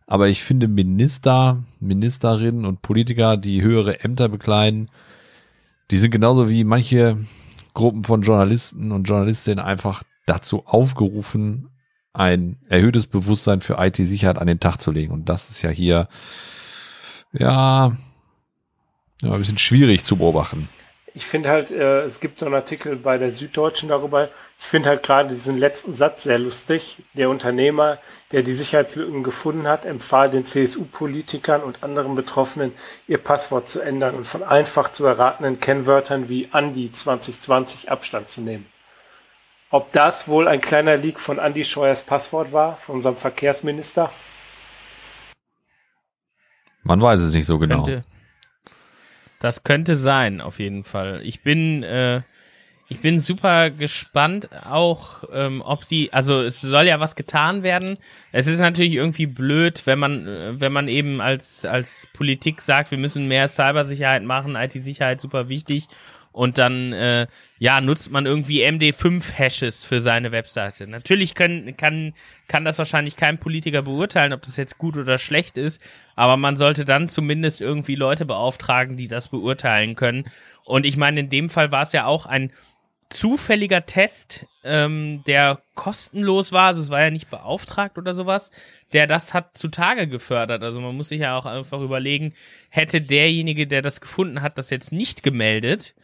Aber 0.08 0.30
ich 0.30 0.44
finde 0.44 0.70
Minister, 0.70 1.64
Ministerinnen 1.82 2.66
und 2.66 2.82
Politiker, 2.82 3.36
die 3.36 3.62
höhere 3.62 4.02
Ämter 4.02 4.30
bekleiden, 4.30 4.90
die 5.92 5.98
sind 5.98 6.12
genauso 6.12 6.48
wie 6.48 6.64
manche 6.64 7.18
Gruppen 7.74 8.06
von 8.06 8.22
Journalisten 8.22 8.94
und 8.94 9.04
Journalistinnen 9.04 9.64
einfach 9.64 10.04
dazu 10.26 10.66
aufgerufen, 10.66 11.70
ein 12.14 12.58
erhöhtes 12.70 13.06
Bewusstsein 13.08 13.60
für 13.60 13.78
IT-Sicherheit 13.80 14.40
an 14.40 14.48
den 14.48 14.62
Tag 14.62 14.80
zu 14.80 14.92
legen. 14.92 15.12
Und 15.12 15.28
das 15.28 15.50
ist 15.50 15.62
ja 15.62 15.70
hier, 15.70 16.08
ja, 17.38 17.96
ja 19.22 19.32
ein 19.32 19.38
bisschen 19.38 19.58
schwierig 19.58 20.04
zu 20.04 20.18
beobachten 20.18 20.70
ich 21.16 21.26
finde 21.26 21.50
halt, 21.50 21.72
äh, 21.72 22.02
es 22.02 22.20
gibt 22.20 22.40
so 22.40 22.46
einen 22.46 22.56
Artikel 22.56 22.98
bei 22.98 23.18
der 23.18 23.32
Süddeutschen 23.32 23.88
darüber. 23.88 24.30
Ich 24.60 24.66
finde 24.66 24.90
halt 24.90 25.02
gerade 25.02 25.34
diesen 25.34 25.58
letzten 25.58 25.96
Satz 25.96 26.24
sehr 26.24 26.38
lustig. 26.38 26.98
Der 27.14 27.30
Unternehmer, 27.30 28.00
der 28.34 28.44
die 28.44 28.52
Sicherheitslücken 28.52 29.24
gefunden 29.24 29.66
hat, 29.66 29.86
empfahl 29.86 30.30
den 30.30 30.46
CSU-Politikern 30.46 31.64
und 31.64 31.84
anderen 31.84 32.16
Betroffenen, 32.16 32.74
ihr 33.08 33.18
Passwort 33.18 33.70
zu 33.70 33.80
ändern 33.80 34.14
und 34.14 34.28
von 34.28 34.44
einfach 34.44 34.90
zu 34.90 35.06
erratenen 35.06 35.62
Kennwörtern 35.62 36.28
wie 36.28 36.50
Andi 36.52 36.92
2020 36.92 37.90
Abstand 37.90 38.28
zu 38.28 38.42
nehmen. 38.42 38.66
Ob 39.70 39.94
das 39.94 40.28
wohl 40.28 40.50
ein 40.50 40.60
kleiner 40.60 40.98
Leak 40.98 41.22
von 41.22 41.40
Andi 41.40 41.64
Scheuers 41.64 42.04
Passwort 42.04 42.52
war, 42.52 42.76
von 42.76 42.96
unserem 42.96 43.16
Verkehrsminister? 43.16 44.12
Man 46.86 47.02
weiß 47.02 47.20
es 47.20 47.34
nicht 47.34 47.48
so 47.48 47.58
genau. 47.58 47.84
Könnte, 47.84 48.06
das 49.40 49.64
könnte 49.64 49.96
sein, 49.96 50.40
auf 50.40 50.60
jeden 50.60 50.84
Fall. 50.84 51.20
Ich 51.24 51.42
bin, 51.42 51.82
äh, 51.82 52.22
ich 52.88 53.00
bin 53.00 53.20
super 53.20 53.72
gespannt, 53.72 54.50
auch 54.64 55.24
ähm, 55.34 55.64
ob 55.66 55.84
sie, 55.84 56.14
also 56.14 56.44
es 56.44 56.62
soll 56.62 56.86
ja 56.86 57.00
was 57.00 57.16
getan 57.16 57.64
werden. 57.64 57.98
Es 58.32 58.46
ist 58.46 58.60
natürlich 58.60 58.94
irgendwie 58.94 59.26
blöd, 59.26 59.82
wenn 59.88 59.98
man, 59.98 60.28
äh, 60.28 60.62
wenn 60.62 60.72
man 60.72 60.88
eben 60.88 61.22
als 61.22 61.66
als 61.66 62.08
Politik 62.14 62.62
sagt, 62.62 62.92
wir 62.92 63.00
müssen 63.00 63.28
mehr 63.28 63.48
Cybersicherheit 63.48 64.24
machen, 64.24 64.56
IT-Sicherheit 64.56 65.20
super 65.20 65.50
wichtig 65.50 65.88
und 66.36 66.58
dann 66.58 66.92
äh, 66.92 67.28
ja 67.60 67.80
nutzt 67.80 68.12
man 68.12 68.26
irgendwie 68.26 68.66
MD5-Hashes 68.66 69.86
für 69.86 70.02
seine 70.02 70.34
Webseite. 70.34 70.86
Natürlich 70.86 71.34
können, 71.34 71.78
kann, 71.78 72.14
kann 72.50 72.66
das 72.66 72.78
wahrscheinlich 72.78 73.16
kein 73.16 73.40
Politiker 73.40 73.84
beurteilen, 73.84 74.34
ob 74.34 74.42
das 74.42 74.58
jetzt 74.58 74.78
gut 74.78 74.98
oder 74.98 75.18
schlecht 75.18 75.58
ist, 75.58 75.82
aber 76.18 76.36
man 76.36 76.58
sollte 76.58 76.84
dann 76.84 77.08
zumindest 77.08 77.62
irgendwie 77.62 77.96
Leute 77.96 78.26
beauftragen, 78.26 78.98
die 78.98 79.08
das 79.08 79.30
beurteilen 79.30 79.96
können. 79.96 80.26
Und 80.66 80.86
ich 80.86 80.98
meine, 80.98 81.22
in 81.22 81.30
dem 81.30 81.50
Fall 81.50 81.72
war 81.72 81.84
es 81.84 81.94
ja 81.94 82.06
auch 82.06 82.26
ein 82.26 82.52
zufälliger 83.10 83.86
Test, 83.86 84.46
ähm, 84.66 85.24
der 85.28 85.62
kostenlos 85.74 86.52
war, 86.52 86.68
also 86.68 86.82
es 86.82 86.90
war 86.90 87.02
ja 87.02 87.12
nicht 87.12 87.30
beauftragt 87.30 87.98
oder 87.98 88.14
sowas, 88.14 88.52
der 88.92 89.08
das 89.08 89.34
hat 89.34 89.58
zutage 89.58 90.10
gefördert. 90.10 90.64
Also 90.64 90.82
man 90.82 90.98
muss 90.98 91.10
sich 91.10 91.22
ja 91.22 91.38
auch 91.38 91.46
einfach 91.46 91.80
überlegen, 91.80 92.34
hätte 92.68 93.00
derjenige, 93.00 93.68
der 93.68 93.82
das 93.82 94.02
gefunden 94.02 94.42
hat, 94.42 94.58
das 94.58 94.70
jetzt 94.70 94.92
nicht 94.92 95.24
gemeldet, 95.24 95.96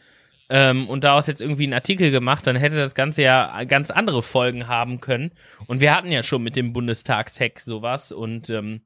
ähm, 0.52 0.86
und 0.90 1.02
daraus 1.02 1.26
jetzt 1.26 1.40
irgendwie 1.40 1.64
einen 1.64 1.72
Artikel 1.72 2.10
gemacht, 2.10 2.46
dann 2.46 2.56
hätte 2.56 2.76
das 2.76 2.94
Ganze 2.94 3.22
ja 3.22 3.64
ganz 3.64 3.90
andere 3.90 4.22
Folgen 4.22 4.68
haben 4.68 5.00
können. 5.00 5.32
Und 5.66 5.80
wir 5.80 5.96
hatten 5.96 6.12
ja 6.12 6.22
schon 6.22 6.42
mit 6.42 6.56
dem 6.56 6.74
Bundestagshack 6.74 7.58
sowas 7.58 8.12
und 8.12 8.50
ähm, 8.50 8.82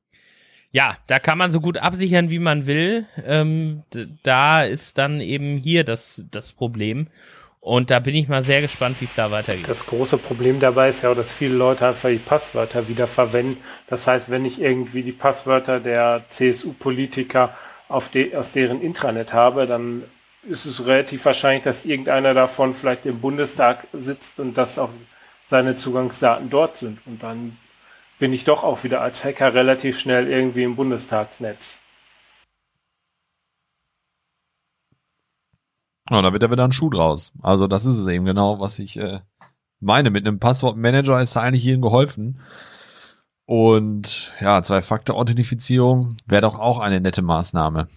ja, 0.70 0.96
da 1.08 1.18
kann 1.18 1.38
man 1.38 1.50
so 1.50 1.60
gut 1.60 1.78
absichern, 1.78 2.30
wie 2.30 2.38
man 2.38 2.66
will. 2.66 3.06
Ähm, 3.24 3.82
da 4.22 4.62
ist 4.62 4.96
dann 4.96 5.20
eben 5.20 5.56
hier 5.56 5.82
das, 5.82 6.24
das 6.30 6.52
Problem. 6.52 7.08
Und 7.58 7.90
da 7.90 7.98
bin 7.98 8.14
ich 8.14 8.28
mal 8.28 8.44
sehr 8.44 8.60
gespannt, 8.60 9.00
wie 9.00 9.06
es 9.06 9.14
da 9.14 9.32
weitergeht. 9.32 9.68
Das 9.68 9.86
große 9.86 10.18
Problem 10.18 10.60
dabei 10.60 10.90
ist 10.90 11.02
ja 11.02 11.10
auch, 11.10 11.16
dass 11.16 11.32
viele 11.32 11.56
Leute 11.56 11.88
einfach 11.88 12.10
die 12.10 12.18
Passwörter 12.18 12.86
wieder 12.86 13.08
verwenden. 13.08 13.56
Das 13.88 14.06
heißt, 14.06 14.30
wenn 14.30 14.44
ich 14.44 14.60
irgendwie 14.60 15.02
die 15.02 15.10
Passwörter 15.10 15.80
der 15.80 16.26
CSU-Politiker 16.28 17.56
de 18.14 18.36
aus 18.36 18.52
deren 18.52 18.80
Intranet 18.80 19.32
habe, 19.32 19.66
dann 19.66 20.04
ist 20.48 20.66
es 20.66 20.84
relativ 20.86 21.24
wahrscheinlich, 21.24 21.64
dass 21.64 21.84
irgendeiner 21.84 22.34
davon 22.34 22.74
vielleicht 22.74 23.06
im 23.06 23.20
Bundestag 23.20 23.86
sitzt 23.92 24.38
und 24.38 24.54
dass 24.54 24.78
auch 24.78 24.90
seine 25.48 25.76
Zugangsdaten 25.76 26.50
dort 26.50 26.76
sind. 26.76 27.04
Und 27.06 27.22
dann 27.22 27.56
bin 28.18 28.32
ich 28.32 28.44
doch 28.44 28.64
auch 28.64 28.84
wieder 28.84 29.00
als 29.00 29.24
Hacker 29.24 29.54
relativ 29.54 29.98
schnell 29.98 30.28
irgendwie 30.28 30.62
im 30.62 30.76
Bundestagsnetz. 30.76 31.78
Ja, 36.08 36.22
da 36.22 36.32
wird 36.32 36.42
ja 36.42 36.50
wieder 36.50 36.64
ein 36.64 36.72
Schuh 36.72 36.90
draus. 36.90 37.32
Also 37.42 37.66
das 37.66 37.84
ist 37.84 37.98
es 37.98 38.06
eben 38.06 38.24
genau, 38.24 38.60
was 38.60 38.78
ich 38.78 38.96
äh, 38.96 39.20
meine. 39.80 40.10
Mit 40.10 40.26
einem 40.26 40.38
Passwortmanager 40.38 41.20
ist 41.20 41.34
da 41.34 41.40
eigentlich 41.40 41.64
jedem 41.64 41.82
geholfen. 41.82 42.40
Und 43.44 44.32
ja, 44.40 44.62
Zwei-Faktor-Authentifizierung 44.62 46.16
wäre 46.26 46.42
doch 46.42 46.58
auch 46.58 46.78
eine 46.78 47.00
nette 47.00 47.22
Maßnahme. 47.22 47.88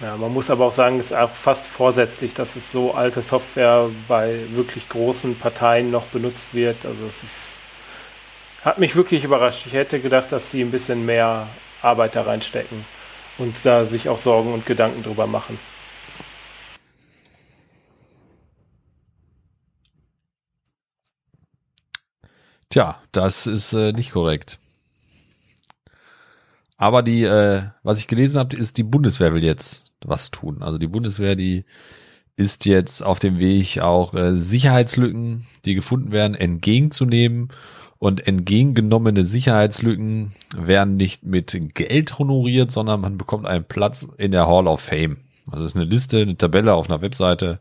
Ja, 0.00 0.14
man 0.16 0.32
muss 0.32 0.50
aber 0.50 0.66
auch 0.66 0.72
sagen, 0.72 0.98
es 1.00 1.06
ist 1.06 1.16
auch 1.16 1.32
fast 1.34 1.66
vorsätzlich, 1.66 2.34
dass 2.34 2.54
es 2.54 2.70
so 2.70 2.92
alte 2.92 3.22
Software 3.22 3.88
bei 4.08 4.44
wirklich 4.50 4.88
großen 4.90 5.38
Parteien 5.38 5.90
noch 5.90 6.04
benutzt 6.06 6.48
wird. 6.52 6.84
Also 6.84 7.06
es 7.06 7.22
ist, 7.22 7.56
hat 8.62 8.78
mich 8.78 8.94
wirklich 8.94 9.24
überrascht. 9.24 9.66
Ich 9.66 9.72
hätte 9.72 9.98
gedacht, 10.00 10.32
dass 10.32 10.50
sie 10.50 10.60
ein 10.62 10.70
bisschen 10.70 11.06
mehr 11.06 11.48
Arbeit 11.80 12.14
da 12.14 12.22
reinstecken 12.22 12.84
und 13.38 13.56
da 13.64 13.86
sich 13.86 14.08
auch 14.10 14.18
Sorgen 14.18 14.52
und 14.52 14.66
Gedanken 14.66 15.02
drüber 15.02 15.26
machen. 15.26 15.58
Tja, 22.70 23.00
das 23.12 23.46
ist 23.46 23.72
äh, 23.72 23.92
nicht 23.92 24.12
korrekt. 24.12 24.58
Aber 26.76 27.02
die, 27.02 27.24
äh, 27.24 27.62
was 27.82 27.98
ich 27.98 28.08
gelesen 28.08 28.38
habe, 28.38 28.56
ist, 28.56 28.76
die 28.76 28.82
Bundeswehr 28.82 29.34
will 29.34 29.44
jetzt 29.44 29.86
was 30.04 30.30
tun. 30.30 30.62
Also 30.62 30.78
die 30.78 30.88
Bundeswehr, 30.88 31.36
die 31.36 31.64
ist 32.36 32.66
jetzt 32.66 33.02
auf 33.02 33.18
dem 33.18 33.38
Weg, 33.38 33.80
auch 33.80 34.12
äh, 34.14 34.36
Sicherheitslücken, 34.36 35.46
die 35.64 35.74
gefunden 35.74 36.12
werden, 36.12 36.34
entgegenzunehmen. 36.34 37.48
Und 37.98 38.26
entgegengenommene 38.26 39.24
Sicherheitslücken 39.24 40.32
werden 40.54 40.96
nicht 40.96 41.24
mit 41.24 41.58
Geld 41.74 42.18
honoriert, 42.18 42.70
sondern 42.70 43.00
man 43.00 43.16
bekommt 43.16 43.46
einen 43.46 43.64
Platz 43.64 44.06
in 44.18 44.32
der 44.32 44.46
Hall 44.46 44.66
of 44.66 44.82
Fame. 44.82 45.16
Also 45.50 45.62
das 45.62 45.72
ist 45.72 45.76
eine 45.76 45.86
Liste, 45.86 46.18
eine 46.18 46.36
Tabelle 46.36 46.74
auf 46.74 46.90
einer 46.90 47.00
Webseite 47.00 47.58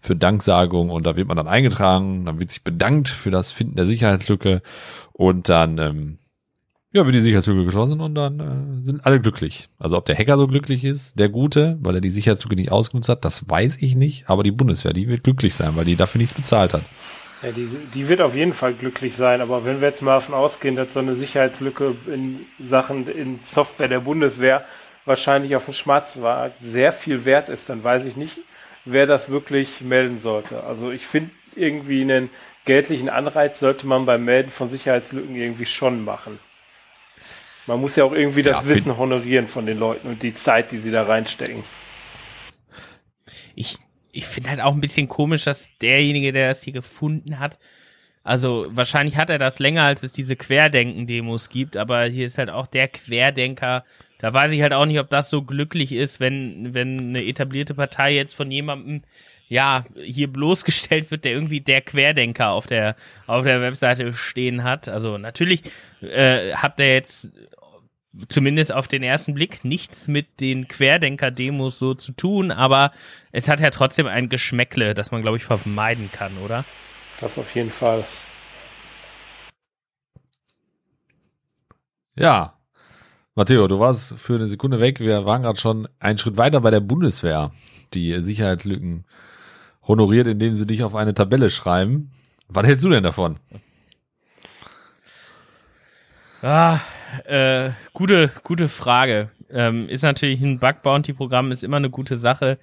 für 0.00 0.14
Danksagung 0.14 0.90
und 0.90 1.04
da 1.04 1.16
wird 1.16 1.26
man 1.26 1.36
dann 1.36 1.48
eingetragen, 1.48 2.24
dann 2.24 2.38
wird 2.38 2.50
sich 2.50 2.62
bedankt 2.62 3.08
für 3.08 3.30
das 3.30 3.50
Finden 3.50 3.76
der 3.76 3.86
Sicherheitslücke 3.86 4.62
und 5.12 5.48
dann 5.48 5.78
ähm, 5.78 6.18
Ja, 6.94 7.06
wird 7.06 7.14
die 7.14 7.20
Sicherheitslücke 7.20 7.64
geschlossen 7.64 8.02
und 8.02 8.14
dann 8.14 8.38
äh, 8.38 8.84
sind 8.84 9.06
alle 9.06 9.18
glücklich. 9.18 9.70
Also 9.78 9.96
ob 9.96 10.04
der 10.04 10.14
Hacker 10.14 10.36
so 10.36 10.46
glücklich 10.46 10.84
ist, 10.84 11.18
der 11.18 11.30
Gute, 11.30 11.78
weil 11.80 11.94
er 11.94 12.00
die 12.02 12.10
Sicherheitslücke 12.10 12.54
nicht 12.54 12.70
ausgenutzt 12.70 13.08
hat, 13.08 13.24
das 13.24 13.48
weiß 13.48 13.78
ich 13.80 13.96
nicht. 13.96 14.28
Aber 14.28 14.42
die 14.42 14.50
Bundeswehr, 14.50 14.92
die 14.92 15.08
wird 15.08 15.24
glücklich 15.24 15.54
sein, 15.54 15.74
weil 15.74 15.86
die 15.86 15.96
dafür 15.96 16.18
nichts 16.18 16.34
bezahlt 16.34 16.74
hat. 16.74 16.84
Ja, 17.42 17.50
die, 17.50 17.66
die 17.94 18.08
wird 18.10 18.20
auf 18.20 18.36
jeden 18.36 18.52
Fall 18.52 18.74
glücklich 18.74 19.16
sein, 19.16 19.40
aber 19.40 19.64
wenn 19.64 19.80
wir 19.80 19.88
jetzt 19.88 20.02
mal 20.02 20.14
davon 20.14 20.34
ausgehen, 20.34 20.76
dass 20.76 20.92
so 20.92 21.00
eine 21.00 21.14
Sicherheitslücke 21.14 21.96
in 22.06 22.40
Sachen 22.62 23.08
in 23.08 23.40
Software 23.42 23.88
der 23.88 24.00
Bundeswehr 24.00 24.66
wahrscheinlich 25.06 25.56
auf 25.56 25.64
dem 25.64 25.74
Schwarzmarkt 25.74 26.56
sehr 26.62 26.92
viel 26.92 27.24
wert 27.24 27.48
ist, 27.48 27.70
dann 27.70 27.82
weiß 27.82 28.04
ich 28.04 28.16
nicht, 28.16 28.36
wer 28.84 29.06
das 29.06 29.30
wirklich 29.30 29.80
melden 29.80 30.18
sollte. 30.18 30.62
Also 30.62 30.90
ich 30.90 31.06
finde 31.06 31.30
irgendwie 31.56 32.02
einen 32.02 32.28
geldlichen 32.66 33.08
Anreiz 33.08 33.60
sollte 33.60 33.86
man 33.86 34.04
beim 34.04 34.26
Melden 34.26 34.50
von 34.50 34.68
Sicherheitslücken 34.68 35.34
irgendwie 35.34 35.66
schon 35.66 36.04
machen. 36.04 36.38
Man 37.66 37.80
muss 37.80 37.96
ja 37.96 38.04
auch 38.04 38.12
irgendwie 38.12 38.42
das 38.42 38.62
Ja, 38.62 38.68
Wissen 38.68 38.96
honorieren 38.96 39.46
von 39.46 39.66
den 39.66 39.78
Leuten 39.78 40.08
und 40.08 40.22
die 40.22 40.34
Zeit, 40.34 40.72
die 40.72 40.78
sie 40.78 40.90
da 40.90 41.04
reinstecken. 41.04 41.62
Ich, 43.54 43.78
ich 44.10 44.26
finde 44.26 44.50
halt 44.50 44.60
auch 44.60 44.72
ein 44.72 44.80
bisschen 44.80 45.08
komisch, 45.08 45.44
dass 45.44 45.70
derjenige, 45.78 46.32
der 46.32 46.48
das 46.48 46.62
hier 46.62 46.72
gefunden 46.72 47.38
hat, 47.38 47.58
also 48.24 48.66
wahrscheinlich 48.70 49.16
hat 49.16 49.30
er 49.30 49.38
das 49.38 49.58
länger, 49.58 49.82
als 49.82 50.02
es 50.04 50.12
diese 50.12 50.36
Querdenken-Demos 50.36 51.48
gibt, 51.48 51.76
aber 51.76 52.04
hier 52.04 52.24
ist 52.24 52.38
halt 52.38 52.50
auch 52.50 52.68
der 52.68 52.86
Querdenker. 52.86 53.84
Da 54.18 54.32
weiß 54.32 54.52
ich 54.52 54.62
halt 54.62 54.72
auch 54.72 54.86
nicht, 54.86 55.00
ob 55.00 55.10
das 55.10 55.28
so 55.28 55.42
glücklich 55.42 55.90
ist, 55.90 56.20
wenn, 56.20 56.72
wenn 56.72 56.98
eine 56.98 57.24
etablierte 57.24 57.74
Partei 57.74 58.14
jetzt 58.14 58.34
von 58.34 58.50
jemandem, 58.50 59.02
ja, 59.52 59.84
hier 60.02 60.32
bloßgestellt 60.32 61.10
wird, 61.10 61.26
der 61.26 61.32
irgendwie 61.32 61.60
der 61.60 61.82
Querdenker 61.82 62.52
auf 62.52 62.66
der, 62.66 62.96
auf 63.26 63.44
der 63.44 63.60
Webseite 63.60 64.14
stehen 64.14 64.64
hat. 64.64 64.88
Also 64.88 65.18
natürlich 65.18 65.64
äh, 66.00 66.54
hat 66.54 66.78
der 66.78 66.94
jetzt 66.94 67.28
zumindest 68.30 68.72
auf 68.72 68.88
den 68.88 69.02
ersten 69.02 69.34
Blick 69.34 69.62
nichts 69.62 70.08
mit 70.08 70.40
den 70.40 70.68
Querdenker-Demos 70.68 71.78
so 71.78 71.92
zu 71.92 72.12
tun, 72.12 72.50
aber 72.50 72.92
es 73.30 73.46
hat 73.46 73.60
ja 73.60 73.68
trotzdem 73.68 74.06
ein 74.06 74.30
Geschmäckle, 74.30 74.94
das 74.94 75.10
man, 75.10 75.20
glaube 75.20 75.36
ich, 75.36 75.44
vermeiden 75.44 76.10
kann, 76.10 76.38
oder? 76.38 76.64
Das 77.20 77.36
auf 77.36 77.54
jeden 77.54 77.70
Fall. 77.70 78.06
Ja. 82.16 82.58
Matteo, 83.34 83.68
du 83.68 83.78
warst 83.78 84.18
für 84.18 84.36
eine 84.36 84.46
Sekunde 84.46 84.80
weg. 84.80 84.98
Wir 84.98 85.26
waren 85.26 85.42
gerade 85.42 85.60
schon 85.60 85.88
einen 85.98 86.16
Schritt 86.16 86.38
weiter 86.38 86.62
bei 86.62 86.70
der 86.70 86.80
Bundeswehr, 86.80 87.52
die 87.92 88.18
Sicherheitslücken 88.22 89.04
honoriert, 89.86 90.26
indem 90.26 90.54
sie 90.54 90.66
dich 90.66 90.82
auf 90.82 90.94
eine 90.94 91.14
Tabelle 91.14 91.50
schreiben. 91.50 92.10
Was 92.48 92.66
hältst 92.66 92.84
du 92.84 92.90
denn 92.90 93.02
davon? 93.02 93.36
Ah, 96.42 96.80
äh, 97.24 97.70
gute, 97.92 98.30
gute 98.42 98.68
Frage. 98.68 99.30
Ähm, 99.50 99.88
ist 99.88 100.02
natürlich 100.02 100.40
ein 100.40 100.58
Bug 100.58 100.82
Bounty 100.82 101.12
Programm, 101.12 101.52
ist 101.52 101.64
immer 101.64 101.76
eine 101.76 101.90
gute 101.90 102.16
Sache. 102.16 102.58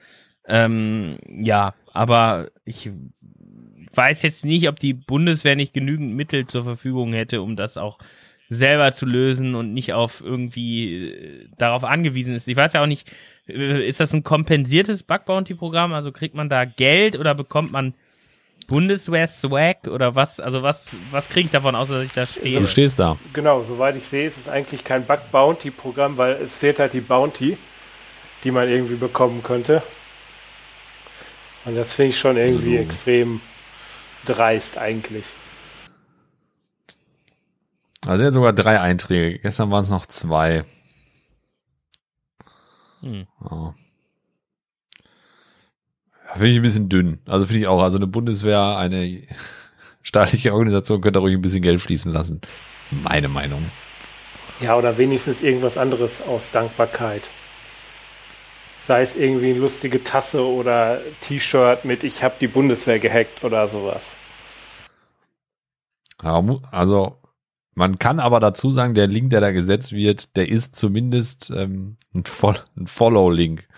Ähm, 0.48 1.18
ja, 1.28 1.76
aber 1.94 2.50
ich 2.66 2.90
weiß 3.94 4.22
jetzt 4.24 4.46
nicht, 4.46 4.68
ob 4.68 4.80
die 4.80 4.94
Bundeswehr 4.94 5.56
nicht 5.56 5.74
genügend 5.74 6.16
Mittel 6.16 6.48
zur 6.48 6.64
Verfügung 6.64 7.14
hätte, 7.14 7.42
um 7.42 7.56
das 7.56 7.78
auch 7.78 8.00
selber 8.50 8.92
zu 8.92 9.06
lösen 9.06 9.54
und 9.56 9.74
nicht 9.74 9.94
auf 9.94 10.22
irgendwie 10.22 11.08
äh, 11.08 11.48
darauf 11.58 11.84
angewiesen 11.84 12.34
ist. 12.34 12.48
Ich 12.48 12.58
weiß 12.58 12.74
ja 12.74 12.82
auch 12.82 12.88
nicht, 12.88 13.12
ist 13.50 14.00
das 14.00 14.14
ein 14.14 14.24
kompensiertes 14.24 15.04
Bug 15.04 15.26
Bounty 15.26 15.56
Programm? 15.56 15.94
Also 15.94 16.12
kriegt 16.12 16.36
man 16.36 16.50
da 16.50 16.66
Geld 16.66 17.18
oder 17.18 17.36
bekommt 17.36 17.72
man 17.72 17.94
Bundeswehr 18.68 19.28
Swag 19.28 19.88
oder 19.88 20.16
was? 20.16 20.40
Also 20.40 20.62
was, 20.64 20.96
was 21.12 21.30
kriege 21.30 21.46
ich 21.46 21.52
davon, 21.52 21.76
außer 21.76 21.96
dass 21.96 22.06
ich 22.08 22.14
da 22.14 22.26
stehe? 22.26 22.60
Du 22.60 22.68
stehst 22.68 23.00
da. 23.00 23.18
Genau, 23.34 23.64
soweit 23.64 23.96
ich 23.96 24.06
sehe, 24.08 24.28
ist 24.28 24.38
es 24.38 24.48
eigentlich 24.48 24.84
kein 24.84 25.06
Bug-Bounty-Programm, 25.06 26.18
weil 26.18 26.34
es 26.42 26.54
fehlt 26.56 26.80
halt 26.80 26.94
die 26.94 27.02
Bounty, 27.02 27.58
die 28.44 28.52
man 28.52 28.70
irgendwie 28.70 28.96
bekommen 28.96 29.42
könnte. 29.44 29.82
Und 31.66 31.76
das 31.76 31.94
finde 31.94 32.12
ich 32.12 32.20
schon 32.20 32.38
irgendwie 32.38 32.78
Also- 32.78 32.84
extrem 32.90 33.42
dreist 34.26 34.78
eigentlich. 34.78 35.26
Also 38.08 38.24
jetzt 38.24 38.36
sogar 38.36 38.54
drei 38.54 38.80
Einträge. 38.80 39.40
Gestern 39.40 39.72
waren 39.72 39.84
es 39.84 39.90
noch 39.90 40.06
zwei. 40.06 40.64
Hm. 43.02 43.28
Ja. 43.50 43.74
Finde 46.34 46.48
ich 46.50 46.58
ein 46.58 46.62
bisschen 46.62 46.90
dünn. 46.90 47.20
Also 47.26 47.46
finde 47.46 47.62
ich 47.62 47.68
auch. 47.68 47.82
Also 47.82 47.98
eine 47.98 48.08
Bundeswehr, 48.08 48.78
eine 48.78 49.24
staatliche 50.04 50.54
Organisation 50.54 51.02
könnte 51.02 51.20
ruhig 51.20 51.36
ein 51.36 51.42
bisschen 51.42 51.62
Geld 51.62 51.82
fließen 51.82 52.12
lassen. 52.12 52.42
Meine 52.92 53.30
Meinung. 53.30 53.72
Ja, 54.60 54.78
oder 54.78 54.98
wenigstens 54.98 55.42
irgendwas 55.42 55.78
anderes 55.78 56.22
aus 56.22 56.52
Dankbarkeit. 56.52 57.30
Sei 58.86 59.02
es 59.02 59.16
irgendwie 59.16 59.52
eine 59.52 59.60
lustige 59.60 60.04
Tasse 60.04 60.44
oder 60.44 61.00
T-Shirt 61.22 61.86
mit 61.86 62.04
Ich 62.04 62.24
habe 62.24 62.36
die 62.42 62.48
Bundeswehr 62.48 63.00
gehackt 63.00 63.44
oder 63.44 63.68
sowas. 63.68 64.16
Also 66.72 67.19
man 67.80 67.98
kann 67.98 68.20
aber 68.20 68.42
dazu 68.42 68.72
sagen, 68.72 68.94
der 68.94 69.08
Link, 69.08 69.30
der 69.30 69.40
da 69.40 69.52
gesetzt 69.52 69.94
wird, 69.94 70.36
der 70.36 70.50
ist 70.50 70.76
zumindest 70.76 71.50
ähm, 71.56 71.96
ein, 72.14 72.26
Fol 72.26 72.58
ein 72.76 72.88
Follow-Link. 72.88 73.70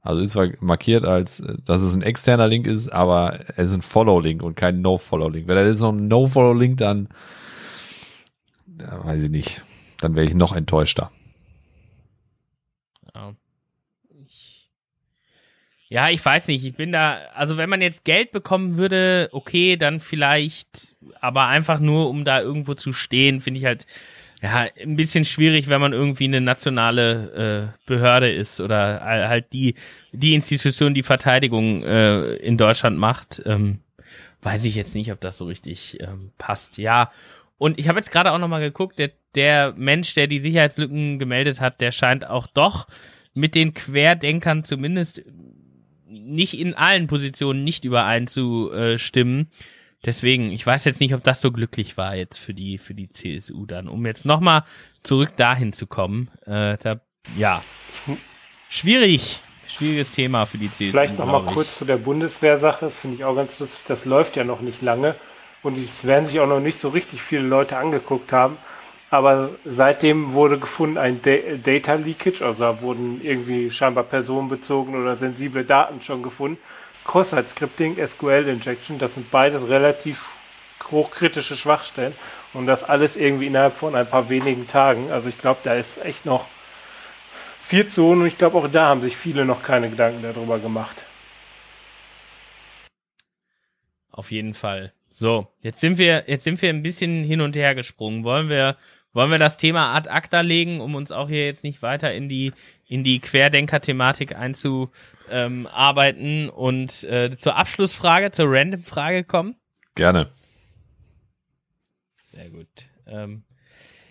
Also 0.00 0.20
ist 0.20 0.30
zwar 0.30 0.46
markiert 0.60 1.04
als, 1.04 1.40
äh, 1.40 1.56
dass 1.64 1.82
es 1.82 1.96
ein 1.96 2.02
externer 2.02 2.46
Link 2.46 2.68
ist, 2.68 2.92
aber 2.92 3.40
es 3.56 3.70
ist 3.70 3.74
ein 3.74 3.82
Follow-Link 3.82 4.44
und 4.44 4.54
kein 4.54 4.80
No-Follow-Link. 4.80 5.48
Wenn 5.48 5.56
er 5.56 5.66
jetzt 5.66 5.80
noch 5.80 5.90
ein 5.90 6.06
No-Follow-Link, 6.06 6.76
dann 6.76 7.08
ja, 8.80 9.04
weiß 9.04 9.24
ich 9.24 9.30
nicht. 9.30 9.62
Dann 10.00 10.14
wäre 10.14 10.24
ich 10.24 10.34
noch 10.34 10.54
enttäuschter. 10.54 11.10
Ja. 13.12 13.34
Ich, 14.24 14.70
ja, 15.92 16.08
ich 16.08 16.24
weiß 16.24 16.48
nicht. 16.48 16.64
Ich 16.64 16.74
bin 16.74 16.90
da, 16.90 17.18
also 17.34 17.58
wenn 17.58 17.68
man 17.68 17.82
jetzt 17.82 18.06
Geld 18.06 18.32
bekommen 18.32 18.78
würde, 18.78 19.28
okay, 19.32 19.76
dann 19.76 20.00
vielleicht, 20.00 20.96
aber 21.20 21.48
einfach 21.48 21.80
nur, 21.80 22.08
um 22.08 22.24
da 22.24 22.40
irgendwo 22.40 22.72
zu 22.72 22.94
stehen, 22.94 23.42
finde 23.42 23.60
ich 23.60 23.66
halt, 23.66 23.86
ja, 24.40 24.68
ein 24.82 24.96
bisschen 24.96 25.26
schwierig, 25.26 25.68
wenn 25.68 25.82
man 25.82 25.92
irgendwie 25.92 26.24
eine 26.24 26.40
nationale 26.40 27.74
äh, 27.76 27.78
Behörde 27.86 28.32
ist 28.32 28.58
oder 28.58 29.02
halt 29.02 29.52
die, 29.52 29.74
die 30.12 30.32
Institution, 30.32 30.94
die 30.94 31.02
Verteidigung 31.02 31.84
äh, 31.84 32.36
in 32.36 32.56
Deutschland 32.56 32.96
macht. 32.96 33.42
Ähm, 33.44 33.80
weiß 34.40 34.64
ich 34.64 34.74
jetzt 34.74 34.94
nicht, 34.94 35.12
ob 35.12 35.20
das 35.20 35.36
so 35.36 35.44
richtig 35.44 35.98
ähm, 36.00 36.32
passt. 36.38 36.78
Ja, 36.78 37.12
und 37.58 37.78
ich 37.78 37.88
habe 37.88 37.98
jetzt 37.98 38.10
gerade 38.10 38.32
auch 38.32 38.38
noch 38.38 38.48
mal 38.48 38.60
geguckt, 38.60 38.98
der, 38.98 39.10
der 39.34 39.74
Mensch, 39.76 40.14
der 40.14 40.26
die 40.26 40.38
Sicherheitslücken 40.38 41.18
gemeldet 41.18 41.60
hat, 41.60 41.82
der 41.82 41.92
scheint 41.92 42.26
auch 42.26 42.46
doch 42.46 42.86
mit 43.34 43.54
den 43.54 43.74
Querdenkern 43.74 44.64
zumindest 44.64 45.22
nicht 46.12 46.58
in 46.58 46.74
allen 46.74 47.06
Positionen 47.06 47.64
nicht 47.64 47.84
übereinzustimmen. 47.84 49.50
Deswegen, 50.04 50.50
ich 50.50 50.66
weiß 50.66 50.84
jetzt 50.84 51.00
nicht, 51.00 51.14
ob 51.14 51.22
das 51.22 51.40
so 51.40 51.52
glücklich 51.52 51.96
war 51.96 52.16
jetzt 52.16 52.38
für 52.38 52.54
die 52.54 52.78
für 52.78 52.94
die 52.94 53.10
CSU 53.10 53.66
dann, 53.66 53.88
um 53.88 54.04
jetzt 54.04 54.24
noch 54.24 54.40
mal 54.40 54.64
zurück 55.02 55.36
dahin 55.36 55.72
zu 55.72 55.86
kommen. 55.86 56.28
Äh, 56.44 56.76
da, 56.78 57.00
ja, 57.36 57.62
schwierig, 58.68 59.40
schwieriges 59.68 60.10
Thema 60.10 60.46
für 60.46 60.58
die 60.58 60.70
CSU. 60.70 60.90
Vielleicht 60.90 61.18
noch 61.18 61.26
mal 61.26 61.38
glaub 61.38 61.48
ich. 61.48 61.54
kurz 61.54 61.78
zu 61.78 61.84
der 61.84 61.98
Bundeswehr-Sache. 61.98 62.84
Das 62.84 62.96
finde 62.96 63.16
ich 63.18 63.24
auch 63.24 63.36
ganz 63.36 63.60
lustig. 63.60 63.84
Das 63.86 64.04
läuft 64.04 64.36
ja 64.36 64.42
noch 64.42 64.60
nicht 64.60 64.82
lange. 64.82 65.14
Und 65.62 65.78
es 65.78 66.04
werden 66.04 66.26
sich 66.26 66.40
auch 66.40 66.48
noch 66.48 66.58
nicht 66.60 66.80
so 66.80 66.88
richtig 66.88 67.22
viele 67.22 67.44
Leute 67.46 67.76
angeguckt 67.76 68.32
haben. 68.32 68.56
Aber 69.12 69.50
seitdem 69.66 70.32
wurde 70.32 70.58
gefunden 70.58 70.96
ein 70.96 71.20
Da- 71.20 71.56
Data 71.62 71.94
Leakage, 71.96 72.42
also 72.42 72.60
da 72.60 72.80
wurden 72.80 73.20
irgendwie 73.22 73.70
scheinbar 73.70 74.04
personenbezogen 74.04 74.94
oder 74.94 75.16
sensible 75.16 75.66
Daten 75.66 76.00
schon 76.00 76.22
gefunden. 76.22 76.56
Cross-Site-Scripting, 77.04 77.98
SQL-Injection, 77.98 78.98
das 78.98 79.12
sind 79.12 79.30
beides 79.30 79.68
relativ 79.68 80.28
hochkritische 80.90 81.58
Schwachstellen. 81.58 82.14
Und 82.54 82.66
das 82.66 82.84
alles 82.84 83.16
irgendwie 83.16 83.48
innerhalb 83.48 83.74
von 83.74 83.94
ein 83.94 84.08
paar 84.08 84.30
wenigen 84.30 84.66
Tagen. 84.66 85.10
Also 85.12 85.28
ich 85.28 85.36
glaube, 85.36 85.60
da 85.62 85.74
ist 85.74 86.02
echt 86.02 86.24
noch 86.24 86.46
viel 87.60 87.86
zu 87.88 88.04
holen 88.04 88.22
und 88.22 88.26
ich 88.28 88.38
glaube 88.38 88.56
auch 88.56 88.68
da 88.68 88.86
haben 88.86 89.02
sich 89.02 89.14
viele 89.14 89.44
noch 89.44 89.62
keine 89.62 89.90
Gedanken 89.90 90.22
darüber 90.22 90.58
gemacht. 90.58 91.04
Auf 94.10 94.30
jeden 94.30 94.54
Fall. 94.54 94.94
So, 95.10 95.48
jetzt 95.60 95.80
sind 95.80 95.98
wir, 95.98 96.24
jetzt 96.26 96.44
sind 96.44 96.62
wir 96.62 96.70
ein 96.70 96.82
bisschen 96.82 97.22
hin 97.24 97.42
und 97.42 97.54
her 97.54 97.74
gesprungen. 97.74 98.24
Wollen 98.24 98.48
wir, 98.48 98.76
wollen 99.12 99.30
wir 99.30 99.38
das 99.38 99.56
Thema 99.56 99.94
ad 99.94 100.10
acta 100.10 100.40
legen, 100.40 100.80
um 100.80 100.94
uns 100.94 101.12
auch 101.12 101.28
hier 101.28 101.44
jetzt 101.44 101.64
nicht 101.64 101.82
weiter 101.82 102.14
in 102.14 102.28
die, 102.28 102.52
in 102.86 103.04
die 103.04 103.20
Querdenker-Thematik 103.20 104.36
einzuarbeiten 104.36 106.48
und 106.48 107.04
äh, 107.04 107.36
zur 107.36 107.56
Abschlussfrage, 107.56 108.30
zur 108.30 108.46
Random-Frage 108.48 109.24
kommen? 109.24 109.56
Gerne. 109.94 110.30
Sehr 112.32 112.50
gut. 112.50 112.88
Ähm, 113.06 113.44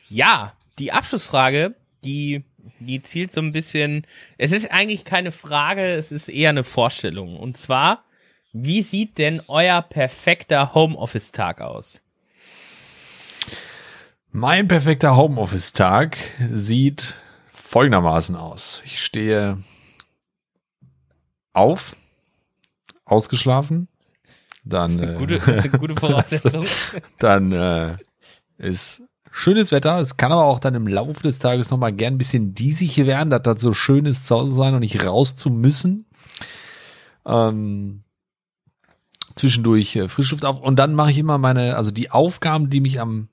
ja, 0.09 0.53
die 0.77 0.91
Abschlussfrage, 0.91 1.75
die, 2.03 2.43
die 2.79 3.01
zielt 3.01 3.33
so 3.33 3.41
ein 3.41 3.51
bisschen. 3.51 4.05
Es 4.37 4.51
ist 4.51 4.71
eigentlich 4.71 5.05
keine 5.05 5.31
Frage, 5.31 5.93
es 5.93 6.11
ist 6.11 6.29
eher 6.29 6.49
eine 6.49 6.63
Vorstellung. 6.63 7.37
Und 7.37 7.57
zwar, 7.57 8.05
wie 8.53 8.81
sieht 8.81 9.17
denn 9.17 9.41
euer 9.47 9.81
perfekter 9.81 10.73
Homeoffice-Tag 10.73 11.61
aus? 11.61 12.00
Mein 14.33 14.69
perfekter 14.69 15.17
Homeoffice-Tag 15.17 16.17
sieht 16.49 17.17
folgendermaßen 17.51 18.37
aus. 18.37 18.81
Ich 18.85 19.03
stehe 19.03 19.57
auf, 21.51 21.97
ausgeschlafen, 23.03 23.89
dann 24.63 24.97
Das 24.97 25.01
ist 25.01 25.01
eine 25.01 25.15
äh, 25.15 25.17
gute, 25.17 25.37
das 25.39 25.47
ist 25.49 25.63
eine 25.65 25.77
gute 25.77 25.95
Voraussetzung. 25.99 26.65
dann 27.19 27.51
äh, 27.51 27.97
ist 28.57 29.03
schönes 29.31 29.73
Wetter. 29.73 29.97
Es 29.97 30.15
kann 30.15 30.31
aber 30.31 30.45
auch 30.45 30.59
dann 30.61 30.75
im 30.75 30.87
Laufe 30.87 31.23
des 31.23 31.39
Tages 31.39 31.69
noch 31.69 31.77
mal 31.77 31.91
gern 31.91 32.13
ein 32.13 32.17
bisschen 32.17 32.53
diesig 32.53 33.05
werden, 33.05 33.31
dass 33.31 33.41
das 33.41 33.61
so 33.61 33.73
schön 33.73 34.05
ist, 34.05 34.27
zu 34.27 34.35
Hause 34.35 34.53
sein 34.53 34.73
und 34.73 34.79
nicht 34.79 35.05
raus 35.05 35.35
zu 35.35 35.49
müssen. 35.49 36.05
Ähm, 37.25 37.99
zwischendurch 39.35 39.93
äh, 39.97 40.07
Frischluft 40.07 40.45
auf 40.45 40.61
und 40.61 40.77
dann 40.77 40.95
mache 40.95 41.11
ich 41.11 41.17
immer 41.17 41.37
meine, 41.37 41.75
also 41.75 41.91
die 41.91 42.11
Aufgaben, 42.11 42.69
die 42.69 42.79
mich 42.79 43.01
am 43.01 43.27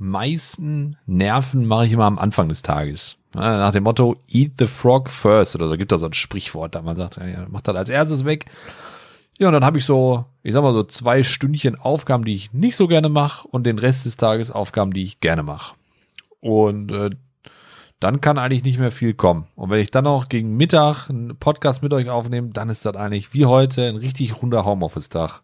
meisten 0.00 0.96
nerven, 1.06 1.66
mache 1.66 1.86
ich 1.86 1.92
immer 1.92 2.06
am 2.06 2.18
Anfang 2.18 2.48
des 2.48 2.62
Tages. 2.62 3.16
Nach 3.34 3.70
dem 3.70 3.84
Motto 3.84 4.16
Eat 4.28 4.52
the 4.58 4.66
Frog 4.66 5.10
first 5.10 5.54
oder 5.54 5.68
so 5.68 5.76
gibt 5.76 5.92
da 5.92 5.98
so 5.98 6.06
ein 6.06 6.14
Sprichwort, 6.14 6.74
da 6.74 6.82
man 6.82 6.96
sagt, 6.96 7.18
ja, 7.18 7.46
mach 7.48 7.60
das 7.60 7.76
als 7.76 7.90
erstes 7.90 8.24
weg. 8.24 8.46
Ja, 9.38 9.46
und 9.48 9.54
dann 9.54 9.64
habe 9.64 9.78
ich 9.78 9.84
so, 9.84 10.24
ich 10.42 10.52
sag 10.52 10.62
mal 10.62 10.72
so 10.72 10.82
zwei 10.82 11.22
Stündchen 11.22 11.76
Aufgaben, 11.76 12.24
die 12.24 12.34
ich 12.34 12.52
nicht 12.52 12.76
so 12.76 12.88
gerne 12.88 13.08
mache 13.08 13.46
und 13.48 13.64
den 13.64 13.78
Rest 13.78 14.04
des 14.04 14.16
Tages 14.16 14.50
Aufgaben, 14.50 14.92
die 14.92 15.02
ich 15.02 15.20
gerne 15.20 15.42
mache. 15.42 15.74
Und 16.40 16.90
äh, 16.92 17.10
dann 18.00 18.20
kann 18.20 18.38
eigentlich 18.38 18.64
nicht 18.64 18.78
mehr 18.78 18.92
viel 18.92 19.14
kommen. 19.14 19.46
Und 19.54 19.70
wenn 19.70 19.80
ich 19.80 19.90
dann 19.90 20.04
noch 20.04 20.28
gegen 20.28 20.56
Mittag 20.56 21.08
einen 21.08 21.36
Podcast 21.36 21.82
mit 21.82 21.92
euch 21.92 22.08
aufnehme, 22.08 22.48
dann 22.48 22.70
ist 22.70 22.84
das 22.84 22.96
eigentlich 22.96 23.32
wie 23.32 23.46
heute 23.46 23.86
ein 23.86 23.96
richtig 23.96 24.42
runder 24.42 24.64
Homeoffice-Tag. 24.64 25.42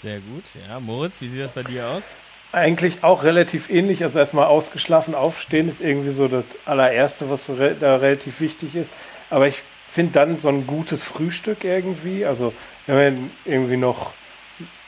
Sehr 0.00 0.20
gut. 0.20 0.44
Ja, 0.68 0.78
Moritz, 0.78 1.20
wie 1.20 1.28
sieht 1.28 1.42
das 1.42 1.52
bei 1.52 1.62
dir 1.62 1.88
aus? 1.88 2.16
Eigentlich 2.52 3.02
auch 3.02 3.24
relativ 3.24 3.70
ähnlich. 3.70 4.04
Also 4.04 4.18
erstmal 4.18 4.46
ausgeschlafen 4.46 5.14
aufstehen 5.14 5.68
ist 5.68 5.80
irgendwie 5.80 6.10
so 6.10 6.28
das 6.28 6.44
allererste, 6.64 7.30
was 7.30 7.46
da 7.46 7.96
relativ 7.96 8.40
wichtig 8.40 8.74
ist. 8.76 8.92
Aber 9.30 9.48
ich 9.48 9.62
finde 9.90 10.12
dann 10.12 10.38
so 10.38 10.48
ein 10.48 10.66
gutes 10.66 11.02
Frühstück 11.02 11.64
irgendwie. 11.64 12.24
Also 12.26 12.52
wenn 12.86 12.96
man 12.96 13.30
irgendwie 13.44 13.76
noch 13.76 14.12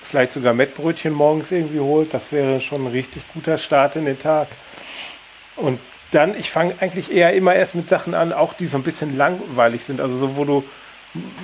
vielleicht 0.03 0.35
sogar 0.35 0.55
Mettbrötchen 0.55 1.13
morgens 1.13 1.51
irgendwie 1.51 1.81
holt, 1.81 2.15
das 2.15 2.31
wäre 2.31 2.61
schon 2.61 2.85
ein 2.85 2.93
richtig 2.93 3.23
guter 3.33 3.59
Start 3.59 3.97
in 3.97 4.05
den 4.05 4.19
Tag. 4.19 4.49
Und 5.57 5.81
dann, 6.11 6.39
ich 6.39 6.51
fange 6.51 6.75
eigentlich 6.81 7.11
eher 7.11 7.35
immer 7.35 7.55
erst 7.55 7.75
mit 7.75 7.89
Sachen 7.89 8.15
an, 8.15 8.33
auch 8.33 8.55
die 8.55 8.67
so 8.67 8.79
ein 8.79 8.83
bisschen 8.83 9.17
langweilig 9.17 9.85
sind. 9.85 10.01
Also 10.01 10.17
so, 10.17 10.37
wo 10.37 10.45
du, 10.45 10.65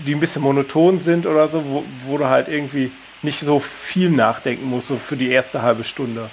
die 0.07 0.15
ein 0.15 0.21
bisschen 0.21 0.43
monoton 0.43 1.01
sind 1.01 1.27
oder 1.27 1.49
so, 1.49 1.65
wo, 1.67 1.85
wo 2.07 2.19
du 2.19 2.27
halt 2.27 2.49
irgendwie 2.49 2.93
nicht 3.25 3.41
so 3.41 3.59
viel 3.59 4.11
nachdenken 4.11 4.67
musst, 4.67 4.89
so 4.89 4.97
für 4.97 5.17
die 5.17 5.31
erste 5.31 5.63
halbe 5.63 5.83
Stunde. 5.85 6.31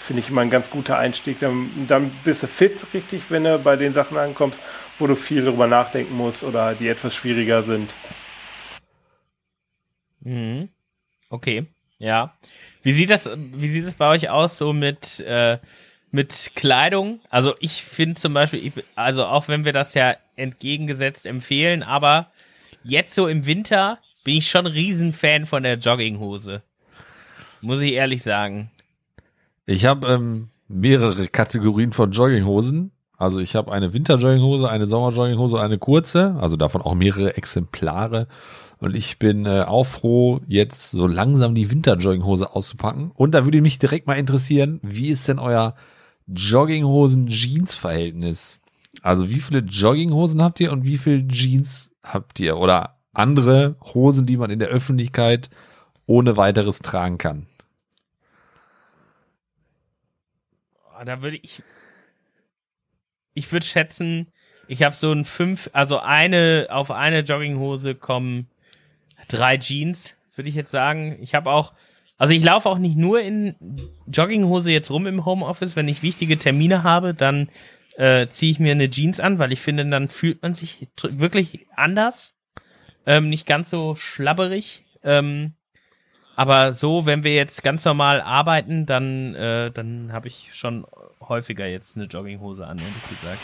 Finde 0.00 0.20
ich 0.20 0.30
immer 0.30 0.40
ein 0.40 0.50
ganz 0.50 0.70
guter 0.70 0.98
Einstieg. 0.98 1.38
Dann, 1.40 1.86
dann 1.86 2.10
bist 2.24 2.42
du 2.42 2.46
fit, 2.46 2.84
richtig, 2.94 3.24
wenn 3.28 3.44
du 3.44 3.58
bei 3.58 3.76
den 3.76 3.92
Sachen 3.92 4.16
ankommst, 4.16 4.60
wo 4.98 5.06
du 5.06 5.14
viel 5.14 5.44
drüber 5.44 5.66
nachdenken 5.66 6.16
musst 6.16 6.42
oder 6.42 6.74
die 6.74 6.88
etwas 6.88 7.14
schwieriger 7.14 7.62
sind. 7.62 7.92
Mhm. 10.20 10.70
Okay, 11.28 11.66
ja. 11.98 12.34
Wie 12.82 12.92
sieht 12.92 13.10
das, 13.10 13.30
wie 13.36 13.68
sieht 13.68 13.84
es 13.84 13.94
bei 13.94 14.08
euch 14.08 14.30
aus 14.30 14.56
so 14.56 14.72
mit, 14.72 15.20
äh, 15.20 15.58
mit 16.10 16.52
Kleidung? 16.54 17.20
Also 17.28 17.54
ich 17.60 17.84
finde 17.84 18.18
zum 18.18 18.32
Beispiel, 18.32 18.66
ich, 18.66 18.84
also 18.94 19.24
auch 19.24 19.48
wenn 19.48 19.64
wir 19.64 19.72
das 19.72 19.94
ja 19.94 20.16
entgegengesetzt 20.36 21.26
empfehlen, 21.26 21.82
aber 21.82 22.30
jetzt 22.82 23.14
so 23.14 23.28
im 23.28 23.46
Winter 23.46 23.98
bin 24.24 24.34
ich 24.34 24.48
schon 24.48 24.66
Riesenfan 24.66 25.46
von 25.46 25.62
der 25.62 25.78
Jogginghose. 25.78 26.62
Muss 27.60 27.80
ich 27.80 27.92
ehrlich 27.92 28.22
sagen. 28.22 28.70
Ich 29.66 29.86
habe 29.86 30.08
ähm, 30.08 30.48
mehrere 30.68 31.28
Kategorien 31.28 31.92
von 31.92 32.10
Jogginghosen. 32.12 32.92
Also 33.16 33.38
ich 33.38 33.54
habe 33.54 33.70
eine 33.70 33.92
Winterjogginghose, 33.92 34.68
eine 34.70 34.86
Sommerjogginghose, 34.86 35.60
eine 35.60 35.76
kurze, 35.76 36.36
also 36.40 36.56
davon 36.56 36.80
auch 36.80 36.94
mehrere 36.94 37.36
Exemplare. 37.36 38.28
Und 38.78 38.96
ich 38.96 39.18
bin 39.18 39.44
äh, 39.44 39.64
auch 39.66 39.84
froh, 39.84 40.40
jetzt 40.46 40.90
so 40.90 41.06
langsam 41.06 41.54
die 41.54 41.70
Winterjogginghose 41.70 42.54
auszupacken. 42.54 43.10
Und 43.14 43.32
da 43.32 43.44
würde 43.44 43.60
mich 43.60 43.78
direkt 43.78 44.06
mal 44.06 44.14
interessieren, 44.14 44.80
wie 44.82 45.08
ist 45.08 45.28
denn 45.28 45.38
euer 45.38 45.74
Jogginghosen-Jeans-Verhältnis? 46.28 48.58
Also 49.02 49.28
wie 49.28 49.40
viele 49.40 49.60
Jogginghosen 49.60 50.42
habt 50.42 50.60
ihr 50.60 50.72
und 50.72 50.86
wie 50.86 50.96
viele 50.96 51.28
Jeans 51.28 51.90
habt 52.02 52.40
ihr? 52.40 52.56
Oder 52.56 52.99
andere 53.12 53.76
Hosen, 53.94 54.26
die 54.26 54.36
man 54.36 54.50
in 54.50 54.58
der 54.58 54.68
Öffentlichkeit 54.68 55.50
ohne 56.06 56.36
weiteres 56.36 56.80
tragen 56.80 57.18
kann? 57.18 57.46
Oh, 60.84 61.04
Da 61.04 61.22
würde 61.22 61.36
ich, 61.36 61.62
ich 63.34 63.50
würde 63.52 63.66
schätzen, 63.66 64.28
ich 64.68 64.82
habe 64.82 64.94
so 64.94 65.10
ein 65.10 65.24
fünf, 65.24 65.70
also 65.72 65.98
eine, 65.98 66.68
auf 66.70 66.90
eine 66.90 67.20
Jogginghose 67.20 67.94
kommen 67.94 68.48
drei 69.28 69.56
Jeans, 69.56 70.14
würde 70.36 70.48
ich 70.48 70.54
jetzt 70.54 70.70
sagen. 70.70 71.18
Ich 71.20 71.34
habe 71.34 71.50
auch, 71.50 71.72
also 72.18 72.34
ich 72.34 72.44
laufe 72.44 72.68
auch 72.68 72.78
nicht 72.78 72.96
nur 72.96 73.20
in 73.20 73.56
Jogginghose 74.06 74.70
jetzt 74.70 74.90
rum 74.90 75.06
im 75.06 75.24
Homeoffice. 75.24 75.74
Wenn 75.74 75.88
ich 75.88 76.02
wichtige 76.02 76.38
Termine 76.38 76.82
habe, 76.82 77.14
dann 77.14 77.48
äh, 77.96 78.28
ziehe 78.28 78.52
ich 78.52 78.60
mir 78.60 78.72
eine 78.72 78.90
Jeans 78.90 79.20
an, 79.20 79.38
weil 79.38 79.52
ich 79.52 79.60
finde, 79.60 79.84
dann 79.88 80.08
fühlt 80.08 80.42
man 80.42 80.54
sich 80.54 80.86
wirklich 81.02 81.66
anders. 81.74 82.34
Ähm, 83.10 83.28
nicht 83.28 83.44
ganz 83.44 83.70
so 83.70 83.96
schlabberig. 83.96 84.84
Ähm, 85.02 85.54
aber 86.36 86.72
so, 86.72 87.06
wenn 87.06 87.24
wir 87.24 87.34
jetzt 87.34 87.64
ganz 87.64 87.84
normal 87.84 88.20
arbeiten, 88.20 88.86
dann, 88.86 89.34
äh, 89.34 89.72
dann 89.72 90.12
habe 90.12 90.28
ich 90.28 90.50
schon 90.52 90.86
häufiger 91.28 91.66
jetzt 91.66 91.96
eine 91.96 92.06
Jogginghose 92.06 92.64
an, 92.64 92.78
ehrlich 92.78 93.08
gesagt. 93.08 93.40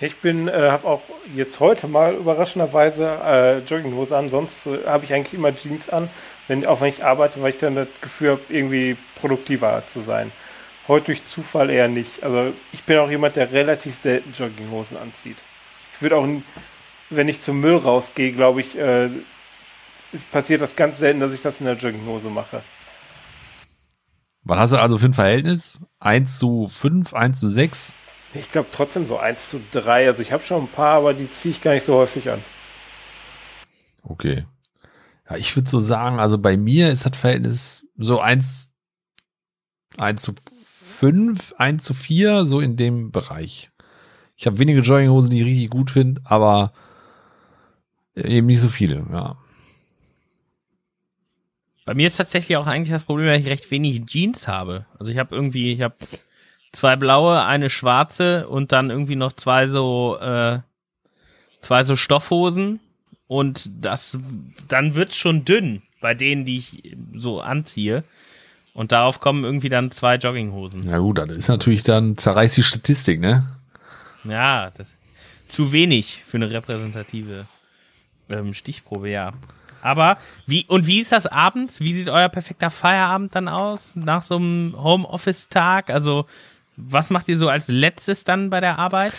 Ich 0.00 0.16
bin, 0.16 0.48
äh, 0.48 0.70
habe 0.70 0.88
auch 0.88 1.02
jetzt 1.34 1.60
heute 1.60 1.88
mal 1.88 2.14
überraschenderweise 2.14 3.06
äh, 3.22 3.58
Jogginghose 3.58 4.16
an. 4.16 4.30
Sonst 4.30 4.66
äh, 4.66 4.86
habe 4.86 5.04
ich 5.04 5.12
eigentlich 5.12 5.34
immer 5.34 5.54
Jeans 5.54 5.90
an, 5.90 6.08
wenn, 6.48 6.64
auch 6.64 6.80
wenn 6.80 6.88
ich 6.88 7.04
arbeite, 7.04 7.42
weil 7.42 7.50
ich 7.50 7.58
dann 7.58 7.74
das 7.74 7.88
Gefühl 8.00 8.30
habe, 8.30 8.40
irgendwie 8.48 8.96
produktiver 9.16 9.82
zu 9.86 10.00
sein. 10.00 10.32
Heute 10.88 11.06
durch 11.06 11.22
Zufall 11.24 11.68
eher 11.68 11.88
nicht. 11.88 12.22
Also 12.22 12.54
ich 12.72 12.82
bin 12.84 12.96
auch 12.96 13.10
jemand, 13.10 13.36
der 13.36 13.52
relativ 13.52 13.98
selten 13.98 14.32
Jogginghosen 14.32 14.96
anzieht. 14.96 15.36
Ich 15.92 16.00
würde 16.00 16.16
auch, 16.16 16.26
wenn 17.10 17.28
ich 17.28 17.40
zum 17.40 17.60
Müll 17.60 17.76
rausgehe, 17.76 18.32
glaube 18.32 18.60
ich, 18.60 18.76
äh, 18.76 19.10
passiert 20.32 20.60
das 20.60 20.76
ganz 20.76 20.98
selten, 20.98 21.20
dass 21.20 21.32
ich 21.32 21.42
das 21.42 21.60
in 21.60 21.66
der 21.66 21.76
Jogginghose 21.76 22.30
mache. 22.30 22.62
Was 24.42 24.58
hast 24.58 24.72
du 24.72 24.76
also 24.76 24.98
für 24.98 25.06
ein 25.06 25.14
Verhältnis? 25.14 25.80
1 26.00 26.38
zu 26.38 26.68
5, 26.68 27.14
1 27.14 27.40
zu 27.40 27.48
6? 27.48 27.92
Ich 28.34 28.50
glaube 28.50 28.68
trotzdem 28.70 29.06
so 29.06 29.18
1 29.18 29.50
zu 29.50 29.60
3. 29.72 30.06
Also 30.06 30.22
ich 30.22 30.32
habe 30.32 30.44
schon 30.44 30.64
ein 30.64 30.68
paar, 30.68 30.98
aber 30.98 31.14
die 31.14 31.30
ziehe 31.30 31.52
ich 31.52 31.60
gar 31.60 31.74
nicht 31.74 31.84
so 31.84 31.94
häufig 31.94 32.30
an. 32.30 32.42
Okay. 34.02 34.46
Ja, 35.28 35.36
ich 35.36 35.56
würde 35.56 35.68
so 35.68 35.80
sagen, 35.80 36.20
also 36.20 36.38
bei 36.38 36.56
mir 36.56 36.90
ist 36.90 37.04
das 37.04 37.16
Verhältnis 37.16 37.86
so 37.96 38.20
1, 38.20 38.70
1 39.98 40.22
zu 40.22 40.34
5, 40.52 41.54
1 41.58 41.82
zu 41.82 41.94
4, 41.94 42.44
so 42.44 42.60
in 42.60 42.76
dem 42.76 43.10
Bereich. 43.10 43.70
Ich 44.36 44.46
habe 44.46 44.58
wenige 44.58 44.80
Jogginghosen, 44.80 45.30
die 45.30 45.40
ich 45.40 45.46
richtig 45.46 45.70
gut 45.70 45.90
finde, 45.90 46.20
aber 46.24 46.72
eben 48.16 48.46
nicht 48.46 48.60
so 48.60 48.68
viele, 48.68 49.04
ja. 49.12 49.36
Bei 51.84 51.94
mir 51.94 52.08
ist 52.08 52.16
tatsächlich 52.16 52.56
auch 52.56 52.66
eigentlich 52.66 52.90
das 52.90 53.04
Problem, 53.04 53.28
dass 53.28 53.38
ich 53.38 53.46
recht 53.46 53.70
wenig 53.70 54.06
Jeans 54.06 54.48
habe. 54.48 54.86
Also 54.98 55.12
ich 55.12 55.18
habe 55.18 55.34
irgendwie, 55.34 55.72
ich 55.72 55.82
habe 55.82 55.94
zwei 56.72 56.96
blaue, 56.96 57.44
eine 57.44 57.70
schwarze 57.70 58.48
und 58.48 58.72
dann 58.72 58.90
irgendwie 58.90 59.14
noch 59.14 59.32
zwei 59.32 59.68
so, 59.68 60.18
äh, 60.20 60.58
zwei 61.60 61.84
so 61.84 61.94
Stoffhosen 61.94 62.80
und 63.28 63.70
das, 63.80 64.18
dann 64.66 64.96
wird's 64.96 65.16
schon 65.16 65.44
dünn 65.44 65.82
bei 66.00 66.14
denen, 66.14 66.44
die 66.44 66.58
ich 66.58 66.96
so 67.14 67.40
anziehe. 67.40 68.02
Und 68.74 68.92
darauf 68.92 69.20
kommen 69.20 69.44
irgendwie 69.44 69.70
dann 69.70 69.90
zwei 69.90 70.16
Jogginghosen. 70.16 70.82
Na 70.84 70.98
gut, 70.98 71.18
das 71.18 71.30
ist 71.30 71.48
natürlich 71.48 71.82
dann, 71.82 72.18
zerreißt 72.18 72.58
die 72.58 72.62
Statistik, 72.62 73.20
ne? 73.20 73.46
Ja, 74.24 74.70
das, 74.70 74.88
zu 75.48 75.72
wenig 75.72 76.22
für 76.26 76.36
eine 76.36 76.50
repräsentative 76.50 77.46
ähm, 78.28 78.54
Stichprobe, 78.54 79.10
ja. 79.10 79.32
Aber 79.82 80.18
wie 80.46 80.66
und 80.66 80.86
wie 80.86 81.00
ist 81.00 81.12
das 81.12 81.26
abends? 81.26 81.80
Wie 81.80 81.94
sieht 81.94 82.08
euer 82.08 82.28
perfekter 82.28 82.70
Feierabend 82.70 83.34
dann 83.34 83.46
aus 83.46 83.94
nach 83.94 84.22
so 84.22 84.36
einem 84.36 84.74
Homeoffice-Tag? 84.76 85.90
Also 85.90 86.26
was 86.76 87.10
macht 87.10 87.28
ihr 87.28 87.38
so 87.38 87.48
als 87.48 87.68
letztes 87.68 88.24
dann 88.24 88.50
bei 88.50 88.60
der 88.60 88.78
Arbeit 88.78 89.12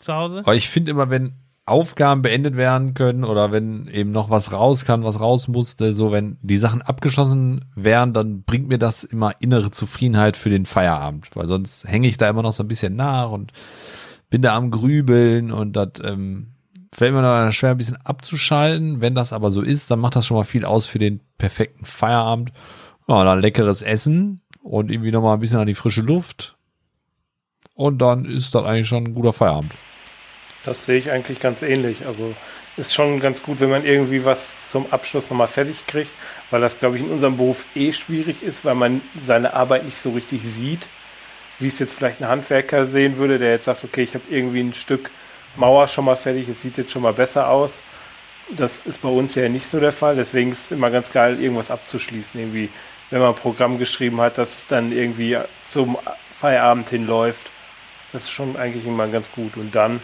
zu 0.00 0.14
Hause? 0.14 0.38
Aber 0.38 0.54
ich 0.54 0.68
finde 0.68 0.92
immer, 0.92 1.10
wenn 1.10 1.34
Aufgaben 1.66 2.20
beendet 2.20 2.56
werden 2.56 2.92
können 2.92 3.24
oder 3.24 3.50
wenn 3.50 3.88
eben 3.88 4.10
noch 4.10 4.28
was 4.28 4.52
raus 4.52 4.84
kann, 4.84 5.02
was 5.02 5.18
raus 5.18 5.48
musste, 5.48 5.94
so 5.94 6.12
wenn 6.12 6.36
die 6.42 6.58
Sachen 6.58 6.82
abgeschossen 6.82 7.64
wären, 7.74 8.12
dann 8.12 8.42
bringt 8.42 8.68
mir 8.68 8.78
das 8.78 9.02
immer 9.02 9.32
innere 9.40 9.70
Zufriedenheit 9.70 10.36
für 10.36 10.50
den 10.50 10.66
Feierabend, 10.66 11.30
weil 11.34 11.46
sonst 11.46 11.88
hänge 11.88 12.08
ich 12.08 12.18
da 12.18 12.28
immer 12.28 12.42
noch 12.42 12.52
so 12.52 12.62
ein 12.62 12.68
bisschen 12.68 12.96
nach 12.96 13.30
und 13.30 13.52
bin 14.28 14.42
da 14.42 14.54
am 14.54 14.70
Grübeln 14.70 15.52
und 15.52 15.74
das 15.74 15.92
ähm, 16.02 16.53
fällt 16.94 17.12
mir 17.12 17.22
dann 17.22 17.52
schwer 17.52 17.70
ein 17.70 17.76
bisschen 17.76 17.98
abzuschalten. 18.04 19.00
Wenn 19.00 19.14
das 19.14 19.32
aber 19.32 19.50
so 19.50 19.62
ist, 19.62 19.90
dann 19.90 19.98
macht 19.98 20.16
das 20.16 20.26
schon 20.26 20.36
mal 20.36 20.44
viel 20.44 20.64
aus 20.64 20.86
für 20.86 20.98
den 20.98 21.20
perfekten 21.38 21.84
Feierabend. 21.84 22.52
Ja, 23.08 23.24
dann 23.24 23.40
leckeres 23.40 23.82
Essen 23.82 24.40
und 24.62 24.90
irgendwie 24.90 25.10
nochmal 25.10 25.34
ein 25.34 25.40
bisschen 25.40 25.60
an 25.60 25.66
die 25.66 25.74
frische 25.74 26.02
Luft. 26.02 26.56
Und 27.74 27.98
dann 27.98 28.24
ist 28.24 28.54
das 28.54 28.64
eigentlich 28.64 28.86
schon 28.86 29.04
ein 29.04 29.12
guter 29.12 29.32
Feierabend. 29.32 29.72
Das 30.64 30.84
sehe 30.84 30.96
ich 30.96 31.10
eigentlich 31.10 31.40
ganz 31.40 31.62
ähnlich. 31.62 32.06
Also 32.06 32.34
ist 32.76 32.94
schon 32.94 33.20
ganz 33.20 33.42
gut, 33.42 33.60
wenn 33.60 33.70
man 33.70 33.84
irgendwie 33.84 34.24
was 34.24 34.70
zum 34.70 34.90
Abschluss 34.92 35.28
nochmal 35.28 35.48
fertig 35.48 35.86
kriegt, 35.86 36.12
weil 36.50 36.60
das, 36.60 36.78
glaube 36.78 36.96
ich, 36.96 37.02
in 37.02 37.10
unserem 37.10 37.36
Beruf 37.36 37.66
eh 37.74 37.92
schwierig 37.92 38.42
ist, 38.42 38.64
weil 38.64 38.74
man 38.74 39.00
seine 39.26 39.54
Arbeit 39.54 39.84
nicht 39.84 39.98
so 39.98 40.12
richtig 40.12 40.42
sieht, 40.42 40.86
wie 41.58 41.68
es 41.68 41.78
jetzt 41.78 41.94
vielleicht 41.94 42.20
ein 42.20 42.28
Handwerker 42.28 42.86
sehen 42.86 43.18
würde, 43.18 43.38
der 43.38 43.50
jetzt 43.50 43.64
sagt, 43.64 43.84
okay, 43.84 44.02
ich 44.02 44.14
habe 44.14 44.24
irgendwie 44.30 44.60
ein 44.60 44.74
Stück 44.74 45.10
Mauer 45.56 45.88
schon 45.88 46.04
mal 46.04 46.16
fertig, 46.16 46.48
es 46.48 46.60
sieht 46.62 46.76
jetzt 46.76 46.92
schon 46.92 47.02
mal 47.02 47.12
besser 47.12 47.48
aus. 47.48 47.82
Das 48.50 48.80
ist 48.80 49.00
bei 49.00 49.08
uns 49.08 49.34
ja 49.34 49.48
nicht 49.48 49.66
so 49.66 49.80
der 49.80 49.92
Fall, 49.92 50.16
deswegen 50.16 50.52
ist 50.52 50.66
es 50.66 50.70
immer 50.72 50.90
ganz 50.90 51.10
geil, 51.10 51.40
irgendwas 51.40 51.70
abzuschließen, 51.70 52.38
irgendwie, 52.38 52.68
wenn 53.10 53.20
man 53.20 53.30
ein 53.30 53.34
Programm 53.34 53.78
geschrieben 53.78 54.20
hat, 54.20 54.36
dass 54.38 54.58
es 54.58 54.66
dann 54.66 54.92
irgendwie 54.92 55.38
zum 55.64 55.96
Feierabend 56.32 56.90
hinläuft. 56.90 57.50
Das 58.12 58.24
ist 58.24 58.30
schon 58.30 58.56
eigentlich 58.56 58.86
immer 58.86 59.08
ganz 59.08 59.30
gut. 59.32 59.56
Und 59.56 59.74
dann 59.74 60.00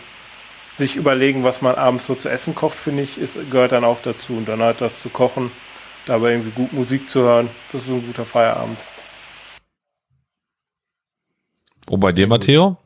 sich 0.78 0.96
überlegen, 0.96 1.44
was 1.44 1.61
man 1.61 1.74
abends 1.74 2.07
so 2.07 2.14
zu 2.14 2.28
essen 2.28 2.55
kocht, 2.55 2.76
finde 2.76 3.03
ich, 3.03 3.18
ist, 3.18 3.38
gehört 3.51 3.72
dann 3.72 3.84
auch 3.84 4.01
dazu. 4.03 4.32
Und 4.32 4.48
dann 4.48 4.62
halt 4.62 4.80
das 4.80 5.03
zu 5.03 5.11
kochen, 5.11 5.53
dabei 6.07 6.32
irgendwie 6.32 6.51
gut 6.51 6.72
Musik 6.72 7.09
zu 7.09 7.20
hören, 7.20 7.51
das 7.72 7.82
ist 7.82 7.88
ein 7.88 8.05
guter 8.05 8.24
Feierabend. 8.24 8.78
Und 11.88 12.01
bei 12.01 12.12
dir, 12.12 12.26
Matteo? 12.26 12.76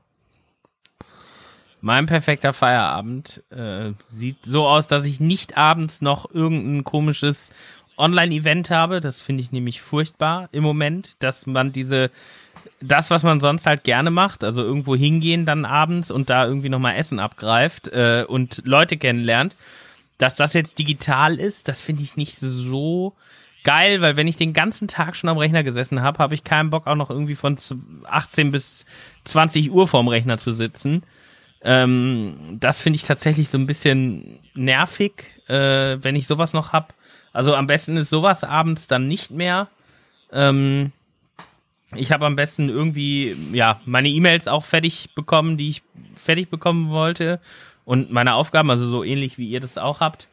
Mein 1.84 2.06
perfekter 2.06 2.54
Feierabend 2.54 3.42
äh, 3.50 3.92
sieht 4.10 4.38
so 4.42 4.66
aus, 4.66 4.88
dass 4.88 5.04
ich 5.04 5.20
nicht 5.20 5.58
abends 5.58 6.00
noch 6.00 6.32
irgendein 6.32 6.82
komisches 6.82 7.50
Online-Event 7.98 8.70
habe. 8.70 9.02
Das 9.02 9.20
finde 9.20 9.42
ich 9.42 9.52
nämlich 9.52 9.82
furchtbar 9.82 10.48
im 10.50 10.62
Moment, 10.62 11.22
dass 11.22 11.44
man 11.44 11.72
diese 11.72 12.10
das, 12.80 13.10
was 13.10 13.22
man 13.22 13.42
sonst 13.42 13.66
halt 13.66 13.84
gerne 13.84 14.10
macht, 14.10 14.44
also 14.44 14.62
irgendwo 14.62 14.96
hingehen 14.96 15.44
dann 15.44 15.66
abends 15.66 16.10
und 16.10 16.30
da 16.30 16.46
irgendwie 16.46 16.70
nochmal 16.70 16.96
Essen 16.96 17.18
abgreift 17.18 17.88
äh, 17.88 18.24
und 18.26 18.62
Leute 18.64 18.96
kennenlernt, 18.96 19.54
dass 20.16 20.36
das 20.36 20.54
jetzt 20.54 20.78
digital 20.78 21.38
ist, 21.38 21.68
das 21.68 21.82
finde 21.82 22.02
ich 22.02 22.16
nicht 22.16 22.38
so 22.38 23.12
geil, 23.62 24.00
weil 24.00 24.16
wenn 24.16 24.26
ich 24.26 24.36
den 24.36 24.54
ganzen 24.54 24.88
Tag 24.88 25.16
schon 25.16 25.28
am 25.28 25.36
Rechner 25.36 25.62
gesessen 25.62 26.00
habe, 26.00 26.18
habe 26.18 26.34
ich 26.34 26.44
keinen 26.44 26.70
Bock 26.70 26.86
auch 26.86 26.96
noch 26.96 27.10
irgendwie 27.10 27.34
von 27.34 27.58
18 28.06 28.52
bis 28.52 28.86
20 29.24 29.70
Uhr 29.70 29.86
vorm 29.86 30.08
Rechner 30.08 30.38
zu 30.38 30.52
sitzen. 30.52 31.02
Ähm, 31.64 32.58
das 32.60 32.80
finde 32.80 32.98
ich 32.98 33.04
tatsächlich 33.04 33.48
so 33.48 33.56
ein 33.56 33.66
bisschen 33.66 34.38
nervig, 34.54 35.24
äh, 35.48 35.96
wenn 36.00 36.14
ich 36.14 36.26
sowas 36.26 36.52
noch 36.52 36.72
hab. 36.72 36.94
Also 37.32 37.54
am 37.54 37.66
besten 37.66 37.96
ist 37.96 38.10
sowas 38.10 38.44
abends 38.44 38.86
dann 38.86 39.08
nicht 39.08 39.30
mehr. 39.30 39.68
Ähm, 40.30 40.92
ich 41.94 42.12
habe 42.12 42.26
am 42.26 42.36
besten 42.36 42.68
irgendwie, 42.68 43.36
ja, 43.52 43.80
meine 43.86 44.08
E-Mails 44.08 44.46
auch 44.46 44.64
fertig 44.64 45.10
bekommen, 45.14 45.56
die 45.56 45.70
ich 45.70 45.82
fertig 46.14 46.50
bekommen 46.50 46.90
wollte. 46.90 47.40
Und 47.84 48.12
meine 48.12 48.34
Aufgaben, 48.34 48.70
also 48.70 48.88
so 48.88 49.02
ähnlich 49.02 49.38
wie 49.38 49.48
ihr 49.48 49.60
das 49.60 49.78
auch 49.78 50.00
habt. 50.00 50.28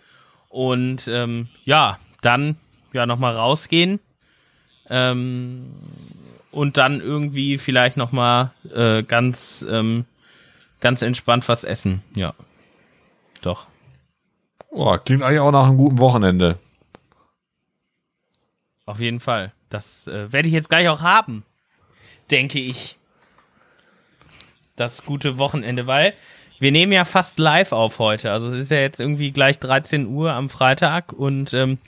Und 0.49 1.07
ähm, 1.07 1.47
ja, 1.63 1.97
dann 2.21 2.57
ja 2.93 3.05
nochmal 3.05 3.35
rausgehen. 3.35 3.99
Ähm, 4.89 5.71
und 6.51 6.77
dann 6.77 6.99
irgendwie 6.99 7.57
vielleicht 7.57 7.95
nochmal 7.95 8.51
äh, 8.73 9.03
ganz, 9.03 9.65
ähm, 9.69 10.05
ganz 10.81 11.01
entspannt 11.01 11.47
was 11.47 11.63
essen. 11.63 12.03
Ja. 12.15 12.33
Doch. 13.41 13.67
Oh, 14.69 14.97
klingt 14.97 15.23
eigentlich 15.23 15.39
auch 15.39 15.51
nach 15.51 15.67
einem 15.67 15.77
guten 15.77 15.99
Wochenende. 15.99 16.59
Auf 18.85 18.99
jeden 18.99 19.19
Fall. 19.19 19.53
Das 19.69 20.07
äh, 20.07 20.31
werde 20.33 20.47
ich 20.47 20.53
jetzt 20.53 20.69
gleich 20.69 20.89
auch 20.89 21.01
haben 21.01 21.45
denke 22.31 22.59
ich, 22.59 22.97
das 24.75 25.03
gute 25.03 25.37
Wochenende, 25.37 25.85
weil 25.85 26.13
wir 26.59 26.71
nehmen 26.71 26.91
ja 26.91 27.05
fast 27.05 27.39
live 27.39 27.71
auf 27.71 27.99
heute. 27.99 28.31
Also 28.31 28.47
es 28.49 28.55
ist 28.55 28.71
ja 28.71 28.79
jetzt 28.79 28.99
irgendwie 28.99 29.31
gleich 29.31 29.59
13 29.59 30.07
Uhr 30.07 30.31
am 30.31 30.49
Freitag 30.49 31.13
und 31.13 31.53
ähm, 31.53 31.79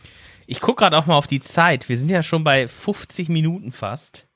ich 0.45 0.61
gucke 0.61 0.83
gerade 0.83 0.97
auch 0.97 1.05
mal 1.05 1.15
auf 1.15 1.27
die 1.27 1.39
Zeit. 1.39 1.89
Wir 1.89 1.97
sind 1.97 2.11
ja 2.11 2.21
schon 2.21 2.43
bei 2.43 2.67
50 2.67 3.29
Minuten 3.29 3.71
fast. 3.71 4.27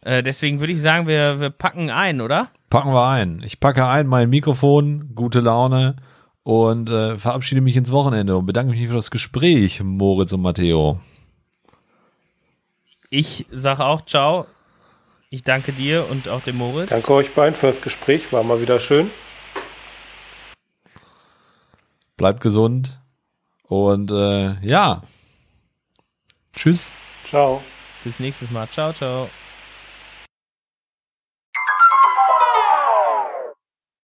Äh, 0.00 0.22
deswegen 0.22 0.60
würde 0.60 0.72
ich 0.72 0.80
sagen, 0.80 1.06
wir, 1.06 1.40
wir 1.40 1.50
packen 1.50 1.90
ein, 1.90 2.20
oder? 2.20 2.50
Packen 2.70 2.92
wir 2.92 3.06
ein. 3.06 3.42
Ich 3.44 3.60
packe 3.60 3.86
ein 3.86 4.06
mein 4.06 4.28
Mikrofon, 4.28 5.14
gute 5.14 5.40
Laune 5.40 5.96
und 6.42 6.90
äh, 6.90 7.16
verabschiede 7.16 7.60
mich 7.60 7.76
ins 7.76 7.92
Wochenende 7.92 8.36
und 8.36 8.46
bedanke 8.46 8.72
mich 8.72 8.86
für 8.86 8.94
das 8.94 9.10
Gespräch, 9.10 9.82
Moritz 9.82 10.32
und 10.32 10.42
Matteo. 10.42 11.00
Ich 13.10 13.46
sage 13.50 13.84
auch 13.84 14.04
ciao. 14.04 14.46
Ich 15.30 15.42
danke 15.42 15.72
dir 15.72 16.08
und 16.08 16.28
auch 16.28 16.42
dem 16.42 16.56
Moritz. 16.56 16.90
Danke 16.90 17.12
euch 17.12 17.34
beiden 17.34 17.54
für 17.54 17.66
das 17.66 17.82
Gespräch, 17.82 18.32
war 18.32 18.42
mal 18.42 18.60
wieder 18.60 18.78
schön. 18.78 19.10
Bleibt 22.16 22.40
gesund 22.40 23.00
und 23.64 24.10
äh, 24.10 24.54
ja. 24.66 25.02
Tschüss. 26.54 26.90
Ciao. 27.24 27.62
Bis 28.04 28.20
nächstes 28.20 28.50
Mal. 28.50 28.68
Ciao, 28.68 28.92
ciao. 28.92 29.28